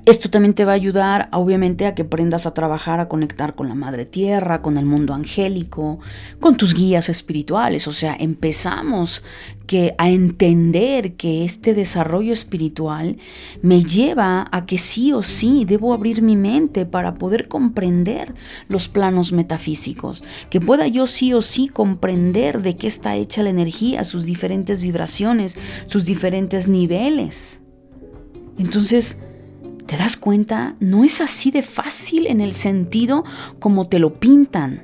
esto 0.05 0.29
también 0.29 0.53
te 0.55 0.65
va 0.65 0.71
a 0.71 0.75
ayudar, 0.75 1.29
obviamente, 1.31 1.85
a 1.85 1.93
que 1.93 2.01
aprendas 2.01 2.45
a 2.45 2.53
trabajar, 2.53 2.99
a 2.99 3.07
conectar 3.07 3.53
con 3.53 3.69
la 3.69 3.75
Madre 3.75 4.05
Tierra, 4.05 4.61
con 4.61 4.77
el 4.77 4.85
mundo 4.85 5.13
angélico, 5.13 5.99
con 6.39 6.57
tus 6.57 6.73
guías 6.73 7.07
espirituales. 7.07 7.87
O 7.87 7.93
sea, 7.93 8.15
empezamos 8.19 9.23
que 9.67 9.93
a 9.99 10.09
entender 10.09 11.13
que 11.13 11.45
este 11.45 11.73
desarrollo 11.73 12.33
espiritual 12.33 13.17
me 13.61 13.83
lleva 13.83 14.47
a 14.51 14.65
que 14.65 14.77
sí 14.77 15.13
o 15.13 15.21
sí 15.21 15.65
debo 15.65 15.93
abrir 15.93 16.21
mi 16.21 16.35
mente 16.35 16.85
para 16.85 17.13
poder 17.13 17.47
comprender 17.47 18.33
los 18.67 18.89
planos 18.89 19.31
metafísicos, 19.31 20.23
que 20.49 20.59
pueda 20.59 20.87
yo 20.87 21.05
sí 21.05 21.33
o 21.33 21.41
sí 21.41 21.67
comprender 21.67 22.61
de 22.61 22.75
qué 22.75 22.87
está 22.87 23.15
hecha 23.15 23.43
la 23.43 23.51
energía, 23.51 24.03
sus 24.03 24.25
diferentes 24.25 24.81
vibraciones, 24.81 25.57
sus 25.85 26.05
diferentes 26.05 26.67
niveles. 26.67 27.61
Entonces, 28.57 29.17
¿Te 29.85 29.97
das 29.97 30.17
cuenta? 30.17 30.75
No 30.79 31.03
es 31.03 31.21
así 31.21 31.51
de 31.51 31.63
fácil 31.63 32.27
en 32.27 32.41
el 32.41 32.53
sentido 32.53 33.23
como 33.59 33.87
te 33.87 33.99
lo 33.99 34.19
pintan. 34.19 34.83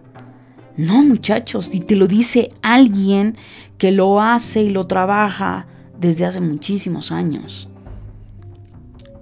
No, 0.75 1.01
muchachos, 1.03 1.73
y 1.73 1.79
te 1.79 1.95
lo 1.95 2.07
dice 2.07 2.49
alguien 2.61 3.35
que 3.77 3.91
lo 3.91 4.21
hace 4.21 4.63
y 4.63 4.69
lo 4.69 4.85
trabaja 4.87 5.65
desde 5.99 6.25
hace 6.25 6.39
muchísimos 6.39 7.11
años. 7.11 7.69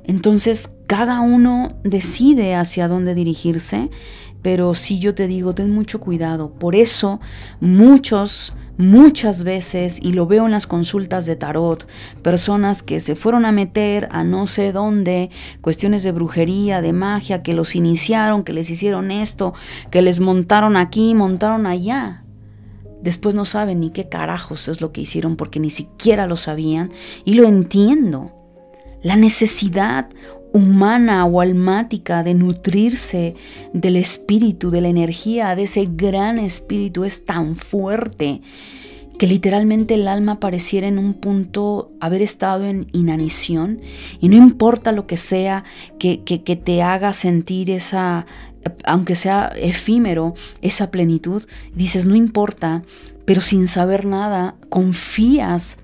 Entonces, 0.04 0.72
cada 0.88 1.22
uno 1.22 1.76
decide 1.84 2.56
hacia 2.56 2.88
dónde 2.88 3.16
dirigirse, 3.16 3.90
pero 4.42 4.76
si 4.76 5.00
yo 5.00 5.16
te 5.16 5.28
digo, 5.28 5.56
ten 5.56 5.72
mucho 5.72 6.00
cuidado. 6.00 6.52
Por 6.52 6.76
eso, 6.76 7.20
muchos 7.60 8.54
muchas 8.78 9.44
veces, 9.44 10.00
y 10.02 10.12
lo 10.12 10.28
veo 10.28 10.46
en 10.46 10.52
las 10.52 10.68
consultas 10.68 11.26
de 11.26 11.36
tarot, 11.36 11.88
personas 12.22 12.84
que 12.84 13.00
se 13.00 13.16
fueron 13.16 13.46
a 13.46 13.52
meter 13.52 14.08
a 14.12 14.24
no 14.24 14.48
sé 14.48 14.72
dónde, 14.72 15.30
cuestiones 15.62 16.04
de 16.04 16.12
brujería, 16.12 16.82
de 16.82 16.94
magia, 16.94 17.44
que 17.44 17.54
los 17.54 17.76
iniciaron, 17.76 18.44
que 18.44 18.54
les 18.54 18.70
hicieron 18.70 19.12
esto, 19.12 19.54
que 19.92 20.02
les 20.02 20.20
montaron 20.20 20.78
aquí, 20.78 21.16
montaron 21.16 21.66
allá. 21.66 22.24
Después 23.02 23.36
no 23.36 23.46
saben 23.46 23.82
ni 23.82 23.92
qué 23.92 24.10
carajos 24.10 24.68
es 24.68 24.82
lo 24.82 24.92
que 24.92 25.02
hicieron 25.02 25.36
porque 25.36 25.60
ni 25.60 25.70
siquiera 25.70 26.26
lo 26.26 26.38
sabían 26.38 26.90
y 27.24 27.36
lo 27.36 27.48
entiendo. 27.48 28.32
La 29.04 29.16
necesidad 29.16 30.10
humana 30.56 31.26
o 31.26 31.42
almática 31.42 32.24
de 32.24 32.34
nutrirse 32.34 33.36
del 33.74 33.98
espíritu, 33.98 34.72
de 34.72 34.80
la 34.80 34.88
energía, 34.88 35.54
de 35.54 35.64
ese 35.64 35.86
gran 35.92 36.40
espíritu 36.40 37.04
es 37.04 37.26
tan 37.26 37.58
fuerte 37.58 38.42
que 39.20 39.28
literalmente 39.28 39.96
el 39.96 40.08
alma 40.08 40.40
pareciera 40.40 40.88
en 40.88 40.98
un 40.98 41.14
punto 41.14 41.92
haber 42.00 42.22
estado 42.22 42.64
en 42.64 42.88
inanición. 42.94 43.82
Y 44.22 44.30
no 44.30 44.38
importa 44.38 44.94
lo 44.94 45.08
que 45.08 45.18
sea 45.18 45.66
que, 46.00 46.22
que, 46.24 46.42
que 46.44 46.56
te 46.56 46.82
haga 46.82 47.12
sentir 47.12 47.70
esa, 47.70 48.26
aunque 48.86 49.16
sea 49.16 49.52
efímero, 49.58 50.36
esa 50.62 50.90
plenitud, 50.90 51.44
dices 51.74 52.06
no 52.06 52.16
importa, 52.16 52.82
pero 53.26 53.42
sin 53.42 53.68
saber 53.68 54.06
nada, 54.06 54.56
confías 54.70 55.80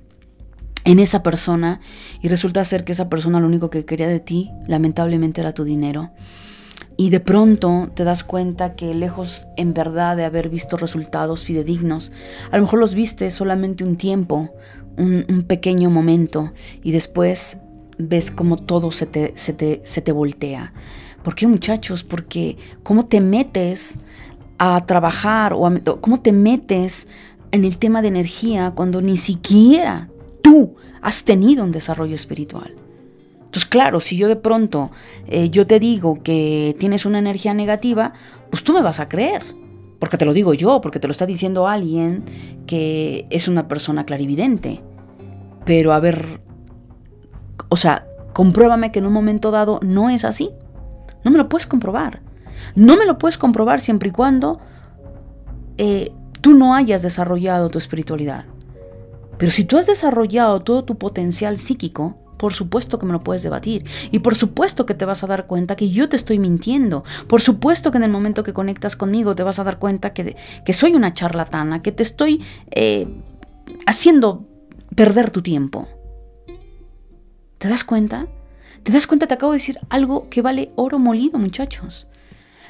en 0.84 1.00
esa 1.00 1.24
persona 1.24 1.80
y 2.22 2.28
resulta 2.28 2.64
ser 2.66 2.84
que 2.84 2.92
esa 2.92 3.10
persona 3.10 3.40
lo 3.40 3.48
único 3.48 3.70
que 3.70 3.86
quería 3.86 4.08
de 4.08 4.20
ti, 4.20 4.52
lamentablemente, 4.68 5.42
era 5.42 5.54
tu 5.54 5.64
dinero. 5.64 6.12
Y 6.98 7.10
de 7.10 7.20
pronto 7.20 7.90
te 7.96 8.04
das 8.04 8.24
cuenta 8.24 8.76
que 8.76 8.94
lejos 8.94 9.48
en 9.58 9.74
verdad 9.74 10.18
de 10.18 10.26
haber 10.26 10.50
visto 10.50 10.78
resultados 10.78 11.44
fidedignos, 11.44 12.12
a 12.52 12.58
lo 12.58 12.64
mejor 12.64 12.80
los 12.80 12.94
viste 12.94 13.32
solamente 13.32 13.84
un 13.84 13.96
tiempo, 13.96 14.52
un, 14.98 15.46
pequeño 15.48 15.90
momento, 15.90 16.54
y 16.84 16.92
después 16.92 17.58
ves 17.98 18.30
como 18.30 18.58
todo 18.58 18.92
se 18.92 19.06
te, 19.06 19.34
se 19.36 19.54
te, 19.54 19.82
se 19.84 20.02
te 20.02 20.12
voltea. 20.12 20.74
¿Por 21.24 21.36
qué 21.36 21.48
muchachos? 21.48 22.04
Porque 22.04 22.58
cómo 22.84 23.06
te 23.06 23.22
metes 23.22 24.00
a 24.58 24.86
trabajar 24.86 25.54
o 25.54 25.72
cómo 26.02 26.22
te 26.22 26.32
metes 26.32 27.08
en 27.52 27.66
el 27.66 27.78
tema 27.78 28.02
de 28.02 28.10
energía 28.10 28.74
cuando 28.76 29.02
ni 29.02 29.18
siquiera 29.18 30.11
tú 30.52 30.76
has 31.02 31.24
tenido 31.24 31.64
un 31.64 31.72
desarrollo 31.72 32.14
espiritual. 32.14 32.76
Entonces, 33.38 33.66
claro, 33.70 34.02
si 34.02 34.18
yo 34.18 34.28
de 34.28 34.36
pronto 34.36 34.92
eh, 35.28 35.50
yo 35.50 35.66
te 35.66 35.80
digo 35.80 36.22
que 36.22 36.76
tienes 36.78 37.06
una 37.06 37.20
energía 37.20 37.54
negativa, 37.54 38.12
pues 38.50 38.62
tú 38.62 38.74
me 38.74 38.82
vas 38.82 39.00
a 39.00 39.08
creer. 39.08 39.44
Porque 39.98 40.18
te 40.18 40.26
lo 40.26 40.34
digo 40.34 40.54
yo, 40.54 40.82
porque 40.82 41.00
te 41.00 41.08
lo 41.08 41.12
está 41.14 41.26
diciendo 41.26 41.70
alguien 41.70 42.26
que 42.68 43.28
es 43.30 43.48
una 43.48 43.70
persona 43.70 44.06
clarividente. 44.06 44.82
Pero 45.64 45.94
a 45.94 46.02
ver, 46.02 46.42
o 47.70 47.78
sea, 47.78 48.06
compruébame 48.34 48.92
que 48.92 49.00
en 49.00 49.06
un 49.06 49.14
momento 49.14 49.52
dado 49.52 49.80
no 49.82 50.10
es 50.10 50.26
así. 50.26 50.50
No 51.24 51.32
me 51.32 51.38
lo 51.38 51.48
puedes 51.48 51.66
comprobar. 51.66 52.24
No 52.76 52.98
me 52.98 53.06
lo 53.06 53.18
puedes 53.18 53.38
comprobar 53.38 53.80
siempre 53.80 54.10
y 54.10 54.12
cuando 54.12 54.60
eh, 55.78 56.12
tú 56.42 56.56
no 56.56 56.76
hayas 56.76 57.04
desarrollado 57.04 57.70
tu 57.70 57.78
espiritualidad. 57.78 58.48
Pero 59.42 59.52
si 59.52 59.64
tú 59.64 59.80
has 59.80 59.88
desarrollado 59.88 60.60
todo 60.60 60.84
tu 60.84 61.00
potencial 61.00 61.58
psíquico, 61.58 62.16
por 62.38 62.54
supuesto 62.54 63.00
que 63.00 63.08
me 63.08 63.12
lo 63.12 63.22
puedes 63.22 63.42
debatir. 63.42 63.84
Y 64.12 64.20
por 64.20 64.36
supuesto 64.36 64.86
que 64.86 64.94
te 64.94 65.04
vas 65.04 65.24
a 65.24 65.28
dar 65.28 65.48
cuenta 65.48 65.76
que 65.76 65.90
yo 65.90 66.08
te 66.08 66.16
estoy 66.16 66.38
mintiendo. 66.38 67.04
Por 67.26 67.42
supuesto 67.42 67.90
que 67.90 67.98
en 67.98 68.04
el 68.04 68.12
momento 68.12 68.44
que 68.44 68.54
conectas 68.54 68.96
conmigo 68.96 69.36
te 69.36 69.42
vas 69.42 69.58
a 69.58 69.64
dar 69.64 69.80
cuenta 69.80 70.14
que, 70.14 70.36
que 70.64 70.74
soy 70.74 70.94
una 70.94 71.14
charlatana, 71.14 71.82
que 71.82 71.92
te 71.92 72.04
estoy 72.04 72.46
eh, 72.70 73.08
haciendo 73.88 74.48
perder 74.96 75.32
tu 75.32 75.42
tiempo. 75.42 75.88
¿Te 77.58 77.68
das 77.68 77.84
cuenta? 77.84 78.28
¿Te 78.84 78.92
das 78.92 79.08
cuenta? 79.08 79.26
Te 79.26 79.34
acabo 79.34 79.54
de 79.54 79.58
decir 79.58 79.80
algo 79.90 80.30
que 80.30 80.44
vale 80.44 80.72
oro 80.76 81.00
molido, 81.00 81.40
muchachos. 81.40 82.06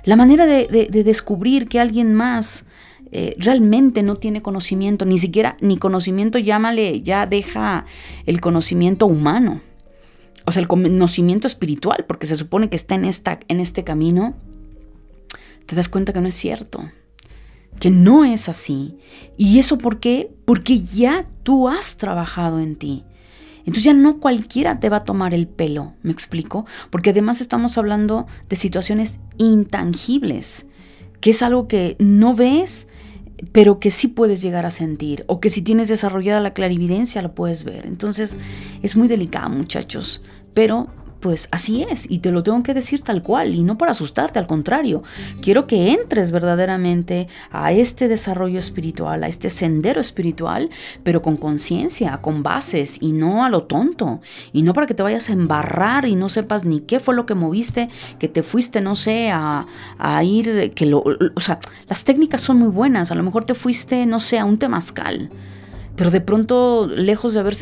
La 0.04 0.16
manera 0.16 0.46
de, 0.46 0.88
descubrir 1.04 1.68
que 1.68 1.80
alguien 1.80 2.14
más 2.14 2.66
eh, 3.12 3.36
realmente 3.38 4.04
no 4.04 4.16
tiene 4.16 4.42
conocimiento, 4.42 5.06
ni 5.06 5.18
siquiera, 5.18 5.58
ni 5.60 5.78
conocimiento, 5.78 6.40
llámale, 6.40 7.02
ya 7.02 7.26
deja 7.26 7.86
el 8.26 8.40
conocimiento 8.42 9.06
humano. 9.06 9.62
O 10.46 10.52
sea, 10.52 10.62
el 10.62 10.68
conocimiento 10.68 11.48
espiritual, 11.48 12.06
porque 12.08 12.26
se 12.26 12.36
supone 12.36 12.70
que 12.70 12.76
está 12.76 12.96
en, 12.96 13.06
esta, 13.06 13.40
en 13.48 13.60
este 13.60 13.84
camino, 13.84 14.36
te 15.66 15.76
das 15.76 15.90
cuenta 15.90 16.14
que 16.14 16.22
no 16.22 16.28
es 16.28 16.36
cierto, 16.36 16.90
que 17.80 17.92
no 17.92 18.26
es 18.26 18.50
así. 18.50 18.98
¿Y 19.38 19.60
eso 19.60 19.78
por 19.78 20.00
qué? 20.00 20.32
Porque 20.46 20.80
ya 20.80 21.28
tú 21.44 21.70
has 21.70 21.98
trabajado 21.98 22.60
en 22.60 22.76
ti. 22.76 23.04
Entonces 23.60 23.84
ya 23.84 23.94
no 23.94 24.20
cualquiera 24.20 24.80
te 24.80 24.90
va 24.90 24.98
a 24.98 25.04
tomar 25.04 25.34
el 25.34 25.48
pelo, 25.48 25.94
¿me 26.02 26.12
explico? 26.12 26.66
Porque 26.90 27.12
además 27.12 27.42
estamos 27.42 27.78
hablando 27.78 28.26
de 28.50 28.56
situaciones 28.56 29.20
intangibles, 29.38 30.66
que 31.20 31.30
es 31.30 31.44
algo 31.44 31.68
que 31.68 31.96
no 32.00 32.34
ves, 32.34 32.88
pero 33.52 33.80
que 33.80 33.92
sí 33.92 34.08
puedes 34.08 34.42
llegar 34.42 34.66
a 34.66 34.72
sentir, 34.72 35.24
o 35.28 35.40
que 35.40 35.50
si 35.50 35.62
tienes 35.62 35.90
desarrollada 35.90 36.40
la 36.40 36.54
clarividencia 36.54 37.22
lo 37.22 37.34
puedes 37.34 37.64
ver. 37.64 37.86
Entonces 37.86 38.38
es 38.82 38.96
muy 38.96 39.08
delicado, 39.08 39.50
muchachos, 39.50 40.22
pero 40.54 40.88
pues 41.22 41.48
así 41.52 41.84
es, 41.84 42.10
y 42.10 42.20
te 42.20 42.32
lo 42.32 42.44
tengo 42.44 42.64
que 42.64 42.74
decir 42.74 43.02
tal 43.02 43.24
cual, 43.24 43.54
y 43.54 43.64
no 43.64 43.78
para 43.78 43.92
asustarte, 43.92 44.40
al 44.40 44.48
contrario, 44.48 45.04
quiero 45.42 45.68
que 45.68 45.94
entres 45.94 46.32
verdaderamente 46.32 47.28
a 47.52 47.72
este 47.72 48.08
desarrollo 48.08 48.60
espiritual, 48.60 49.24
a 49.24 49.28
este 49.28 49.50
sendero 49.50 50.02
espiritual, 50.02 50.70
pero 51.04 51.22
con 51.22 51.38
conciencia, 51.38 52.18
con 52.22 52.44
bases, 52.44 52.98
y 53.02 53.14
no 53.14 53.46
a 53.46 53.50
lo 53.50 53.64
tonto, 53.64 54.22
y 54.52 54.64
no 54.64 54.74
para 54.74 54.88
que 54.88 54.94
te 54.94 55.04
vayas 55.04 55.30
a 55.30 55.34
embarrar 55.34 56.06
y 56.06 56.16
no 56.16 56.28
sepas 56.28 56.66
ni 56.66 56.82
qué 56.82 57.00
fue 57.00 57.16
lo 57.16 57.26
que 57.26 57.36
moviste, 57.36 57.90
que 58.20 58.28
te 58.28 58.44
fuiste, 58.44 58.82
no 58.82 58.96
sé, 58.96 59.30
a, 59.32 59.68
a 60.00 60.24
ir, 60.24 60.72
que 60.74 60.86
lo, 60.88 61.04
o 61.36 61.40
sea, 61.40 61.60
las 61.88 62.04
técnicas 62.04 62.42
son 62.42 62.58
muy 62.58 62.70
buenas, 62.70 63.12
a 63.12 63.16
lo 63.16 63.24
mejor 63.24 63.46
te 63.46 63.54
fuiste, 63.54 64.06
no 64.08 64.20
sé, 64.20 64.40
a 64.40 64.46
un 64.46 64.58
temazcal 64.58 65.30
pero 65.96 66.10
de 66.10 66.22
pronto, 66.22 66.88
lejos 66.88 67.34
de 67.34 67.42
haber 67.42 67.56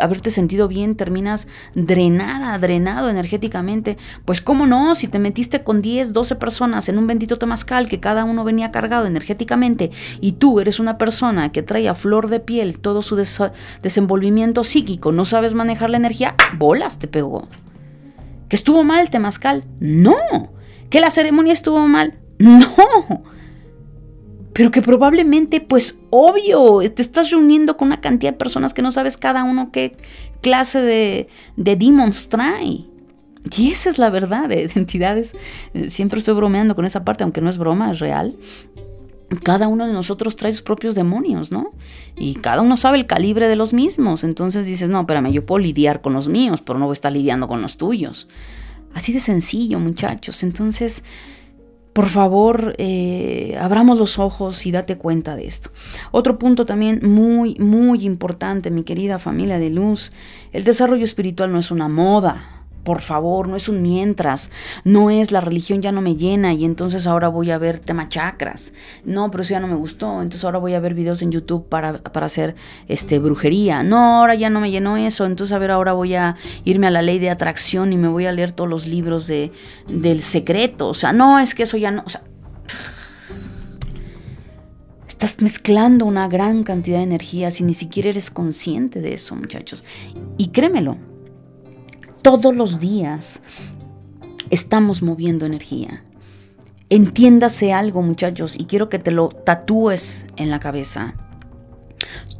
haberte 0.00 0.30
sentido 0.30 0.68
bien, 0.68 0.96
terminas 0.96 1.48
drenada, 1.74 2.58
drenado 2.58 3.08
energéticamente. 3.08 3.96
Pues 4.24 4.40
cómo 4.40 4.66
no, 4.66 4.94
si 4.94 5.08
te 5.08 5.18
metiste 5.18 5.62
con 5.62 5.82
10, 5.82 6.12
12 6.12 6.36
personas 6.36 6.88
en 6.88 6.98
un 6.98 7.06
bendito 7.06 7.36
temazcal 7.36 7.88
que 7.88 8.00
cada 8.00 8.24
uno 8.24 8.44
venía 8.44 8.70
cargado 8.70 9.06
energéticamente 9.06 9.90
y 10.20 10.32
tú 10.32 10.60
eres 10.60 10.78
una 10.78 10.98
persona 10.98 11.52
que 11.52 11.62
trae 11.62 11.88
a 11.88 11.94
flor 11.94 12.28
de 12.28 12.40
piel 12.40 12.78
todo 12.78 13.02
su 13.02 13.16
desenvolvimiento 13.16 14.62
psíquico, 14.64 15.12
no 15.12 15.24
sabes 15.24 15.54
manejar 15.54 15.90
la 15.90 15.96
energía, 15.96 16.34
bolas 16.58 16.98
te 16.98 17.08
pegó. 17.08 17.48
¿Que 18.48 18.56
estuvo 18.56 18.84
mal 18.84 19.00
el 19.00 19.10
temazcal? 19.10 19.64
No. 19.78 20.16
¿Que 20.90 21.00
la 21.00 21.10
ceremonia 21.10 21.52
estuvo 21.52 21.86
mal? 21.86 22.18
No 22.38 22.74
pero 24.60 24.70
que 24.70 24.82
probablemente, 24.82 25.62
pues 25.62 25.98
obvio, 26.10 26.80
te 26.90 27.00
estás 27.00 27.30
reuniendo 27.30 27.78
con 27.78 27.88
una 27.88 28.02
cantidad 28.02 28.32
de 28.32 28.36
personas 28.36 28.74
que 28.74 28.82
no 28.82 28.92
sabes 28.92 29.16
cada 29.16 29.42
uno 29.42 29.70
qué 29.72 29.96
clase 30.42 30.82
de, 30.82 31.28
de 31.56 31.76
demons 31.76 32.28
trae. 32.28 32.84
Y 33.56 33.70
esa 33.70 33.88
es 33.88 33.96
la 33.96 34.10
verdad 34.10 34.50
de 34.50 34.70
entidades. 34.74 35.34
Eh, 35.72 35.88
siempre 35.88 36.18
estoy 36.18 36.34
bromeando 36.34 36.76
con 36.76 36.84
esa 36.84 37.06
parte, 37.06 37.24
aunque 37.24 37.40
no 37.40 37.48
es 37.48 37.56
broma, 37.56 37.90
es 37.90 38.00
real. 38.00 38.36
Cada 39.44 39.66
uno 39.66 39.86
de 39.86 39.94
nosotros 39.94 40.36
trae 40.36 40.52
sus 40.52 40.60
propios 40.60 40.94
demonios, 40.94 41.50
¿no? 41.50 41.70
Y 42.14 42.34
cada 42.34 42.60
uno 42.60 42.76
sabe 42.76 42.98
el 42.98 43.06
calibre 43.06 43.48
de 43.48 43.56
los 43.56 43.72
mismos. 43.72 44.24
Entonces 44.24 44.66
dices, 44.66 44.90
no, 44.90 45.00
espérame, 45.00 45.32
yo 45.32 45.46
puedo 45.46 45.60
lidiar 45.60 46.02
con 46.02 46.12
los 46.12 46.28
míos, 46.28 46.60
pero 46.60 46.78
no 46.78 46.84
voy 46.84 46.92
a 46.92 47.00
estar 47.00 47.12
lidiando 47.12 47.48
con 47.48 47.62
los 47.62 47.78
tuyos. 47.78 48.28
Así 48.92 49.14
de 49.14 49.20
sencillo, 49.20 49.78
muchachos. 49.78 50.42
Entonces, 50.42 51.02
por 51.92 52.06
favor, 52.06 52.74
eh, 52.78 53.56
abramos 53.60 53.98
los 53.98 54.18
ojos 54.18 54.64
y 54.66 54.72
date 54.72 54.96
cuenta 54.96 55.36
de 55.36 55.46
esto. 55.46 55.70
Otro 56.12 56.38
punto 56.38 56.64
también 56.64 57.00
muy, 57.02 57.56
muy 57.56 58.04
importante, 58.04 58.70
mi 58.70 58.84
querida 58.84 59.18
familia 59.18 59.58
de 59.58 59.70
luz, 59.70 60.12
el 60.52 60.64
desarrollo 60.64 61.04
espiritual 61.04 61.52
no 61.52 61.58
es 61.58 61.70
una 61.70 61.88
moda. 61.88 62.59
Por 62.84 63.00
favor, 63.00 63.48
no 63.48 63.56
es 63.56 63.68
un 63.68 63.82
mientras, 63.82 64.50
no 64.84 65.10
es 65.10 65.32
la 65.32 65.40
religión 65.40 65.82
ya 65.82 65.92
no 65.92 66.00
me 66.00 66.16
llena 66.16 66.54
y 66.54 66.64
entonces 66.64 67.06
ahora 67.06 67.28
voy 67.28 67.50
a 67.50 67.58
ver 67.58 67.78
tema 67.78 68.08
chakras. 68.08 68.72
No, 69.04 69.30
pero 69.30 69.42
eso 69.42 69.50
ya 69.50 69.60
no 69.60 69.68
me 69.68 69.74
gustó, 69.74 70.22
entonces 70.22 70.44
ahora 70.44 70.58
voy 70.58 70.74
a 70.74 70.80
ver 70.80 70.94
videos 70.94 71.22
en 71.22 71.30
YouTube 71.30 71.68
para, 71.68 71.98
para 71.98 72.26
hacer 72.26 72.54
este 72.88 73.18
brujería. 73.18 73.82
No, 73.82 74.20
ahora 74.20 74.34
ya 74.34 74.50
no 74.50 74.60
me 74.60 74.70
llenó 74.70 74.96
eso, 74.96 75.26
entonces 75.26 75.52
a 75.52 75.58
ver, 75.58 75.70
ahora 75.70 75.92
voy 75.92 76.14
a 76.14 76.36
irme 76.64 76.86
a 76.86 76.90
la 76.90 77.02
ley 77.02 77.18
de 77.18 77.30
atracción 77.30 77.92
y 77.92 77.96
me 77.96 78.08
voy 78.08 78.26
a 78.26 78.32
leer 78.32 78.52
todos 78.52 78.70
los 78.70 78.86
libros 78.86 79.26
de, 79.26 79.52
del 79.88 80.22
secreto. 80.22 80.88
O 80.88 80.94
sea, 80.94 81.12
no, 81.12 81.38
es 81.38 81.54
que 81.54 81.64
eso 81.64 81.76
ya 81.76 81.90
no, 81.90 82.02
o 82.06 82.10
sea, 82.10 82.22
Estás 85.20 85.42
mezclando 85.42 86.06
una 86.06 86.28
gran 86.28 86.62
cantidad 86.64 86.96
de 86.96 87.04
energías 87.04 87.60
y 87.60 87.64
ni 87.64 87.74
siquiera 87.74 88.08
eres 88.08 88.30
consciente 88.30 89.02
de 89.02 89.12
eso, 89.12 89.36
muchachos. 89.36 89.84
Y 90.38 90.48
créemelo, 90.48 90.96
todos 92.22 92.54
los 92.54 92.80
días 92.80 93.42
estamos 94.50 95.02
moviendo 95.02 95.46
energía. 95.46 96.04
Entiéndase 96.88 97.72
algo, 97.72 98.02
muchachos, 98.02 98.58
y 98.58 98.64
quiero 98.64 98.88
que 98.88 98.98
te 98.98 99.10
lo 99.10 99.28
tatúes 99.28 100.26
en 100.36 100.50
la 100.50 100.60
cabeza. 100.60 101.14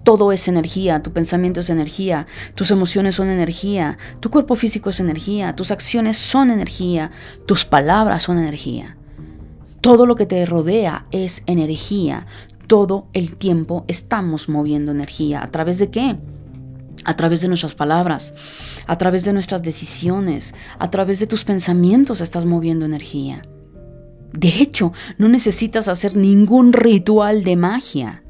Todo 0.03 0.33
es 0.33 0.49
energía, 0.49 1.03
tu 1.03 1.12
pensamiento 1.12 1.61
es 1.61 1.70
energía, 1.70 2.26
tus 2.55 2.70
emociones 2.70 3.14
son 3.14 3.28
energía, 3.28 3.99
tu 4.18 4.31
cuerpo 4.31 4.57
físico 4.57 4.91
es 4.91 4.99
energía, 4.99 5.55
tus 5.55 5.70
acciones 5.70 6.16
son 6.16 6.51
energía, 6.51 7.11
tus 7.47 7.64
palabras 7.64 8.24
son 8.24 8.39
energía. 8.39 8.97
Todo 9.81 10.05
lo 10.07 10.14
que 10.14 10.26
te 10.26 10.45
rodea 10.47 11.05
es 11.11 11.43
energía. 11.47 12.26
Todo 12.66 13.07
el 13.12 13.37
tiempo 13.37 13.85
estamos 13.89 14.49
moviendo 14.49 14.93
energía. 14.93 15.43
¿A 15.43 15.51
través 15.51 15.78
de 15.78 15.91
qué? 15.91 16.16
A 17.05 17.14
través 17.14 17.41
de 17.41 17.49
nuestras 17.49 17.74
palabras, 17.74 18.34
a 18.86 18.97
través 18.97 19.24
de 19.24 19.32
nuestras 19.32 19.62
decisiones, 19.62 20.55
a 20.78 20.91
través 20.91 21.20
de 21.20 21.26
tus 21.26 21.45
pensamientos 21.45 22.20
estás 22.20 22.47
moviendo 22.47 22.84
energía. 22.84 23.43
De 24.32 24.49
hecho, 24.49 24.93
no 25.18 25.28
necesitas 25.28 25.88
hacer 25.88 26.16
ningún 26.16 26.72
ritual 26.72 27.43
de 27.43 27.57
magia 27.57 28.22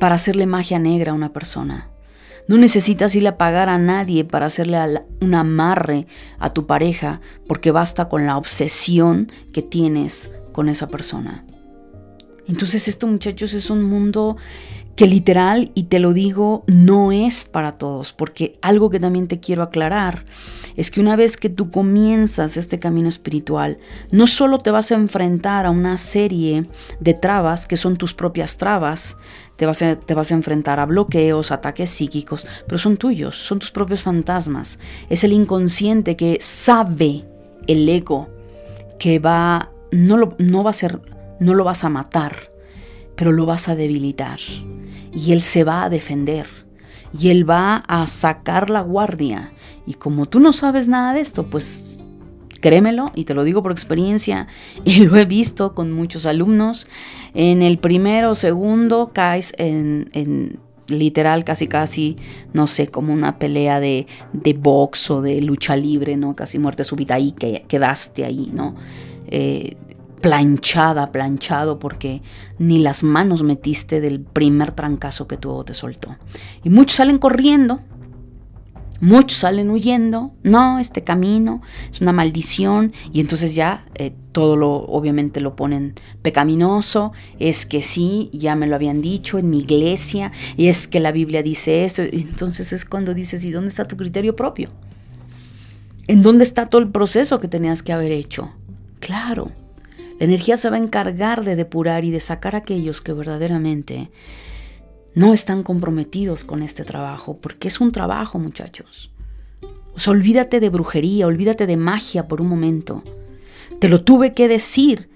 para 0.00 0.14
hacerle 0.14 0.46
magia 0.46 0.78
negra 0.78 1.12
a 1.12 1.14
una 1.14 1.32
persona. 1.32 1.90
No 2.48 2.56
necesitas 2.58 3.14
irle 3.16 3.30
a 3.30 3.38
pagar 3.38 3.68
a 3.68 3.78
nadie 3.78 4.24
para 4.24 4.46
hacerle 4.46 4.78
un 5.20 5.34
amarre 5.34 6.06
a 6.38 6.50
tu 6.50 6.66
pareja 6.66 7.20
porque 7.48 7.72
basta 7.72 8.08
con 8.08 8.24
la 8.24 8.36
obsesión 8.36 9.30
que 9.52 9.62
tienes 9.62 10.30
con 10.52 10.68
esa 10.68 10.86
persona. 10.86 11.44
Entonces 12.46 12.86
esto 12.86 13.08
muchachos 13.08 13.52
es 13.54 13.68
un 13.70 13.82
mundo 13.82 14.36
que 14.96 15.06
literal, 15.06 15.70
y 15.74 15.84
te 15.84 15.98
lo 15.98 16.14
digo, 16.14 16.64
no 16.66 17.12
es 17.12 17.44
para 17.44 17.72
todos, 17.72 18.14
porque 18.14 18.58
algo 18.62 18.88
que 18.88 18.98
también 18.98 19.28
te 19.28 19.40
quiero 19.40 19.62
aclarar 19.62 20.24
es 20.74 20.90
que 20.90 21.00
una 21.00 21.16
vez 21.16 21.36
que 21.36 21.50
tú 21.50 21.70
comienzas 21.70 22.56
este 22.56 22.78
camino 22.78 23.08
espiritual, 23.08 23.78
no 24.10 24.26
solo 24.26 24.58
te 24.58 24.70
vas 24.70 24.90
a 24.90 24.94
enfrentar 24.94 25.66
a 25.66 25.70
una 25.70 25.98
serie 25.98 26.66
de 26.98 27.14
trabas, 27.14 27.66
que 27.66 27.76
son 27.76 27.96
tus 27.98 28.14
propias 28.14 28.56
trabas, 28.56 29.18
te 29.56 29.66
vas 29.66 29.82
a, 29.82 29.96
te 29.96 30.14
vas 30.14 30.30
a 30.32 30.34
enfrentar 30.34 30.80
a 30.80 30.86
bloqueos, 30.86 31.50
ataques 31.50 31.90
psíquicos, 31.90 32.46
pero 32.66 32.78
son 32.78 32.96
tuyos, 32.96 33.36
son 33.36 33.58
tus 33.58 33.70
propios 33.70 34.02
fantasmas. 34.02 34.78
Es 35.10 35.24
el 35.24 35.32
inconsciente 35.32 36.16
que 36.16 36.38
sabe 36.40 37.24
el 37.66 37.86
ego 37.88 38.28
que 38.98 39.18
va, 39.18 39.70
no 39.90 40.16
lo, 40.16 40.36
no 40.38 40.66
a 40.66 40.72
no 41.38 41.54
lo 41.54 41.64
vas 41.64 41.84
a 41.84 41.90
matar, 41.90 42.50
pero 43.16 43.32
lo 43.32 43.46
vas 43.46 43.68
a 43.68 43.74
debilitar. 43.74 44.38
Y 45.12 45.32
él 45.32 45.40
se 45.40 45.64
va 45.64 45.84
a 45.84 45.90
defender. 45.90 46.46
Y 47.18 47.30
él 47.30 47.48
va 47.48 47.76
a 47.76 48.06
sacar 48.06 48.70
la 48.70 48.82
guardia. 48.82 49.52
Y 49.86 49.94
como 49.94 50.26
tú 50.26 50.40
no 50.40 50.52
sabes 50.52 50.88
nada 50.88 51.14
de 51.14 51.20
esto, 51.20 51.48
pues 51.48 52.02
créemelo, 52.60 53.12
y 53.14 53.24
te 53.24 53.34
lo 53.34 53.44
digo 53.44 53.62
por 53.62 53.72
experiencia, 53.72 54.48
y 54.84 55.04
lo 55.04 55.16
he 55.16 55.24
visto 55.24 55.74
con 55.74 55.92
muchos 55.92 56.26
alumnos, 56.26 56.86
en 57.34 57.62
el 57.62 57.78
primero 57.78 58.30
o 58.30 58.34
segundo 58.34 59.12
caes 59.12 59.54
en, 59.56 60.58
literal 60.88 61.44
casi 61.44 61.66
casi, 61.66 62.16
no 62.52 62.66
sé, 62.66 62.88
como 62.88 63.12
una 63.12 63.38
pelea 63.38 63.80
de, 63.80 64.06
de 64.32 64.52
box 64.52 65.10
o 65.10 65.22
de 65.22 65.42
lucha 65.42 65.76
libre, 65.76 66.16
¿no? 66.16 66.36
Casi 66.36 66.58
muerte 66.58 66.84
súbita 66.84 67.14
ahí, 67.14 67.32
que 67.32 67.64
quedaste 67.68 68.24
ahí, 68.24 68.50
¿no? 68.52 68.74
Eh, 69.28 69.76
planchada, 70.20 71.12
planchado, 71.12 71.78
porque 71.78 72.22
ni 72.58 72.78
las 72.78 73.02
manos 73.02 73.42
metiste 73.42 74.00
del 74.00 74.20
primer 74.20 74.72
trancazo 74.72 75.26
que 75.26 75.36
tu 75.36 75.64
te 75.64 75.74
soltó. 75.74 76.16
Y 76.64 76.70
muchos 76.70 76.96
salen 76.96 77.18
corriendo, 77.18 77.80
muchos 79.00 79.38
salen 79.38 79.70
huyendo, 79.70 80.32
no, 80.42 80.78
este 80.78 81.02
camino 81.02 81.62
es 81.90 82.00
una 82.00 82.12
maldición, 82.12 82.92
y 83.12 83.20
entonces 83.20 83.54
ya 83.54 83.86
eh, 83.94 84.14
todo 84.32 84.56
lo, 84.56 84.72
obviamente 84.72 85.40
lo 85.40 85.56
ponen 85.56 85.94
pecaminoso, 86.22 87.12
es 87.38 87.66
que 87.66 87.82
sí, 87.82 88.30
ya 88.32 88.54
me 88.54 88.66
lo 88.66 88.74
habían 88.74 89.02
dicho 89.02 89.38
en 89.38 89.50
mi 89.50 89.58
iglesia, 89.58 90.32
y 90.56 90.68
es 90.68 90.88
que 90.88 91.00
la 91.00 91.12
Biblia 91.12 91.42
dice 91.42 91.84
esto, 91.84 92.02
y 92.04 92.22
entonces 92.22 92.72
es 92.72 92.84
cuando 92.84 93.14
dices, 93.14 93.44
¿y 93.44 93.50
dónde 93.50 93.68
está 93.68 93.84
tu 93.84 93.96
criterio 93.96 94.34
propio? 94.34 94.70
¿En 96.08 96.22
dónde 96.22 96.44
está 96.44 96.66
todo 96.66 96.80
el 96.80 96.90
proceso 96.90 97.40
que 97.40 97.48
tenías 97.48 97.82
que 97.82 97.92
haber 97.92 98.12
hecho? 98.12 98.52
Claro, 99.00 99.50
la 100.18 100.24
energía 100.24 100.56
se 100.56 100.70
va 100.70 100.76
a 100.76 100.80
encargar 100.80 101.44
de 101.44 101.56
depurar 101.56 102.04
y 102.04 102.10
de 102.10 102.20
sacar 102.20 102.54
a 102.54 102.58
aquellos 102.58 103.00
que 103.00 103.12
verdaderamente 103.12 104.10
no 105.14 105.34
están 105.34 105.62
comprometidos 105.62 106.44
con 106.44 106.62
este 106.62 106.84
trabajo, 106.84 107.38
porque 107.40 107.68
es 107.68 107.80
un 107.80 107.92
trabajo, 107.92 108.38
muchachos. 108.38 109.12
O 109.94 109.98
sea, 109.98 110.12
olvídate 110.12 110.60
de 110.60 110.68
brujería, 110.68 111.26
olvídate 111.26 111.66
de 111.66 111.76
magia 111.76 112.28
por 112.28 112.40
un 112.40 112.48
momento. 112.48 113.02
Te 113.78 113.88
lo 113.88 114.04
tuve 114.04 114.34
que 114.34 114.48
decir 114.48 115.08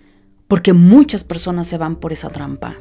porque 0.48 0.72
muchas 0.72 1.22
personas 1.22 1.68
se 1.68 1.78
van 1.78 1.96
por 1.96 2.12
esa 2.12 2.28
trampa. 2.28 2.76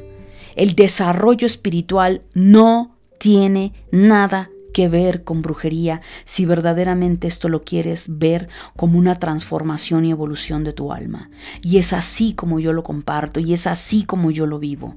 El 0.56 0.74
desarrollo 0.74 1.46
espiritual 1.46 2.22
no 2.34 2.96
tiene 3.18 3.74
nada 3.92 4.50
que 4.72 4.88
ver 4.88 5.24
con 5.24 5.42
brujería 5.42 6.00
si 6.24 6.44
verdaderamente 6.44 7.26
esto 7.26 7.48
lo 7.48 7.62
quieres 7.62 8.18
ver 8.18 8.48
como 8.76 8.98
una 8.98 9.14
transformación 9.14 10.04
y 10.04 10.10
evolución 10.10 10.64
de 10.64 10.72
tu 10.72 10.92
alma. 10.92 11.30
Y 11.62 11.78
es 11.78 11.92
así 11.92 12.32
como 12.34 12.60
yo 12.60 12.72
lo 12.72 12.84
comparto 12.84 13.40
y 13.40 13.52
es 13.52 13.66
así 13.66 14.04
como 14.04 14.30
yo 14.30 14.46
lo 14.46 14.58
vivo. 14.58 14.96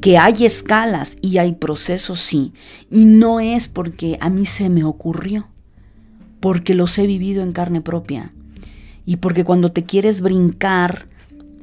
Que 0.00 0.18
hay 0.18 0.44
escalas 0.46 1.18
y 1.20 1.38
hay 1.38 1.52
procesos, 1.52 2.20
sí. 2.20 2.52
Y 2.90 3.04
no 3.04 3.40
es 3.40 3.68
porque 3.68 4.16
a 4.20 4.30
mí 4.30 4.46
se 4.46 4.68
me 4.68 4.84
ocurrió, 4.84 5.48
porque 6.40 6.74
los 6.74 6.96
he 6.98 7.06
vivido 7.06 7.42
en 7.42 7.52
carne 7.52 7.80
propia. 7.80 8.32
Y 9.04 9.16
porque 9.16 9.44
cuando 9.44 9.72
te 9.72 9.84
quieres 9.84 10.20
brincar 10.20 11.08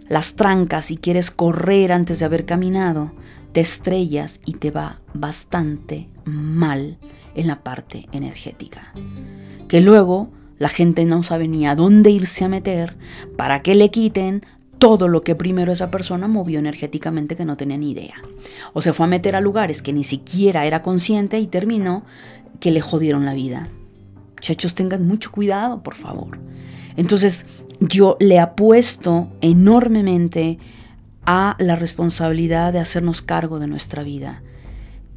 las 0.07 0.35
trancas 0.35 0.91
y 0.91 0.97
quieres 0.97 1.31
correr 1.31 1.91
antes 1.91 2.19
de 2.19 2.25
haber 2.25 2.45
caminado, 2.45 3.11
te 3.53 3.61
estrellas 3.61 4.39
y 4.45 4.53
te 4.53 4.71
va 4.71 4.99
bastante 5.13 6.09
mal 6.25 6.97
en 7.35 7.47
la 7.47 7.63
parte 7.63 8.07
energética. 8.11 8.93
Que 9.67 9.81
luego 9.81 10.29
la 10.57 10.69
gente 10.69 11.05
no 11.05 11.23
sabe 11.23 11.47
ni 11.47 11.67
a 11.67 11.75
dónde 11.75 12.11
irse 12.11 12.45
a 12.45 12.49
meter 12.49 12.95
para 13.37 13.61
que 13.61 13.75
le 13.75 13.89
quiten 13.89 14.43
todo 14.77 15.07
lo 15.07 15.21
que 15.21 15.35
primero 15.35 15.71
esa 15.71 15.91
persona 15.91 16.27
movió 16.27 16.59
energéticamente 16.59 17.35
que 17.35 17.45
no 17.45 17.57
tenía 17.57 17.77
ni 17.77 17.91
idea. 17.91 18.15
O 18.73 18.81
se 18.81 18.93
fue 18.93 19.05
a 19.05 19.09
meter 19.09 19.35
a 19.35 19.41
lugares 19.41 19.81
que 19.81 19.93
ni 19.93 20.03
siquiera 20.03 20.65
era 20.65 20.81
consciente 20.81 21.39
y 21.39 21.47
terminó 21.47 22.03
que 22.59 22.71
le 22.71 22.81
jodieron 22.81 23.25
la 23.25 23.33
vida. 23.33 23.67
Muchachos, 24.35 24.75
tengan 24.75 25.07
mucho 25.07 25.31
cuidado, 25.31 25.81
por 25.81 25.95
favor. 25.95 26.39
Entonces, 26.97 27.45
yo 27.79 28.17
le 28.19 28.39
apuesto 28.39 29.29
enormemente 29.41 30.59
a 31.25 31.55
la 31.59 31.75
responsabilidad 31.75 32.71
de 32.73 32.79
hacernos 32.79 33.21
cargo 33.21 33.59
de 33.59 33.67
nuestra 33.67 34.03
vida. 34.03 34.43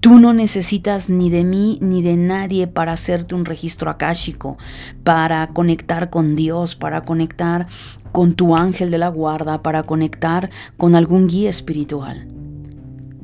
Tú 0.00 0.18
no 0.20 0.32
necesitas 0.32 1.10
ni 1.10 1.28
de 1.28 1.42
mí 1.42 1.78
ni 1.80 2.02
de 2.02 2.16
nadie 2.16 2.68
para 2.68 2.92
hacerte 2.92 3.34
un 3.34 3.44
registro 3.44 3.90
akáshico, 3.90 4.56
para 5.02 5.48
conectar 5.48 6.08
con 6.08 6.36
Dios, 6.36 6.76
para 6.76 7.02
conectar 7.02 7.66
con 8.12 8.34
tu 8.34 8.56
ángel 8.56 8.90
de 8.92 8.98
la 8.98 9.08
guarda, 9.08 9.62
para 9.62 9.82
conectar 9.82 10.50
con 10.76 10.94
algún 10.94 11.26
guía 11.26 11.50
espiritual. 11.50 12.28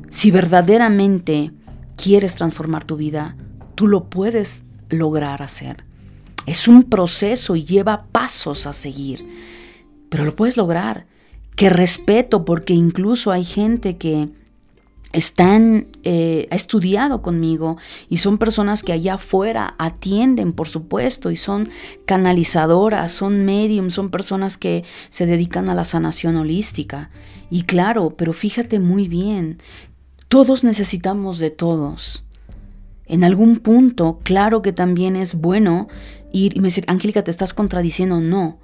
Si 0.09 0.31
verdaderamente 0.31 1.51
quieres 1.95 2.35
transformar 2.35 2.83
tu 2.83 2.97
vida, 2.97 3.37
tú 3.75 3.87
lo 3.87 4.09
puedes 4.09 4.65
lograr 4.89 5.41
hacer. 5.41 5.85
Es 6.45 6.67
un 6.67 6.83
proceso 6.83 7.55
y 7.55 7.63
lleva 7.63 8.05
pasos 8.11 8.67
a 8.67 8.73
seguir, 8.73 9.25
pero 10.09 10.25
lo 10.25 10.35
puedes 10.35 10.57
lograr. 10.57 11.07
Que 11.55 11.69
respeto 11.69 12.43
porque 12.43 12.73
incluso 12.73 13.31
hay 13.31 13.45
gente 13.45 13.97
que 13.97 14.29
están, 15.13 15.87
eh, 16.03 16.47
ha 16.51 16.55
estudiado 16.55 17.21
conmigo 17.21 17.77
y 18.09 18.17
son 18.17 18.37
personas 18.37 18.83
que 18.83 18.91
allá 18.91 19.15
afuera 19.15 19.75
atienden, 19.77 20.53
por 20.53 20.67
supuesto, 20.67 21.31
y 21.31 21.37
son 21.37 21.69
canalizadoras, 22.05 23.11
son 23.11 23.45
medium, 23.45 23.89
son 23.91 24.09
personas 24.09 24.57
que 24.57 24.83
se 25.09 25.25
dedican 25.25 25.69
a 25.69 25.75
la 25.75 25.85
sanación 25.85 26.35
holística. 26.35 27.11
Y 27.49 27.63
claro, 27.63 28.15
pero 28.17 28.33
fíjate 28.33 28.79
muy 28.79 29.07
bien, 29.07 29.59
todos 30.27 30.63
necesitamos 30.63 31.39
de 31.39 31.51
todos. 31.51 32.25
En 33.05 33.23
algún 33.23 33.57
punto, 33.57 34.19
claro 34.23 34.61
que 34.61 34.73
también 34.73 35.15
es 35.15 35.35
bueno 35.35 35.87
ir 36.33 36.57
y 36.57 36.59
me 36.59 36.69
decir, 36.69 36.83
Angélica, 36.87 37.23
te 37.23 37.31
estás 37.31 37.53
contradiciendo. 37.53 38.19
No, 38.19 38.59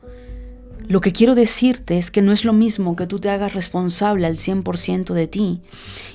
lo 0.92 1.00
que 1.00 1.14
quiero 1.14 1.36
decirte 1.36 1.98
es 1.98 2.12
que 2.12 2.22
no 2.22 2.34
es 2.34 2.44
lo 2.44 2.52
mismo 2.52 2.98
que 2.98 3.08
tú 3.08 3.18
te 3.18 3.30
hagas 3.30 3.54
responsable 3.54 4.28
al 4.28 4.36
100% 4.36 5.14
de 5.14 5.26
ti 5.26 5.62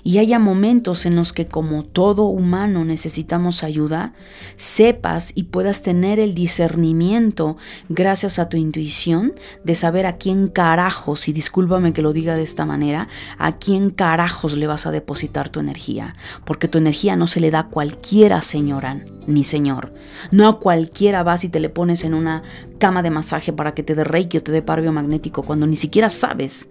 y 0.04 0.18
haya 0.18 0.38
momentos 0.38 1.06
en 1.06 1.16
los 1.16 1.32
que 1.32 1.46
como 1.46 1.82
todo 1.82 2.24
humano 2.24 2.84
necesitamos 2.84 3.62
ayuda, 3.62 4.12
sepas 4.56 5.32
y 5.34 5.44
puedas 5.44 5.80
tener 5.80 6.20
el 6.20 6.34
discernimiento 6.34 7.56
gracias 7.88 8.38
a 8.38 8.50
tu 8.50 8.58
intuición 8.58 9.32
de 9.64 9.74
saber 9.74 10.04
a 10.04 10.18
quién 10.18 10.46
carajos, 10.46 11.26
y 11.28 11.32
discúlpame 11.32 11.94
que 11.94 12.02
lo 12.02 12.12
diga 12.12 12.36
de 12.36 12.42
esta 12.42 12.66
manera, 12.66 13.08
a 13.38 13.56
quién 13.56 13.88
carajos 13.88 14.58
le 14.58 14.66
vas 14.66 14.84
a 14.84 14.90
depositar 14.90 15.48
tu 15.48 15.58
energía, 15.58 16.14
porque 16.44 16.68
tu 16.68 16.76
energía 16.76 17.16
no 17.16 17.28
se 17.28 17.40
le 17.40 17.50
da 17.50 17.60
a 17.60 17.68
cualquiera, 17.68 18.42
señora 18.42 19.00
ni 19.26 19.44
señor. 19.44 19.92
No 20.30 20.48
a 20.48 20.60
cualquiera 20.60 21.22
vas 21.22 21.44
y 21.44 21.48
te 21.48 21.60
le 21.60 21.68
pones 21.68 22.04
en 22.04 22.14
una 22.14 22.42
cama 22.78 23.02
de 23.02 23.10
masaje 23.10 23.52
para 23.52 23.74
que 23.74 23.82
te 23.82 23.94
dé 23.94 24.04
reiki 24.04 24.38
o 24.38 24.42
te 24.42 24.52
dé 24.52 24.62
par 24.62 24.80
biomagnético 24.80 25.42
cuando 25.42 25.66
ni 25.66 25.76
siquiera 25.76 26.08
sabes 26.08 26.68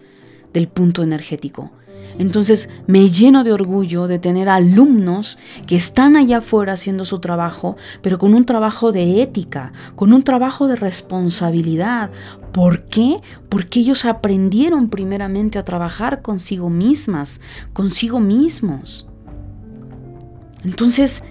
del 0.54 0.68
punto 0.68 1.04
energético. 1.04 1.72
Entonces 2.18 2.70
me 2.88 3.10
lleno 3.10 3.44
de 3.44 3.52
orgullo 3.52 4.08
de 4.08 4.20
tener 4.20 4.48
alumnos 4.48 5.38
que 5.68 5.76
están 5.76 6.16
allá 6.16 6.38
afuera 6.38 6.74
haciendo 6.74 7.04
su 7.04 7.20
trabajo, 7.20 7.76
pero 8.02 8.18
con 8.18 8.34
un 8.34 8.46
trabajo 8.46 8.92
de 8.92 9.22
ética, 9.22 9.74
con 9.96 10.14
un 10.14 10.24
trabajo 10.24 10.68
de 10.68 10.78
responsabilidad. 10.78 12.12
¿Por 12.54 12.86
qué? 12.86 13.20
Porque 13.50 13.82
ellos 13.82 14.06
aprendieron 14.06 14.90
primeramente 14.90 15.60
a 15.60 15.64
trabajar 15.64 16.22
consigo 16.22 16.70
mismas, 16.70 17.42
consigo 17.74 18.22
mismos. 18.22 19.08
Entonces, 20.64 21.22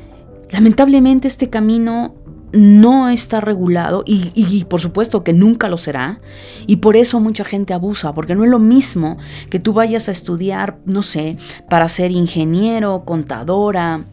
lamentablemente 0.51 1.29
este 1.29 1.49
camino 1.49 2.14
no 2.55 3.09
está 3.09 3.40
regulado 3.40 4.05
y, 4.07 4.64
por 4.64 4.80
supuesto 4.80 5.24
que 5.24 5.32
nunca 5.32 5.68
lo 5.68 5.76
será. 5.76 6.20
Y 6.66 6.76
por 6.76 6.96
eso 6.96 7.20
mucha 7.20 7.44
gente 7.44 7.74
abusa 7.74 8.14
porque 8.14 8.34
no 8.34 8.44
es 8.44 8.50
lo 8.50 8.59
mismo 8.59 9.18
que 9.50 9.59
tú 9.59 9.72
vayas 9.72 10.09
a 10.09 10.12
estudiar 10.12 10.78
no 10.86 11.02
sé 11.02 11.36
para 11.68 11.88
ser 11.88 12.11
ingeniero 12.11 13.05
contadora 13.05 14.05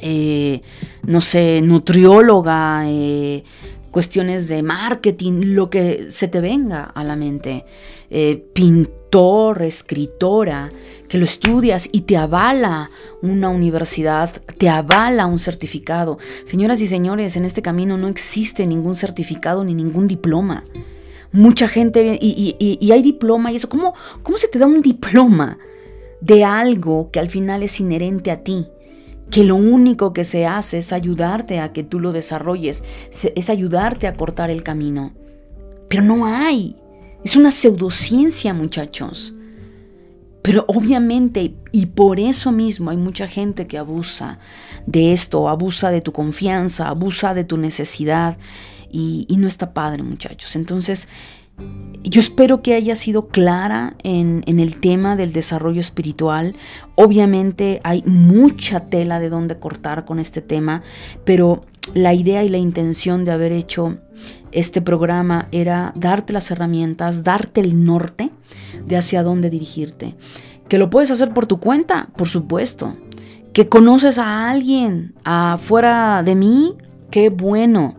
eh, 0.00 0.62
no 1.04 1.20
sé 1.20 1.62
nutrióloga 1.62 2.82
eh, 2.86 3.44
cuestiones 3.92 4.48
de 4.48 4.62
marketing, 4.64 5.54
lo 5.54 5.70
que 5.70 6.06
se 6.08 6.26
te 6.26 6.40
venga 6.40 6.82
a 6.82 7.04
la 7.04 7.14
mente. 7.14 7.64
Eh, 8.10 8.44
pintor, 8.52 9.62
escritora, 9.62 10.72
que 11.08 11.18
lo 11.18 11.24
estudias 11.24 11.88
y 11.92 12.00
te 12.00 12.16
avala 12.16 12.90
una 13.20 13.50
universidad, 13.50 14.30
te 14.58 14.68
avala 14.68 15.26
un 15.26 15.38
certificado. 15.38 16.18
Señoras 16.44 16.80
y 16.80 16.88
señores, 16.88 17.36
en 17.36 17.44
este 17.44 17.62
camino 17.62 17.96
no 17.96 18.08
existe 18.08 18.66
ningún 18.66 18.96
certificado 18.96 19.62
ni 19.62 19.74
ningún 19.74 20.08
diploma. 20.08 20.64
Mucha 21.30 21.68
gente, 21.68 22.18
y, 22.20 22.90
hay 22.90 23.02
diploma 23.02 23.52
y 23.52 23.56
eso, 23.56 23.68
¿cómo, 23.68 23.94
¿cómo 24.22 24.36
se 24.38 24.48
te 24.48 24.58
da 24.58 24.66
un 24.66 24.82
diploma 24.82 25.58
de 26.20 26.44
algo 26.44 27.10
que 27.10 27.20
al 27.20 27.30
final 27.30 27.62
es 27.62 27.78
inherente 27.80 28.30
a 28.30 28.42
ti? 28.42 28.66
Que 29.32 29.44
lo 29.44 29.56
único 29.56 30.12
que 30.12 30.24
se 30.24 30.46
hace 30.46 30.78
es 30.78 30.92
ayudarte 30.92 31.58
a 31.58 31.72
que 31.72 31.82
tú 31.82 31.98
lo 31.98 32.12
desarrolles, 32.12 32.84
es 33.34 33.50
ayudarte 33.50 34.06
a 34.06 34.14
cortar 34.14 34.50
el 34.50 34.62
camino. 34.62 35.14
Pero 35.88 36.02
no 36.02 36.26
hay. 36.26 36.76
Es 37.24 37.34
una 37.34 37.50
pseudociencia, 37.50 38.52
muchachos. 38.52 39.34
Pero 40.42 40.64
obviamente, 40.68 41.54
y 41.72 41.86
por 41.86 42.20
eso 42.20 42.52
mismo 42.52 42.90
hay 42.90 42.96
mucha 42.98 43.26
gente 43.26 43.66
que 43.66 43.78
abusa 43.78 44.38
de 44.86 45.12
esto, 45.12 45.48
abusa 45.48 45.90
de 45.90 46.02
tu 46.02 46.12
confianza, 46.12 46.88
abusa 46.88 47.32
de 47.32 47.44
tu 47.44 47.56
necesidad, 47.56 48.36
y, 48.90 49.26
no 49.38 49.48
está 49.48 49.72
padre, 49.72 50.02
muchachos. 50.02 50.54
Entonces, 50.54 51.08
yo 52.04 52.20
espero 52.20 52.62
que 52.62 52.74
haya 52.74 52.94
sido 52.94 53.28
clara 53.28 53.94
en, 54.02 54.42
el 54.46 54.76
tema 54.76 55.16
del 55.16 55.32
desarrollo 55.32 55.80
espiritual. 55.80 56.54
Obviamente 56.96 57.80
hay 57.84 58.02
mucha 58.06 58.80
tela 58.80 59.20
de 59.20 59.30
donde 59.30 59.58
cortar 59.58 60.04
con 60.04 60.18
este 60.18 60.42
tema, 60.42 60.82
pero 61.24 61.64
la 61.94 62.12
idea 62.12 62.44
y 62.44 62.48
la 62.48 62.58
intención 62.58 63.24
de 63.24 63.32
haber 63.32 63.52
hecho 63.52 63.98
este 64.50 64.82
programa 64.82 65.48
era 65.52 65.92
darte 65.96 66.32
las 66.32 66.50
herramientas, 66.50 67.24
darte 67.24 67.60
el 67.60 67.84
norte 67.84 68.30
de 68.84 68.96
hacia 68.96 69.22
dónde 69.22 69.48
dirigirte. 69.48 70.16
Que 70.68 70.78
lo 70.78 70.90
puedes 70.90 71.10
hacer 71.10 71.32
por 71.32 71.46
tu 71.46 71.60
cuenta, 71.60 72.08
por 72.16 72.28
supuesto. 72.28 72.96
Que 73.52 73.68
conoces 73.68 74.18
a 74.18 74.50
alguien 74.50 75.14
afuera 75.24 76.22
de 76.22 76.34
mí, 76.34 76.74
qué 77.10 77.30
bueno. 77.30 77.96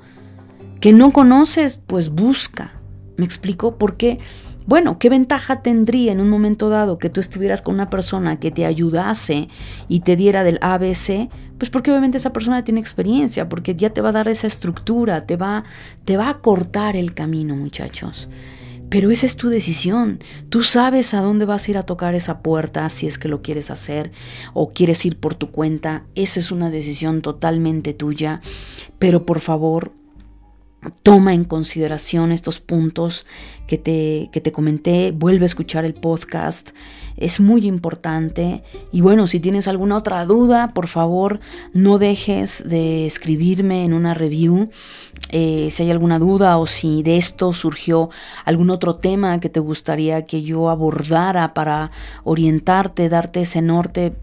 Que 0.80 0.91
no 0.91 1.12
conoces, 1.12 1.78
pues 1.78 2.10
busca. 2.10 2.83
¿Me 3.18 3.26
explico? 3.26 3.78
¿Por 3.78 3.97
qué? 3.97 4.20
Bueno, 4.66 4.97
¿qué 4.97 5.09
ventaja 5.09 5.61
tendría 5.61 6.14
en 6.14 6.22
un 6.22 6.30
momento 6.30 6.70
dado 6.70 6.97
que 6.97 7.09
tú 7.09 7.20
estuvieras 7.20 7.61
con 7.61 7.76
una 7.76 7.89
persona 7.89 8.39
que 8.39 8.49
te 8.49 8.66
ayudase 8.66 9.49
y 9.89 9.99
te 10.01 10.16
diera 10.16 10.43
del 10.43 10.57
ABC? 10.61 11.30
Pues 11.57 11.70
porque 11.70 11.91
obviamente 11.91 12.18
esa 12.18 12.32
persona 12.32 12.64
tiene 12.64 12.80
experiencia, 12.80 13.49
porque 13.49 13.76
ya 13.76 13.89
te 13.89 13.99
va 14.01 14.09
a 14.09 14.14
dar 14.14 14.30
esa 14.30 14.47
estructura, 14.47 15.26
te 15.26 15.36
va, 15.36 15.66
te 16.05 16.16
va 16.16 16.30
a 16.30 16.39
cortar 16.39 16.95
el 16.95 17.14
camino, 17.14 17.55
muchachos. 17.55 18.30
Pero 18.89 19.11
esa 19.11 19.26
es 19.26 19.38
tu 19.38 19.49
decisión. 19.49 20.20
Tú 20.49 20.64
sabes 20.64 21.14
a 21.14 21.22
dónde 21.22 21.45
vas 21.45 21.68
a 21.68 21.72
ir 21.72 21.78
a 21.78 21.84
tocar 21.84 22.16
esa 22.16 22.39
puerta 22.41 22.88
si 22.89 23.07
es 23.07 23.18
que 23.18 23.28
lo 23.28 23.41
quieres 23.41 23.72
hacer 23.72 24.11
o 24.53 24.72
quieres 24.72 25.03
ir 25.05 25.20
por 25.20 25.36
tu 25.36 25.51
cuenta. 25.51 26.05
Esa 26.16 26.39
es 26.39 26.51
una 26.51 26.70
decisión 26.70 27.22
totalmente 27.22 27.93
tuya. 27.93 28.39
Pero 28.99 29.26
por 29.26 29.39
favor, 29.39 29.93
toma 31.04 31.34
en 31.34 31.44
consideración 31.44 32.32
estos 32.32 32.60
puntos 32.60 33.26
que 33.68 33.78
te, 33.78 34.30
que 34.32 34.42
te 34.42 34.52
comenté, 34.52 35.12
vuelve 35.12 35.46
a 35.46 35.48
escuchar 35.48 35.86
el 35.86 35.94
podcast, 35.94 36.72
es 37.18 37.40
muy 37.40 37.66
importante. 37.66 38.64
Y 38.92 39.02
bueno, 39.02 39.28
si 39.28 39.40
tienes 39.40 39.68
alguna 39.68 39.98
otra 39.98 40.26
duda, 40.26 40.74
por 40.74 40.88
favor, 40.88 41.40
no 41.74 41.98
dejes 41.98 42.64
de 42.66 43.06
escribirme 43.06 43.86
en 43.86 43.94
una 43.94 44.14
review. 44.14 44.70
Eh, 45.30 45.70
si 45.72 45.84
hay 45.84 45.92
alguna 45.92 46.20
duda 46.20 46.58
o 46.58 46.66
si 46.66 47.04
de 47.04 47.18
esto 47.18 47.54
surgió 47.54 48.10
algún 48.46 48.70
otro 48.70 48.96
tema 48.96 49.40
que 49.40 49.50
te 49.50 49.60
gustaría 49.60 50.26
que 50.26 50.44
yo 50.44 50.70
abordara 50.70 51.54
para 51.54 51.92
orientarte, 52.24 53.10
darte 53.10 53.42
ese 53.42 53.62
norte, 53.62 54.14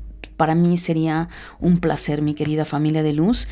para 0.41 0.55
mí 0.55 0.78
sería 0.78 1.28
un 1.61 1.80
placer, 1.80 2.22
mi 2.22 2.32
querida 2.32 2.64
familia 2.64 3.03
de 3.03 3.12
luz. 3.12 3.47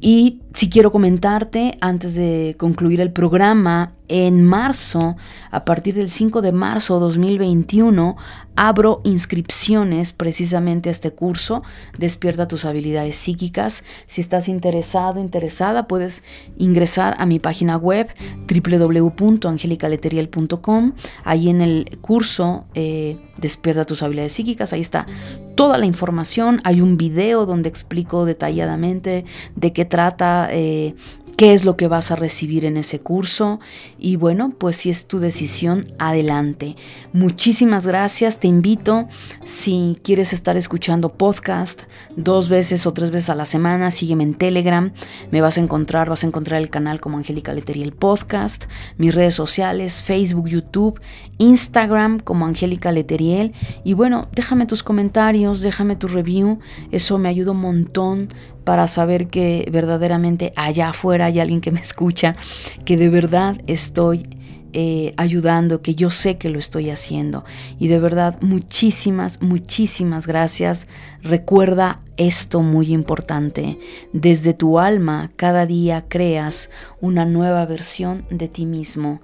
Y 0.00 0.40
si 0.54 0.68
quiero 0.68 0.90
comentarte, 0.90 1.78
antes 1.80 2.16
de 2.16 2.56
concluir 2.58 3.00
el 3.00 3.12
programa, 3.12 3.92
en 4.08 4.44
marzo, 4.44 5.14
a 5.52 5.64
partir 5.64 5.94
del 5.94 6.10
5 6.10 6.42
de 6.42 6.50
marzo 6.50 6.94
de 6.94 7.00
2021, 7.00 8.16
abro 8.56 9.02
inscripciones 9.04 10.12
precisamente 10.12 10.88
a 10.88 10.92
este 10.92 11.12
curso, 11.12 11.62
Despierta 11.96 12.48
tus 12.48 12.64
habilidades 12.64 13.14
psíquicas. 13.16 13.84
Si 14.08 14.20
estás 14.20 14.48
interesado, 14.48 15.20
interesada, 15.20 15.86
puedes 15.86 16.24
ingresar 16.58 17.14
a 17.18 17.26
mi 17.26 17.38
página 17.38 17.76
web 17.76 18.08
www.angelicaleteriel.com. 18.48 20.94
Ahí 21.24 21.48
en 21.48 21.62
el 21.62 21.98
curso 22.02 22.64
eh, 22.74 23.20
Despierta 23.38 23.86
tus 23.86 24.02
habilidades 24.02 24.34
psíquicas, 24.34 24.72
ahí 24.72 24.80
está 24.82 25.06
toda 25.54 25.78
la 25.78 25.86
información. 25.86 26.60
Hay 26.64 26.80
un 26.80 26.96
video 26.96 27.46
donde 27.46 27.68
explico 27.68 28.24
detalladamente 28.24 29.24
de 29.54 29.72
qué 29.72 29.84
trata 29.84 30.48
eh, 30.50 30.94
qué 31.36 31.54
es 31.54 31.64
lo 31.64 31.76
que 31.76 31.88
vas 31.88 32.10
a 32.10 32.16
recibir 32.16 32.64
en 32.64 32.76
ese 32.76 33.00
curso. 33.00 33.60
Y 33.98 34.16
bueno, 34.16 34.54
pues 34.56 34.78
si 34.78 34.90
es 34.90 35.06
tu 35.06 35.18
decisión, 35.18 35.84
adelante. 35.98 36.76
Muchísimas 37.12 37.86
gracias, 37.86 38.38
te 38.38 38.48
invito 38.48 39.08
si 39.44 39.98
quieres 40.02 40.32
estar 40.32 40.56
escuchando 40.56 41.10
podcast 41.10 41.82
dos 42.16 42.48
veces 42.48 42.86
o 42.86 42.92
tres 42.92 43.10
veces 43.10 43.30
a 43.30 43.34
la 43.34 43.44
semana, 43.44 43.90
sígueme 43.90 44.24
en 44.24 44.34
Telegram, 44.34 44.92
me 45.30 45.40
vas 45.40 45.58
a 45.58 45.60
encontrar, 45.60 46.08
vas 46.08 46.24
a 46.24 46.26
encontrar 46.26 46.60
el 46.60 46.70
canal 46.70 47.00
como 47.00 47.18
Angélica 47.18 47.52
Letería 47.52 47.82
el 47.82 47.92
podcast, 47.92 48.64
mis 48.96 49.14
redes 49.14 49.34
sociales, 49.34 50.02
Facebook, 50.02 50.48
YouTube, 50.48 51.00
Instagram 51.38 52.20
como 52.20 52.46
Angélica 52.46 52.92
Leteriel. 52.92 53.52
Y 53.84 53.94
bueno, 53.94 54.28
déjame 54.32 54.66
tus 54.66 54.82
comentarios, 54.82 55.60
déjame 55.60 55.96
tu 55.96 56.08
review, 56.08 56.58
eso 56.90 57.18
me 57.18 57.28
ayuda 57.28 57.52
un 57.52 57.60
montón 57.60 58.28
para 58.64 58.86
saber 58.86 59.28
que 59.28 59.68
verdaderamente 59.70 60.52
allá 60.56 60.90
afuera 60.90 61.26
hay 61.26 61.40
alguien 61.40 61.60
que 61.60 61.70
me 61.70 61.80
escucha, 61.80 62.36
que 62.84 62.96
de 62.96 63.08
verdad 63.08 63.56
estoy 63.66 64.26
eh, 64.74 65.12
ayudando, 65.18 65.82
que 65.82 65.94
yo 65.94 66.08
sé 66.08 66.38
que 66.38 66.48
lo 66.48 66.58
estoy 66.58 66.88
haciendo. 66.88 67.44
Y 67.78 67.88
de 67.88 67.98
verdad, 67.98 68.40
muchísimas, 68.40 69.42
muchísimas 69.42 70.26
gracias. 70.26 70.88
Recuerda 71.22 72.00
esto 72.16 72.62
muy 72.62 72.92
importante. 72.92 73.78
Desde 74.14 74.54
tu 74.54 74.78
alma, 74.78 75.30
cada 75.36 75.66
día 75.66 76.06
creas 76.08 76.70
una 77.02 77.26
nueva 77.26 77.66
versión 77.66 78.24
de 78.30 78.48
ti 78.48 78.64
mismo. 78.64 79.20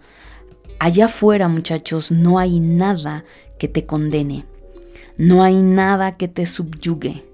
Allá 0.81 1.07
afuera, 1.07 1.49
muchachos, 1.49 2.11
no 2.13 2.39
hay 2.39 2.61
nada 2.61 3.25
que 3.59 3.69
te 3.69 3.87
condene. 3.87 4.45
No 5.17 5.43
hay 5.43 5.63
nada 5.63 6.19
que 6.19 6.29
te 6.29 6.45
subyugue. 6.45 7.28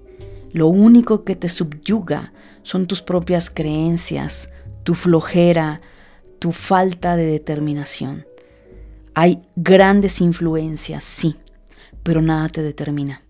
Lo 0.55 0.67
único 0.67 1.25
que 1.25 1.35
te 1.35 1.49
subyuga 1.49 2.31
son 2.63 2.87
tus 2.87 3.01
propias 3.01 3.49
creencias, 3.49 4.49
tu 4.83 4.95
flojera, 4.95 5.81
tu 6.39 6.53
falta 6.53 7.17
de 7.17 7.25
determinación. 7.25 8.25
Hay 9.15 9.41
grandes 9.57 10.21
influencias, 10.21 11.03
sí, 11.03 11.35
pero 12.03 12.21
nada 12.21 12.47
te 12.47 12.63
determina. 12.63 13.21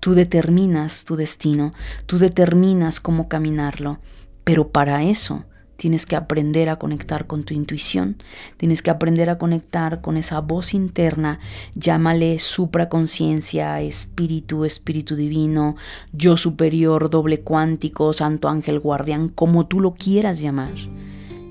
Tú 0.00 0.12
determinas 0.12 1.06
tu 1.06 1.16
destino, 1.16 1.72
tú 2.04 2.18
determinas 2.18 3.00
cómo 3.00 3.26
caminarlo, 3.26 3.98
pero 4.44 4.68
para 4.68 5.02
eso 5.02 5.46
Tienes 5.76 6.06
que 6.06 6.16
aprender 6.16 6.68
a 6.70 6.76
conectar 6.76 7.26
con 7.26 7.44
tu 7.44 7.54
intuición, 7.54 8.16
tienes 8.56 8.82
que 8.82 8.90
aprender 8.90 9.30
a 9.30 9.38
conectar 9.38 10.00
con 10.00 10.16
esa 10.16 10.40
voz 10.40 10.74
interna, 10.74 11.38
llámale 11.74 12.38
supraconciencia, 12.38 13.80
espíritu, 13.80 14.64
espíritu 14.64 15.16
divino, 15.16 15.76
yo 16.12 16.36
superior, 16.36 17.10
doble 17.10 17.40
cuántico, 17.40 18.12
santo 18.12 18.48
ángel 18.48 18.80
guardián, 18.80 19.28
como 19.28 19.66
tú 19.66 19.80
lo 19.80 19.94
quieras 19.94 20.40
llamar. 20.40 20.74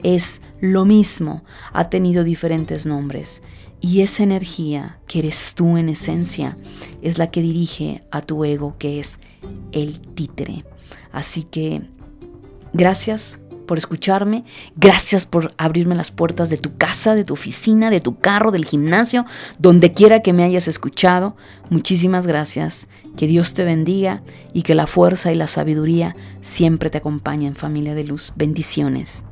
Es 0.04 0.42
lo 0.62 0.86
mismo, 0.86 1.44
ha 1.74 1.90
tenido 1.90 2.24
diferentes 2.24 2.86
nombres. 2.86 3.42
Y 3.82 4.02
esa 4.02 4.24
energía 4.24 5.00
que 5.08 5.20
eres 5.20 5.54
tú 5.56 5.78
en 5.78 5.90
esencia 5.90 6.58
es 7.02 7.18
la 7.18 7.30
que 7.30 7.42
dirige 7.42 8.04
a 8.12 8.22
tu 8.22 8.46
ego, 8.46 8.76
que 8.78 9.00
es 9.00 9.20
el 9.72 10.00
títere. 10.00 10.64
Así 11.12 11.44
que 11.44 11.82
gracias 12.74 13.40
por 13.66 13.78
escucharme. 13.78 14.44
Gracias 14.76 15.26
por 15.26 15.54
abrirme 15.58 15.96
las 15.96 16.12
puertas 16.12 16.50
de 16.50 16.58
tu 16.58 16.78
casa, 16.78 17.16
de 17.16 17.24
tu 17.24 17.34
oficina, 17.34 17.90
de 17.90 18.00
tu 18.00 18.18
carro, 18.18 18.52
del 18.52 18.66
gimnasio, 18.66 19.26
donde 19.60 19.94
quiera 19.94 20.22
que 20.22 20.34
me 20.34 20.44
hayas 20.44 20.68
escuchado. 20.68 21.36
Muchísimas 21.70 22.28
gracias. 22.28 22.88
Que 23.18 23.28
Dios 23.28 23.54
te 23.54 23.64
bendiga 23.64 24.24
y 24.54 24.62
que 24.62 24.76
la 24.76 24.88
fuerza 24.88 25.32
y 25.32 25.36
la 25.36 25.48
sabiduría 25.48 26.16
siempre 26.42 26.90
te 26.90 26.98
acompañen, 26.98 27.56
familia 27.56 27.96
de 27.96 28.04
luz. 28.04 28.34
Bendiciones. 28.36 29.24